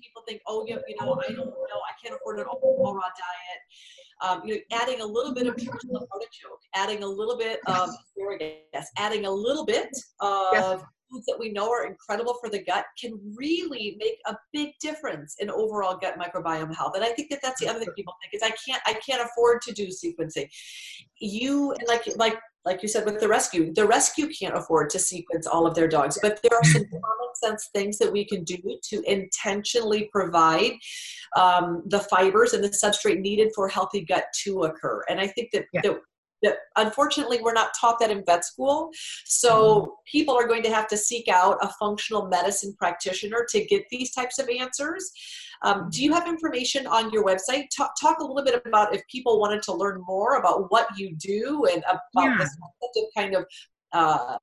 People 0.01 0.23
think, 0.27 0.41
oh, 0.47 0.65
you, 0.67 0.77
you 0.87 0.95
know, 0.99 1.19
I 1.27 1.31
don't 1.31 1.37
know, 1.37 1.51
I 1.53 1.93
can't 2.03 2.15
afford 2.15 2.39
an 2.39 2.45
all 2.45 2.93
raw 2.93 3.01
diet. 3.01 3.61
Um, 4.21 4.41
you 4.45 4.55
know, 4.55 4.61
adding 4.71 5.01
a 5.01 5.05
little 5.05 5.33
bit 5.33 5.47
of 5.47 5.53
artichoke, 5.53 6.61
adding 6.73 7.03
a 7.03 7.07
little 7.07 7.37
bit 7.37 7.59
of 7.67 7.89
asparagus, 7.89 8.89
adding 8.97 9.25
a 9.25 9.31
little 9.31 9.65
bit 9.65 9.89
of 10.19 10.53
yes. 10.53 10.83
Foods 11.11 11.25
that 11.25 11.37
we 11.39 11.51
know 11.51 11.69
are 11.71 11.85
incredible 11.85 12.35
for 12.41 12.49
the 12.49 12.63
gut 12.63 12.85
can 12.99 13.19
really 13.35 13.95
make 13.99 14.17
a 14.27 14.35
big 14.53 14.71
difference 14.81 15.35
in 15.39 15.49
overall 15.49 15.97
gut 15.97 16.17
microbiome 16.17 16.75
health. 16.75 16.93
And 16.95 17.03
I 17.03 17.09
think 17.09 17.29
that 17.29 17.39
that's 17.41 17.59
the 17.59 17.67
other 17.67 17.79
thing 17.79 17.89
people 17.95 18.13
think 18.21 18.33
is 18.33 18.41
I 18.43 18.55
can't 18.67 18.81
I 18.85 18.93
can't 19.05 19.21
afford 19.21 19.61
to 19.63 19.73
do 19.73 19.87
sequencing. 19.87 20.49
You 21.19 21.73
and 21.73 21.87
like 21.87 22.03
like 22.17 22.37
like 22.65 22.81
you 22.81 22.89
said 22.89 23.05
with 23.05 23.19
the 23.19 23.27
rescue, 23.27 23.71
the 23.73 23.85
rescue 23.85 24.27
can't 24.27 24.57
afford 24.57 24.89
to 24.89 24.99
sequence 24.99 25.45
all 25.45 25.67
of 25.67 25.75
their 25.75 25.87
dogs, 25.87 26.17
but 26.21 26.39
there 26.41 26.57
are 26.57 26.63
some 26.63 26.83
common 26.89 27.35
sense 27.35 27.69
things 27.73 27.99
that 27.99 28.11
we 28.11 28.25
can 28.25 28.43
do 28.43 28.57
to 28.81 29.03
intentionally 29.03 30.09
provide 30.11 30.71
um, 31.35 31.83
the 31.85 31.99
fibers 31.99 32.53
and 32.53 32.63
the 32.63 32.69
substrate 32.69 33.19
needed 33.19 33.51
for 33.53 33.67
healthy 33.67 34.01
gut 34.01 34.25
to 34.43 34.63
occur. 34.63 35.03
And 35.09 35.19
I 35.19 35.27
think 35.27 35.51
that, 35.51 35.65
yeah. 35.73 35.81
that 35.83 35.91
that 35.91 35.99
unfortunately 36.75 37.39
we're 37.41 37.53
not 37.53 37.69
taught 37.79 37.99
that 37.99 38.11
in 38.11 38.23
vet 38.25 38.43
school 38.43 38.89
so 39.25 39.81
mm-hmm. 39.81 39.91
people 40.05 40.35
are 40.35 40.47
going 40.47 40.63
to 40.63 40.69
have 40.69 40.87
to 40.87 40.97
seek 40.97 41.27
out 41.27 41.57
a 41.61 41.69
functional 41.79 42.27
medicine 42.27 42.73
practitioner 42.77 43.45
to 43.49 43.63
get 43.65 43.83
these 43.89 44.11
types 44.11 44.39
of 44.39 44.47
answers 44.49 45.11
um, 45.63 45.89
do 45.89 46.03
you 46.03 46.13
have 46.13 46.27
information 46.27 46.85
on 46.85 47.11
your 47.11 47.23
website? 47.23 47.69
Talk, 47.75 47.93
talk, 47.99 48.19
a 48.19 48.23
little 48.23 48.43
bit 48.43 48.61
about 48.65 48.93
if 48.93 49.01
people 49.07 49.39
wanted 49.39 49.63
to 49.63 49.73
learn 49.73 50.01
more 50.05 50.35
about 50.35 50.69
what 50.69 50.87
you 50.97 51.15
do 51.15 51.65
and 51.71 51.83
about 51.87 52.25
yeah. 52.25 52.37
this 52.37 52.57
kind 53.17 53.35
of 53.35 53.45
uh, 53.93 54.37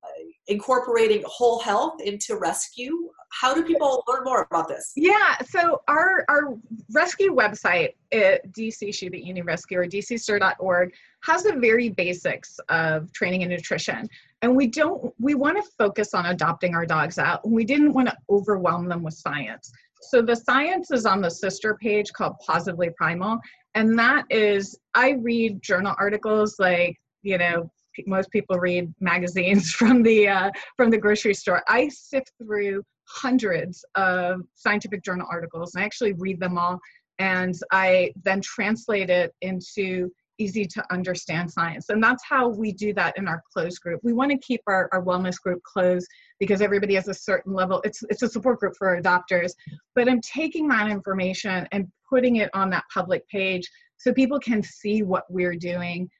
incorporating 0.46 1.22
whole 1.26 1.61
health 1.61 2.00
into 2.03 2.36
rescue. 2.36 3.11
How 3.40 3.55
do 3.55 3.62
people 3.62 4.03
learn 4.09 4.24
more 4.24 4.46
about 4.50 4.68
this? 4.68 4.92
Yeah, 4.96 5.36
so 5.46 5.80
our, 5.88 6.24
our 6.28 6.55
rescue 6.92 7.34
website 7.34 7.90
at 8.12 8.50
DC 8.53 8.94
Shiba 8.94 9.16
Inu 9.16 9.44
Rescue 9.44 9.78
or 9.78 9.86
dcstir.org 9.86 10.92
has 11.23 11.45
the 11.45 11.55
very 11.55 11.89
basics 11.89 12.59
of 12.68 13.12
training 13.12 13.43
and 13.43 13.51
nutrition. 13.51 14.09
And 14.43 14.57
we 14.57 14.66
don't, 14.66 15.12
we 15.20 15.35
want 15.35 15.57
to 15.57 15.70
focus 15.79 16.14
on 16.14 16.27
adopting 16.27 16.75
our 16.75 16.85
dogs 16.85 17.18
out. 17.18 17.49
We 17.49 17.64
didn't 17.64 17.93
want 17.93 18.09
to 18.09 18.16
overwhelm 18.29 18.89
them 18.89 19.03
with 19.03 19.14
science. 19.14 19.70
So 20.11 20.20
the 20.20 20.35
science 20.35 20.91
is 20.91 21.07
on 21.07 21.20
the 21.20 21.31
sister 21.31 21.77
page 21.81 22.12
called 22.12 22.35
Positively 22.45 22.91
Primal. 22.97 23.39
And 23.75 23.97
that 23.99 24.25
is, 24.31 24.79
I 24.95 25.11
read 25.12 25.62
journal 25.62 25.95
articles 25.99 26.57
like, 26.59 26.97
you 27.23 27.39
know, 27.39 27.70
most 28.07 28.31
people 28.31 28.59
read 28.59 28.93
magazines 29.01 29.73
from 29.81 30.03
the 30.03 30.29
uh, 30.29 30.51
from 30.77 30.91
the 30.91 30.99
grocery 30.99 31.35
store. 31.35 31.62
I 31.68 31.89
sift 31.89 32.33
through 32.43 32.83
hundreds 33.07 33.85
of 33.95 34.41
scientific 34.55 35.05
journal 35.05 35.27
articles 35.31 35.75
and 35.75 35.83
I 35.83 35.87
actually 35.87 36.14
read 36.14 36.41
them 36.41 36.57
all 36.57 36.81
and 37.18 37.55
I 37.70 38.12
then 38.25 38.41
translate 38.41 39.11
it 39.11 39.35
into 39.43 40.11
easy 40.43 40.64
to 40.74 40.80
understand 40.97 41.51
science. 41.51 41.84
And 41.90 42.03
that's 42.07 42.24
how 42.32 42.49
we 42.49 42.68
do 42.72 42.90
that 42.95 43.16
in 43.18 43.24
our 43.28 43.40
closed 43.53 43.80
group. 43.84 44.01
We 44.03 44.12
want 44.12 44.30
to 44.32 44.38
keep 44.38 44.62
our, 44.66 44.88
our 44.93 45.03
wellness 45.03 45.38
group 45.45 45.61
closed 45.62 46.09
because 46.43 46.61
everybody 46.61 46.95
has 46.95 47.09
a 47.09 47.14
certain 47.14 47.53
level. 47.61 47.80
It's, 47.84 48.01
it's 48.11 48.22
a 48.22 48.28
support 48.28 48.59
group 48.61 48.74
for 48.78 49.01
adopters. 49.01 49.53
But 49.95 50.09
I'm 50.11 50.20
taking 50.20 50.68
that 50.68 50.90
information 50.90 51.68
and 51.72 51.82
putting 52.11 52.36
it 52.36 52.51
on 52.61 52.70
that 52.70 52.84
public 52.93 53.22
page 53.28 53.66
so 53.97 54.12
people 54.12 54.40
can 54.40 54.62
see 54.62 55.03
what 55.03 55.24
we're 55.36 55.57
doing. 55.72 56.11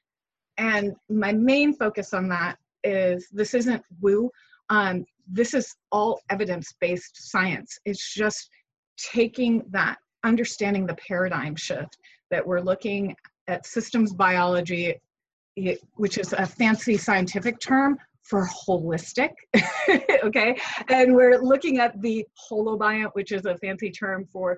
And 0.57 0.93
my 1.09 1.33
main 1.33 1.75
focus 1.83 2.13
on 2.13 2.29
that 2.29 2.57
is 2.83 3.27
this 3.31 3.53
isn't 3.53 3.83
woo. 4.01 4.29
Um, 4.69 5.05
this 5.27 5.53
is 5.53 5.75
all 5.91 6.19
evidence-based 6.29 7.31
science. 7.31 7.69
It's 7.85 8.13
just 8.13 8.49
taking 8.97 9.63
that, 9.71 9.97
understanding 10.23 10.85
the 10.85 10.95
paradigm 11.07 11.55
shift 11.55 11.97
that 12.31 12.45
we're 12.45 12.61
looking 12.61 13.15
at 13.47 13.65
systems 13.65 14.13
biology, 14.13 14.95
which 15.95 16.17
is 16.17 16.33
a 16.33 16.45
fancy 16.45 16.97
scientific 16.97 17.59
term 17.59 17.97
for 18.21 18.47
holistic, 18.47 19.31
okay? 20.23 20.57
And 20.89 21.13
we're 21.13 21.39
looking 21.39 21.79
at 21.79 22.01
the 22.01 22.25
holobiont, 22.49 23.11
which 23.13 23.31
is 23.31 23.45
a 23.45 23.57
fancy 23.57 23.91
term 23.91 24.25
for 24.25 24.57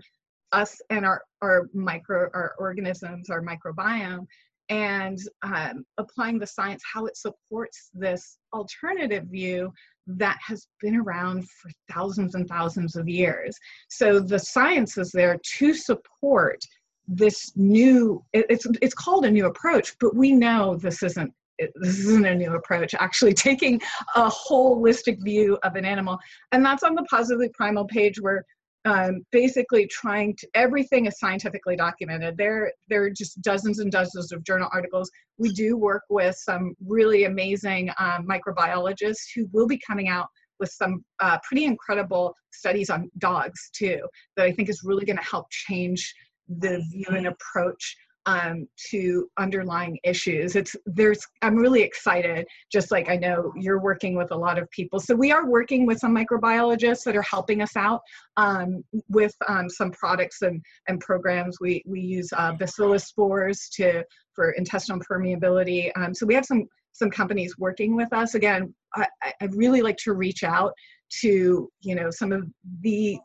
us 0.51 0.79
and 0.89 1.05
our, 1.05 1.23
our 1.41 1.67
micro, 1.73 2.29
our 2.33 2.53
organisms, 2.59 3.29
our 3.29 3.41
microbiome, 3.41 4.25
and 4.69 5.19
um, 5.43 5.85
applying 5.97 6.39
the 6.39 6.47
science, 6.47 6.81
how 6.91 7.05
it 7.05 7.17
supports 7.17 7.89
this 7.93 8.37
alternative 8.53 9.25
view 9.25 9.71
that 10.07 10.37
has 10.45 10.67
been 10.81 10.95
around 10.95 11.43
for 11.49 11.69
thousands 11.91 12.35
and 12.35 12.47
thousands 12.47 12.95
of 12.95 13.07
years. 13.07 13.57
So 13.89 14.19
the 14.19 14.39
science 14.39 14.97
is 14.97 15.11
there 15.11 15.37
to 15.57 15.73
support 15.73 16.59
this 17.07 17.51
new 17.55 18.23
it's 18.33 18.65
it's 18.81 18.95
called 18.95 19.25
a 19.25 19.31
new 19.31 19.45
approach 19.45 19.95
but 19.99 20.15
we 20.15 20.31
know 20.31 20.75
this 20.75 21.03
isn't 21.03 21.31
this 21.57 21.99
isn't 21.99 22.25
a 22.25 22.35
new 22.35 22.53
approach 22.55 22.93
actually 22.95 23.33
taking 23.49 23.81
a 24.15 24.29
holistic 24.29 25.23
view 25.23 25.57
of 25.63 25.75
an 25.75 25.85
animal. 25.85 26.17
And 26.51 26.65
that's 26.65 26.83
on 26.83 26.95
the 26.95 27.03
positively 27.03 27.49
primal 27.49 27.85
page 27.85 28.19
where 28.19 28.43
um, 28.85 29.25
basically 29.31 29.87
trying 29.87 30.35
to 30.37 30.47
everything 30.53 31.07
is 31.07 31.17
scientifically 31.19 31.75
documented. 31.75 32.37
There 32.37 32.71
there 32.87 33.03
are 33.03 33.09
just 33.09 33.41
dozens 33.41 33.79
and 33.79 33.91
dozens 33.91 34.31
of 34.31 34.43
journal 34.43 34.69
articles. 34.71 35.09
We 35.39 35.49
do 35.49 35.75
work 35.75 36.03
with 36.09 36.35
some 36.35 36.75
really 36.85 37.23
amazing 37.23 37.89
um, 37.97 38.27
microbiologists 38.27 39.23
who 39.33 39.49
will 39.51 39.67
be 39.67 39.79
coming 39.87 40.07
out 40.07 40.27
with 40.59 40.69
some 40.69 41.03
uh, 41.19 41.39
pretty 41.43 41.65
incredible 41.65 42.35
studies 42.51 42.89
on 42.89 43.11
dogs 43.17 43.69
too 43.73 43.99
that 44.37 44.45
i 44.45 44.51
think 44.51 44.69
is 44.69 44.81
really 44.83 45.05
going 45.05 45.17
to 45.17 45.23
help 45.23 45.45
change 45.49 46.15
the 46.47 46.83
view 46.91 47.05
and 47.09 47.27
approach 47.27 47.95
um, 48.25 48.67
to 48.89 49.29
underlying 49.37 49.99
issues. 50.03 50.55
It's 50.55 50.75
there's 50.85 51.25
I'm 51.41 51.55
really 51.55 51.81
excited, 51.81 52.47
just 52.71 52.91
like 52.91 53.09
I 53.09 53.17
know 53.17 53.53
you're 53.55 53.79
working 53.79 54.15
with 54.15 54.31
a 54.31 54.35
lot 54.35 54.57
of 54.57 54.69
people. 54.71 54.99
So 54.99 55.13
we 55.15 55.31
are 55.31 55.47
working 55.47 55.85
with 55.85 55.99
some 55.99 56.15
microbiologists 56.15 57.03
that 57.03 57.15
are 57.15 57.21
helping 57.21 57.61
us 57.61 57.75
out 57.75 58.01
um, 58.37 58.83
with 59.09 59.35
um, 59.47 59.69
some 59.69 59.91
products 59.91 60.41
and, 60.41 60.61
and 60.87 60.99
programs. 60.99 61.59
We 61.59 61.83
we 61.85 62.01
use 62.01 62.29
uh, 62.35 62.53
bacillus 62.53 63.05
spores 63.05 63.69
to 63.75 64.03
for 64.33 64.51
intestinal 64.51 64.99
permeability. 64.99 65.91
Um, 65.95 66.13
so 66.13 66.25
we 66.25 66.33
have 66.33 66.45
some 66.45 66.65
some 66.93 67.11
companies 67.11 67.57
working 67.57 67.95
with 67.95 68.11
us. 68.13 68.35
Again, 68.35 68.73
I, 68.95 69.07
I'd 69.41 69.53
really 69.53 69.81
like 69.81 69.97
to 69.97 70.13
reach 70.13 70.43
out 70.43 70.73
to 71.21 71.69
you 71.81 71.95
know 71.95 72.09
some 72.09 72.31
of 72.31 72.47
the 72.81 73.19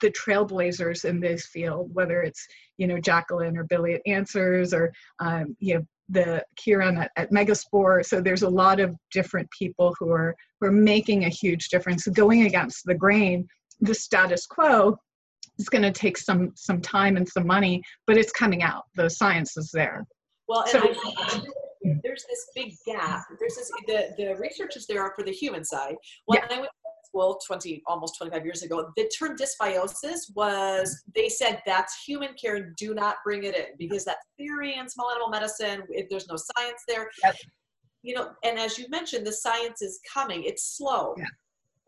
the 0.00 0.10
trailblazers 0.10 1.04
in 1.04 1.20
this 1.20 1.46
field, 1.46 1.90
whether 1.94 2.22
it's 2.22 2.46
you 2.76 2.86
know 2.86 2.98
Jacqueline 2.98 3.56
or 3.56 3.64
Billy 3.64 3.94
at 3.94 4.02
Answers 4.06 4.72
or 4.74 4.92
um, 5.20 5.56
you 5.58 5.74
know 5.74 5.86
the 6.08 6.44
Kiran 6.56 6.98
at, 6.98 7.10
at 7.16 7.32
Megaspore. 7.32 8.04
So 8.04 8.20
there's 8.20 8.42
a 8.42 8.48
lot 8.48 8.80
of 8.80 8.94
different 9.10 9.48
people 9.50 9.94
who 9.98 10.10
are 10.10 10.34
who 10.60 10.68
are 10.68 10.72
making 10.72 11.24
a 11.24 11.28
huge 11.28 11.68
difference. 11.68 12.06
Going 12.08 12.46
against 12.46 12.84
the 12.84 12.94
grain, 12.94 13.46
the 13.80 13.94
status 13.94 14.46
quo 14.46 14.96
is 15.58 15.68
going 15.68 15.82
to 15.82 15.92
take 15.92 16.18
some 16.18 16.52
some 16.54 16.80
time 16.80 17.16
and 17.16 17.28
some 17.28 17.46
money, 17.46 17.82
but 18.06 18.16
it's 18.16 18.32
coming 18.32 18.62
out. 18.62 18.84
The 18.94 19.08
science 19.08 19.56
is 19.56 19.70
there. 19.72 20.06
Well, 20.48 20.62
and 20.62 20.70
so, 20.70 20.94
I, 21.18 21.42
there's 22.02 22.24
this 22.28 22.50
big 22.54 22.72
gap. 22.86 23.24
There's 23.38 23.56
this 23.56 23.70
the 23.86 24.14
the 24.16 24.36
research 24.36 24.76
is 24.76 24.86
there 24.86 25.02
are 25.02 25.12
for 25.16 25.24
the 25.24 25.32
human 25.32 25.64
side. 25.64 25.94
When 26.26 26.40
yeah. 26.40 26.56
I 26.56 26.60
went 26.60 26.72
well 27.16 27.38
20 27.44 27.82
almost 27.86 28.16
25 28.18 28.44
years 28.44 28.62
ago 28.62 28.92
the 28.96 29.08
term 29.18 29.36
dysbiosis 29.36 30.32
was 30.34 31.02
they 31.14 31.28
said 31.28 31.60
that's 31.66 32.04
human 32.04 32.34
care 32.34 32.56
and 32.56 32.76
do 32.76 32.94
not 32.94 33.16
bring 33.24 33.44
it 33.44 33.56
in 33.56 33.64
because 33.78 34.04
that 34.04 34.18
theory 34.36 34.76
in 34.76 34.88
small 34.88 35.10
animal 35.10 35.28
medicine 35.28 35.82
if 35.88 36.08
there's 36.08 36.28
no 36.28 36.36
science 36.36 36.82
there 36.86 37.08
yep. 37.24 37.34
you 38.02 38.14
know 38.14 38.28
and 38.44 38.58
as 38.58 38.78
you 38.78 38.86
mentioned 38.90 39.26
the 39.26 39.32
science 39.32 39.80
is 39.82 39.98
coming 40.12 40.44
it's 40.44 40.76
slow 40.76 41.14
yeah. 41.16 41.24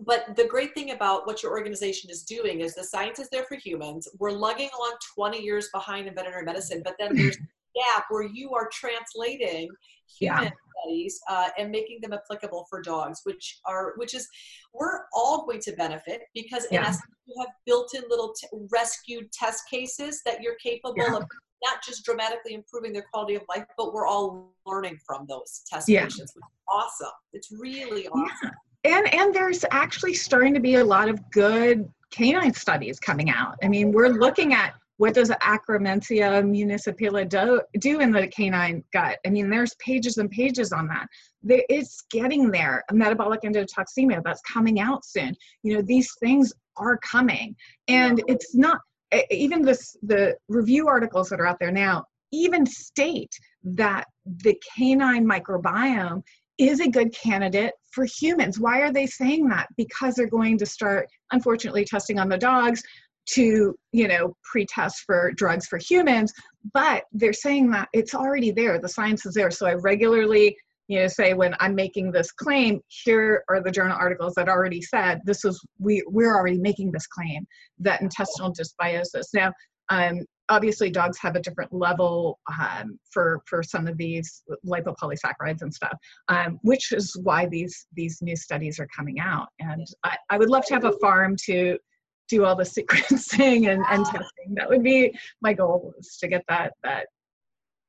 but 0.01 0.35
the 0.35 0.47
great 0.47 0.73
thing 0.75 0.93
about 0.93 1.27
what 1.27 1.43
your 1.43 1.53
organization 1.53 2.11
is 2.11 2.23
doing 2.23 2.63
is 2.63 2.75
the 2.75 2.83
science 2.83 3.19
is 3.19 3.29
there 3.31 3.45
for 3.45 3.57
humans 3.57 4.09
we're 4.19 4.33
lugging 4.33 4.71
along 4.77 4.95
20 5.15 5.41
years 5.41 5.69
behind 5.75 6.09
in 6.09 6.15
veterinary 6.15 6.45
medicine 6.45 6.81
but 6.83 6.95
then 6.99 7.15
there's 7.15 7.37
gap 7.79 8.05
where 8.11 8.27
you 8.27 8.55
are 8.55 8.69
translating 8.73 9.69
human 10.19 10.45
yeah. 10.45 10.51
studies 10.81 11.21
uh, 11.29 11.49
and 11.59 11.71
making 11.71 11.99
them 12.03 12.13
applicable 12.13 12.67
for 12.69 12.81
dogs, 12.81 13.21
which 13.25 13.61
are 13.67 13.93
which 13.97 14.15
is 14.15 14.27
we're 14.75 15.01
all 15.13 15.45
going 15.47 15.61
to 15.61 15.73
benefit 15.73 16.23
because 16.35 16.65
in 16.67 16.75
yeah. 16.75 16.89
essence 16.89 17.03
you 17.27 17.35
have 17.41 17.51
built-in 17.67 18.03
little 18.09 18.33
t- 18.33 18.49
rescued 18.73 19.31
test 19.33 19.65
cases 19.71 20.23
that 20.25 20.43
you're 20.43 20.57
capable 20.63 20.95
yeah. 20.97 21.17
of 21.17 21.25
not 21.65 21.83
just 21.85 22.05
dramatically 22.05 22.55
improving 22.55 22.93
their 22.93 23.05
quality 23.13 23.35
of 23.35 23.43
life, 23.49 23.65
but 23.77 23.93
we're 23.93 24.07
all 24.07 24.55
learning 24.65 24.97
from 25.05 25.27
those 25.29 25.63
test 25.69 25.89
yeah. 25.89 26.05
patients. 26.05 26.33
awesome. 26.69 27.09
It's 27.33 27.51
really 27.51 28.07
awesome. 28.09 28.51
And 28.85 29.13
and 29.13 29.35
there's 29.35 29.65
actually 29.71 30.15
starting 30.15 30.55
to 30.55 30.61
be 30.61 30.77
a 30.77 30.85
lot 30.85 31.09
of 31.09 31.19
good 31.31 31.91
canine 32.11 32.55
studies 32.55 32.99
coming 33.01 33.29
out. 33.29 33.57
I 33.63 33.69
mean, 33.69 33.93
we're 33.93 34.09
looking 34.09 34.55
at 34.55 34.75
what 34.99 35.15
does 35.15 35.31
Akkermansia 35.31 36.43
muciniphila 36.45 37.29
do, 37.29 37.61
do 37.81 38.01
in 38.01 38.11
the 38.13 38.27
canine 38.29 38.85
gut? 38.93 39.19
I 39.27 39.31
mean, 39.31 39.49
there's 39.49 39.75
pages 39.77 40.19
and 40.19 40.31
pages 40.31 40.73
on 40.73 40.89
that. 40.89 41.07
It's 41.45 42.03
getting 42.11 42.51
there. 42.51 42.85
Metabolic 42.93 43.43
endotoxemia, 43.43 44.23
that's 44.25 44.43
coming 44.43 44.81
out 44.81 45.05
soon. 45.05 45.35
You 45.63 45.77
know, 45.77 45.83
these 45.83 46.11
things 46.21 46.53
are 46.77 46.99
coming. 46.99 47.55
And 47.87 48.23
it's 48.29 48.55
not, 48.55 48.81
even 49.31 49.63
this, 49.63 49.97
the 50.03 50.37
review 50.49 50.89
articles 50.89 51.29
that 51.31 51.41
are 51.41 51.47
out 51.47 51.59
there 51.59 51.73
now, 51.73 52.05
even 52.33 52.67
state 52.67 53.33
that 53.63 54.05
the 54.43 54.61
canine 54.77 55.25
microbiome 55.27 56.23
is 56.59 56.81
a 56.81 56.91
good 56.91 57.15
candidate 57.15 57.73
for 57.93 58.05
humans. 58.05 58.59
Why 58.59 58.81
are 58.81 58.93
they 58.93 59.07
saying 59.07 59.49
that? 59.49 59.69
Because 59.77 60.17
they're 60.17 60.27
going 60.27 60.59
to 60.59 60.67
start, 60.67 61.09
unfortunately, 61.31 61.85
testing 61.85 62.19
on 62.19 62.29
the 62.29 62.37
dogs 62.37 62.83
to 63.31 63.75
you 63.93 64.09
know 64.09 64.35
pre-test 64.51 65.03
for 65.07 65.33
drugs 65.37 65.67
for 65.67 65.79
humans 65.79 66.33
but 66.73 67.05
they're 67.13 67.33
saying 67.33 67.71
that 67.71 67.89
it's 67.93 68.15
already 68.15 68.51
there 68.51 68.81
the 68.81 68.89
science 68.89 69.25
is 69.27 69.35
there. 69.35 69.51
So 69.51 69.67
i 69.67 69.75
regularly 69.75 70.57
you 70.89 71.01
know 71.01 71.09
say 71.09 71.35
when 71.35 71.55
i'm 71.61 71.75
making 71.75 72.11
this 72.11 72.33
claim 72.33 72.81
here 72.89 73.45
are 73.49 73.63
the 73.63 73.71
journal 73.71 73.97
articles 73.99 74.35
that 74.35 74.49
already 74.49 74.81
said 74.81 75.21
this 75.25 75.45
is 75.45 75.61
we 75.79 76.03
we're 76.07 76.35
already 76.35 76.59
making 76.59 76.93
this 76.93 77.07
claim 77.07 77.47
that 77.79 78.01
intestinal 78.01 78.53
dysbiosis. 78.53 79.27
Now 79.35 79.53
um, 79.91 80.21
obviously 80.51 80.91
dogs 80.91 81.19
have 81.19 81.37
a 81.37 81.41
different 81.41 81.73
level 81.73 82.39
um, 82.61 82.99
for 83.11 83.41
for 83.47 83.63
some 83.63 83.87
of 83.87 83.97
these 83.97 84.43
lipopolysaccharides 84.67 85.63
and 85.63 85.73
stuff 85.73 85.97
um, 86.29 86.59
which 86.63 86.93
is 86.93 87.19
why 87.23 87.47
these 87.47 87.87
these 87.95 88.19
new 88.23 88.37
studies 88.37 88.79
are 88.79 88.89
coming 88.95 89.21
out. 89.21 89.49
And 89.61 89.87
I, 90.05 90.17
I 90.31 90.39
would 90.39 90.51
love 90.51 90.65
to 90.67 90.75
have 90.75 90.85
a 90.85 90.99
farm 91.01 91.37
to 91.45 91.79
do 92.29 92.45
all 92.45 92.55
the 92.55 92.65
sequencing 92.65 93.71
and, 93.71 93.85
and 93.91 94.05
testing. 94.05 94.55
That 94.55 94.69
would 94.69 94.83
be 94.83 95.17
my 95.41 95.53
goal 95.53 95.95
is 95.99 96.17
to 96.21 96.29
get 96.29 96.45
that 96.49 96.75
that 96.83 97.07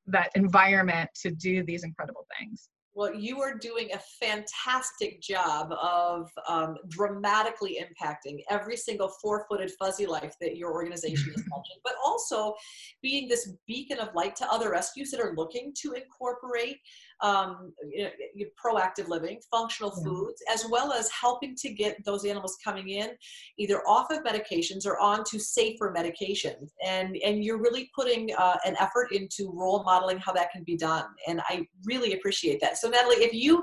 that 0.06 0.30
environment 0.34 1.10
to 1.22 1.30
do 1.30 1.62
these 1.62 1.84
incredible 1.84 2.26
things. 2.38 2.68
Well, 2.92 3.14
you 3.14 3.40
are 3.40 3.56
doing 3.56 3.88
a 3.94 4.00
fantastic 4.20 5.20
job 5.20 5.72
of 5.72 6.28
um, 6.48 6.76
dramatically 6.88 7.80
impacting 7.80 8.40
every 8.50 8.76
single 8.76 9.08
four 9.22 9.46
footed 9.48 9.70
fuzzy 9.78 10.06
life 10.06 10.34
that 10.40 10.56
your 10.56 10.72
organization 10.72 11.30
is 11.30 11.44
touching, 11.54 11.78
but 11.84 11.94
also 12.04 12.54
being 13.00 13.28
this 13.28 13.52
beacon 13.68 14.00
of 14.00 14.08
light 14.14 14.34
to 14.36 14.52
other 14.52 14.72
rescues 14.72 15.12
that 15.12 15.20
are 15.20 15.34
looking 15.36 15.72
to 15.82 15.92
incorporate 15.92 16.78
um, 17.22 17.72
you 17.92 18.04
know, 18.04 18.44
proactive 18.64 19.08
living, 19.08 19.40
functional 19.50 19.90
foods, 19.90 20.42
as 20.52 20.66
well 20.70 20.92
as 20.92 21.10
helping 21.10 21.54
to 21.56 21.70
get 21.70 22.02
those 22.04 22.24
animals 22.24 22.56
coming 22.62 22.88
in 22.88 23.10
either 23.58 23.82
off 23.86 24.10
of 24.10 24.24
medications 24.24 24.86
or 24.86 24.98
onto 24.98 25.38
safer 25.38 25.94
medications. 25.96 26.70
And, 26.84 27.16
and 27.24 27.44
you're 27.44 27.60
really 27.60 27.90
putting 27.94 28.30
uh, 28.36 28.56
an 28.64 28.76
effort 28.78 29.12
into 29.12 29.52
role 29.52 29.82
modeling 29.84 30.18
how 30.18 30.32
that 30.32 30.50
can 30.50 30.64
be 30.64 30.76
done. 30.76 31.04
And 31.26 31.40
I 31.48 31.66
really 31.84 32.14
appreciate 32.14 32.60
that. 32.60 32.78
So 32.78 32.88
Natalie, 32.88 33.16
if 33.16 33.32
you 33.32 33.62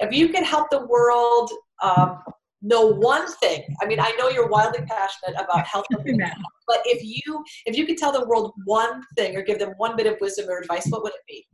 if 0.00 0.12
you 0.12 0.28
could 0.28 0.42
help 0.42 0.70
the 0.70 0.86
world 0.86 1.50
um, 1.82 2.18
know 2.62 2.86
one 2.86 3.30
thing, 3.34 3.62
I 3.80 3.86
mean, 3.86 4.00
I 4.00 4.10
know 4.18 4.28
you're 4.28 4.48
wildly 4.48 4.84
passionate 4.86 5.40
about 5.40 5.66
health, 5.66 5.86
but 6.66 6.80
if 6.84 7.02
you 7.02 7.44
if 7.66 7.76
you 7.76 7.86
could 7.86 7.98
tell 7.98 8.12
the 8.12 8.26
world 8.26 8.52
one 8.64 9.02
thing 9.16 9.36
or 9.36 9.42
give 9.42 9.58
them 9.58 9.74
one 9.76 9.96
bit 9.96 10.06
of 10.06 10.16
wisdom 10.20 10.48
or 10.48 10.58
advice, 10.58 10.86
what 10.88 11.02
would 11.02 11.12
it 11.12 11.20
be? 11.28 11.46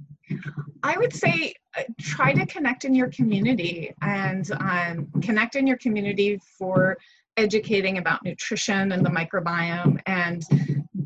I 0.82 0.96
would 0.98 1.12
say 1.12 1.54
uh, 1.76 1.82
try 2.00 2.32
to 2.32 2.46
connect 2.46 2.84
in 2.84 2.94
your 2.94 3.08
community 3.08 3.92
and 4.02 4.50
um, 4.60 5.08
connect 5.22 5.56
in 5.56 5.66
your 5.66 5.78
community 5.78 6.40
for 6.58 6.96
educating 7.36 7.98
about 7.98 8.22
nutrition 8.24 8.92
and 8.92 9.04
the 9.04 9.10
microbiome 9.10 10.00
and 10.06 10.42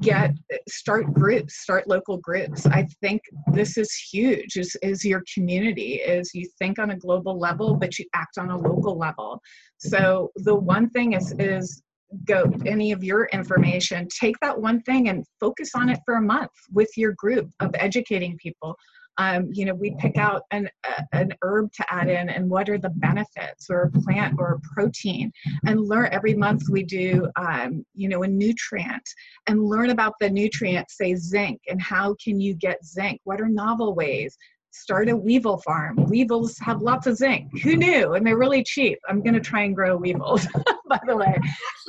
get 0.01 0.35
start 0.69 1.13
groups 1.13 1.57
start 1.63 1.87
local 1.87 2.17
groups. 2.19 2.67
I 2.67 2.89
think 3.01 3.23
this 3.53 3.77
is 3.77 3.93
huge 3.95 4.57
is, 4.57 4.77
is 4.83 5.05
your 5.05 5.23
community 5.33 5.95
is 5.95 6.35
you 6.35 6.49
think 6.59 6.79
on 6.79 6.91
a 6.91 6.97
global 6.97 7.39
level 7.39 7.75
but 7.75 7.99
you 7.99 8.05
act 8.15 8.39
on 8.39 8.51
a 8.51 8.59
local 8.59 8.99
level. 8.99 9.41
So 9.79 10.31
the 10.37 10.55
one 10.55 10.91
thing 10.91 11.13
is 11.13 11.35
is 11.39 11.83
go 12.27 12.53
any 12.65 12.93
of 12.93 13.03
your 13.03 13.27
information 13.27 14.07
take 14.21 14.39
that 14.41 14.61
one 14.61 14.81
thing 14.83 15.09
and 15.09 15.25
focus 15.41 15.71
on 15.75 15.89
it 15.89 15.99
for 16.05 16.15
a 16.15 16.23
month 16.23 16.51
with 16.73 16.91
your 16.97 17.13
group 17.13 17.51
of 17.61 17.71
educating 17.75 18.37
people 18.39 18.77
um, 19.19 19.49
you 19.53 19.65
know, 19.65 19.75
we 19.75 19.95
pick 19.99 20.17
out 20.17 20.43
an, 20.51 20.69
an 21.13 21.33
herb 21.43 21.73
to 21.73 21.93
add 21.93 22.09
in 22.09 22.29
and 22.29 22.49
what 22.49 22.69
are 22.69 22.79
the 22.79 22.91
benefits 22.91 23.71
or 23.71 23.83
a 23.83 24.01
plant 24.01 24.35
or 24.39 24.55
a 24.55 24.75
protein 24.75 25.33
and 25.67 25.81
learn 25.81 26.09
every 26.13 26.35
month 26.35 26.65
we 26.69 26.83
do, 26.83 27.29
um, 27.37 27.85
you 27.95 28.09
know, 28.09 28.23
a 28.23 28.29
nutrient 28.29 29.09
and 29.47 29.63
learn 29.63 29.91
about 29.91 30.15
the 30.21 30.29
nutrient, 30.29 30.91
say 30.91 31.15
zinc 31.15 31.61
and 31.69 31.81
how 31.81 32.17
can 32.23 32.41
you 32.41 32.55
get 32.55 32.85
zinc? 32.85 33.21
What 33.25 33.41
are 33.41 33.49
novel 33.49 33.95
ways? 33.95 34.37
Start 34.73 35.09
a 35.09 35.17
weevil 35.17 35.59
farm. 35.59 35.95
Weevils 36.09 36.59
have 36.59 36.83
lots 36.83 37.07
of 37.07 37.17
zinc. 37.17 37.49
Who 37.63 37.77
knew? 37.77 38.15
And 38.15 38.27
they're 38.27 38.37
really 38.37 38.65
cheap. 38.65 38.99
I'm 39.09 39.23
going 39.23 39.35
to 39.35 39.41
try 39.41 39.63
and 39.63 39.77
grow 39.77 39.97
weevils, 39.97 40.49
by 40.89 40.99
the 41.07 41.17
way. 41.17 41.39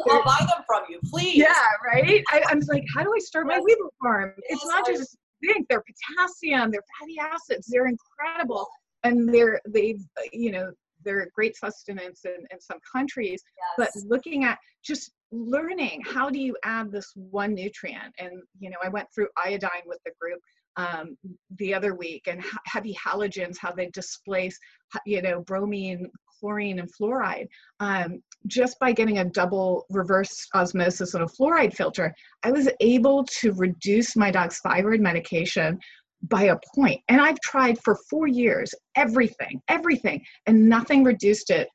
I'll 0.08 0.24
buy 0.24 0.38
them 0.42 0.64
from 0.68 0.84
you, 0.88 1.00
please. 1.10 1.38
Yeah, 1.38 1.66
right? 1.84 2.24
I, 2.32 2.44
am 2.52 2.60
like, 2.68 2.84
how 2.96 3.04
do 3.04 3.12
I 3.12 3.20
start 3.20 3.48
my 3.48 3.60
weevil 3.60 3.92
farm? 4.00 4.34
It's 4.50 4.68
not 4.68 4.86
just 4.86 5.18
zinc, 5.46 5.68
their 5.70 5.84
potassium, 5.84 6.72
their 6.72 6.84
fatty 7.00 7.16
acids. 7.20 7.68
They're 7.68 7.88
incredible, 7.88 8.68
and 9.04 9.34
they're 9.34 9.60
they've, 9.68 10.02
you 10.32 10.52
know 10.52 10.72
they're 11.04 11.28
great 11.36 11.56
sustenance 11.56 12.26
in, 12.26 12.46
in 12.52 12.60
some 12.60 12.80
countries. 12.92 13.44
Yes. 13.78 13.92
But 13.94 14.10
looking 14.10 14.44
at 14.44 14.58
just 14.84 15.12
learning 15.32 16.02
how 16.06 16.30
do 16.30 16.40
you 16.40 16.56
add 16.64 16.92
this 16.92 17.12
one 17.16 17.54
nutrient, 17.54 18.14
and 18.20 18.32
you 18.60 18.70
know 18.70 18.78
I 18.84 18.90
went 18.90 19.08
through 19.14 19.28
iodine 19.38 19.84
with 19.86 20.00
the 20.06 20.12
group 20.20 20.40
um, 20.78 21.18
the 21.58 21.74
other 21.74 21.96
week 21.96 22.28
and 22.28 22.44
heavy 22.66 22.96
halogens, 22.96 23.58
how 23.60 23.72
they 23.72 23.88
displace, 23.88 24.58
you 25.06 25.22
know, 25.22 25.42
bromine, 25.42 26.10
chlorine, 26.46 26.80
and 26.80 26.90
fluoride. 26.94 27.48
Um, 27.80 28.22
just 28.48 28.78
by 28.80 28.92
getting 28.92 29.18
a 29.18 29.26
double 29.26 29.86
reverse 29.90 30.48
osmosis 30.54 31.16
and 31.16 31.24
a 31.24 31.28
fluoride 31.28 31.74
filter, 31.74 32.14
I 32.44 32.52
was 32.52 32.70
able 32.80 33.24
to 33.42 33.52
reduce 33.54 34.16
my 34.16 34.30
dog's 34.30 34.60
thyroid 34.60 35.00
medication 35.00 35.80
by 36.24 36.44
a 36.44 36.58
point. 36.76 37.02
And 37.10 37.20
I've 37.20 37.40
tried 37.42 37.78
for 37.84 37.98
four 38.10 38.28
years 38.28 38.74
everything, 38.96 39.62
everything, 39.68 40.24
and 40.46 40.70
nothing 40.70 41.04
reduced 41.04 41.50
it 41.50 41.68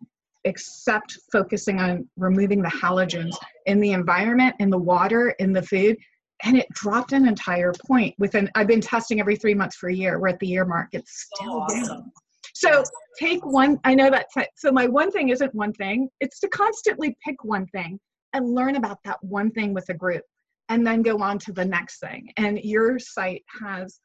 except 0.45 1.18
focusing 1.33 1.81
on 1.81 2.09
removing 2.16 2.62
the 2.62 2.68
halogens 2.68 3.35
in 3.66 3.81
the 3.81 3.93
environment, 3.93 4.55
in 4.59 4.71
the 4.71 4.79
water, 4.79 5.31
in 5.39 5.53
the 5.53 5.62
food. 5.62 5.97
And 6.45 6.57
it 6.57 6.66
dropped 6.73 7.12
an 7.12 7.29
entire 7.29 7.73
point 7.87 8.14
within, 8.18 8.49
I've 8.55 8.66
been 8.66 8.81
testing 8.81 9.21
every 9.21 9.37
three 9.37 9.53
months 9.53 9.77
for 9.77 9.91
a 9.91 9.95
year. 9.95 10.18
We're 10.18 10.29
at 10.29 10.39
the 10.39 10.47
year 10.47 10.64
mark. 10.64 10.89
It's 10.93 11.29
still 11.35 11.61
awesome. 11.61 11.83
down. 11.85 12.12
So 12.61 12.85
take 13.19 13.45
one, 13.47 13.81
I 13.85 13.95
know 13.95 14.11
that. 14.11 14.27
So 14.57 14.71
my 14.71 14.87
one 14.87 15.11
thing 15.11 15.31
isn't 15.31 15.55
one 15.55 15.73
thing, 15.73 16.11
it's 16.21 16.41
to 16.41 16.49
constantly 16.49 17.17
pick 17.25 17.43
one 17.43 17.67
thing 17.69 17.99
and 18.35 18.55
learn 18.55 18.77
about 18.77 18.99
that 19.07 19.17
one 19.23 19.51
thing 19.51 19.73
with 19.73 19.89
a 19.89 19.95
group 19.95 20.25
and 20.69 20.87
then 20.87 21.01
go 21.01 21.23
on 21.23 21.39
to 21.39 21.55
the 21.55 21.65
next 21.65 22.01
thing. 22.01 22.31
And 22.37 22.61
your 22.63 22.99
site 22.99 23.45
has, 23.63 24.01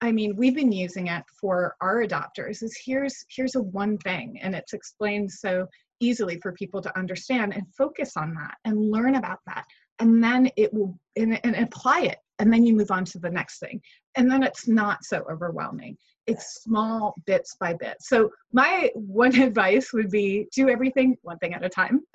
I 0.00 0.10
mean, 0.10 0.34
we've 0.34 0.56
been 0.56 0.72
using 0.72 1.06
it 1.06 1.22
for 1.40 1.76
our 1.80 2.04
adopters 2.04 2.64
is 2.64 2.76
here's, 2.84 3.24
here's 3.28 3.54
a 3.54 3.62
one 3.62 3.96
thing 3.98 4.40
and 4.42 4.56
it's 4.56 4.72
explained 4.72 5.30
so 5.30 5.68
easily 6.00 6.40
for 6.42 6.50
people 6.50 6.82
to 6.82 6.98
understand 6.98 7.54
and 7.54 7.62
focus 7.78 8.16
on 8.16 8.34
that 8.34 8.56
and 8.64 8.90
learn 8.90 9.14
about 9.14 9.38
that. 9.46 9.64
And 10.00 10.22
then 10.22 10.50
it 10.56 10.74
will, 10.74 10.98
and, 11.14 11.38
and 11.44 11.54
apply 11.54 12.00
it. 12.00 12.18
And 12.40 12.52
then 12.52 12.66
you 12.66 12.74
move 12.74 12.90
on 12.90 13.04
to 13.04 13.20
the 13.20 13.30
next 13.30 13.60
thing. 13.60 13.80
And 14.16 14.28
then 14.28 14.42
it's 14.42 14.66
not 14.66 15.04
so 15.04 15.24
overwhelming 15.30 15.96
it's 16.26 16.62
small 16.62 17.14
bits 17.26 17.56
by 17.58 17.74
bit. 17.74 17.96
So 18.00 18.30
my 18.52 18.90
one 18.94 19.34
advice 19.40 19.92
would 19.92 20.10
be 20.10 20.46
do 20.54 20.68
everything 20.68 21.16
one 21.22 21.38
thing 21.38 21.54
at 21.54 21.64
a 21.64 21.68
time. 21.68 22.00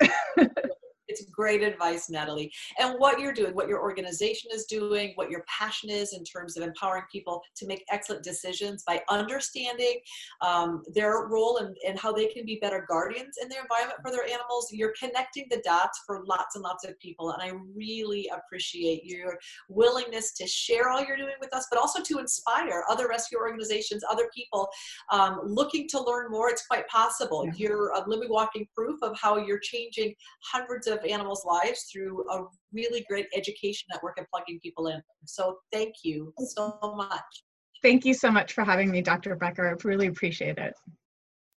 It's 1.08 1.24
great 1.26 1.62
advice, 1.62 2.10
Natalie. 2.10 2.52
And 2.78 2.98
what 2.98 3.20
you're 3.20 3.32
doing, 3.32 3.54
what 3.54 3.68
your 3.68 3.80
organization 3.80 4.50
is 4.52 4.64
doing, 4.64 5.12
what 5.14 5.30
your 5.30 5.44
passion 5.46 5.90
is 5.90 6.12
in 6.12 6.24
terms 6.24 6.56
of 6.56 6.62
empowering 6.62 7.04
people 7.10 7.42
to 7.56 7.66
make 7.66 7.84
excellent 7.90 8.22
decisions 8.22 8.82
by 8.84 9.02
understanding 9.08 9.98
um, 10.40 10.82
their 10.92 11.26
role 11.28 11.58
and, 11.58 11.76
and 11.86 11.98
how 11.98 12.12
they 12.12 12.26
can 12.26 12.44
be 12.44 12.58
better 12.60 12.84
guardians 12.88 13.36
in 13.40 13.48
their 13.48 13.62
environment 13.62 14.00
for 14.02 14.10
their 14.10 14.26
animals. 14.26 14.70
You're 14.72 14.94
connecting 14.98 15.46
the 15.50 15.62
dots 15.64 16.02
for 16.06 16.24
lots 16.26 16.54
and 16.54 16.62
lots 16.62 16.84
of 16.84 16.98
people. 16.98 17.30
And 17.32 17.42
I 17.42 17.52
really 17.74 18.30
appreciate 18.34 19.04
your 19.04 19.38
willingness 19.68 20.32
to 20.34 20.46
share 20.46 20.88
all 20.90 21.04
you're 21.04 21.16
doing 21.16 21.34
with 21.40 21.54
us, 21.54 21.66
but 21.70 21.80
also 21.80 22.02
to 22.02 22.18
inspire 22.18 22.84
other 22.88 23.08
rescue 23.08 23.38
organizations, 23.38 24.02
other 24.10 24.28
people 24.34 24.68
um, 25.12 25.40
looking 25.44 25.88
to 25.88 26.02
learn 26.02 26.30
more. 26.30 26.50
It's 26.50 26.66
quite 26.66 26.86
possible. 26.88 27.44
Yeah. 27.46 27.52
You're 27.56 27.90
a 27.90 28.08
living, 28.08 28.28
walking 28.30 28.66
proof 28.74 29.02
of 29.02 29.16
how 29.18 29.36
you're 29.36 29.60
changing 29.60 30.14
hundreds 30.40 30.86
of 30.86 30.95
of 30.96 31.04
animals' 31.04 31.44
lives 31.44 31.88
through 31.92 32.28
a 32.30 32.44
really 32.72 33.04
great 33.08 33.26
education 33.34 33.86
network 33.92 34.18
and 34.18 34.26
plugging 34.32 34.58
people 34.62 34.88
in. 34.88 35.00
So 35.24 35.58
thank 35.72 35.94
you 36.02 36.32
so 36.38 36.78
much. 36.82 37.44
Thank 37.82 38.04
you 38.04 38.14
so 38.14 38.30
much 38.30 38.52
for 38.52 38.64
having 38.64 38.90
me, 38.90 39.02
Dr. 39.02 39.36
Becker. 39.36 39.68
I 39.68 39.74
really 39.86 40.06
appreciate 40.06 40.58
it. 40.58 40.74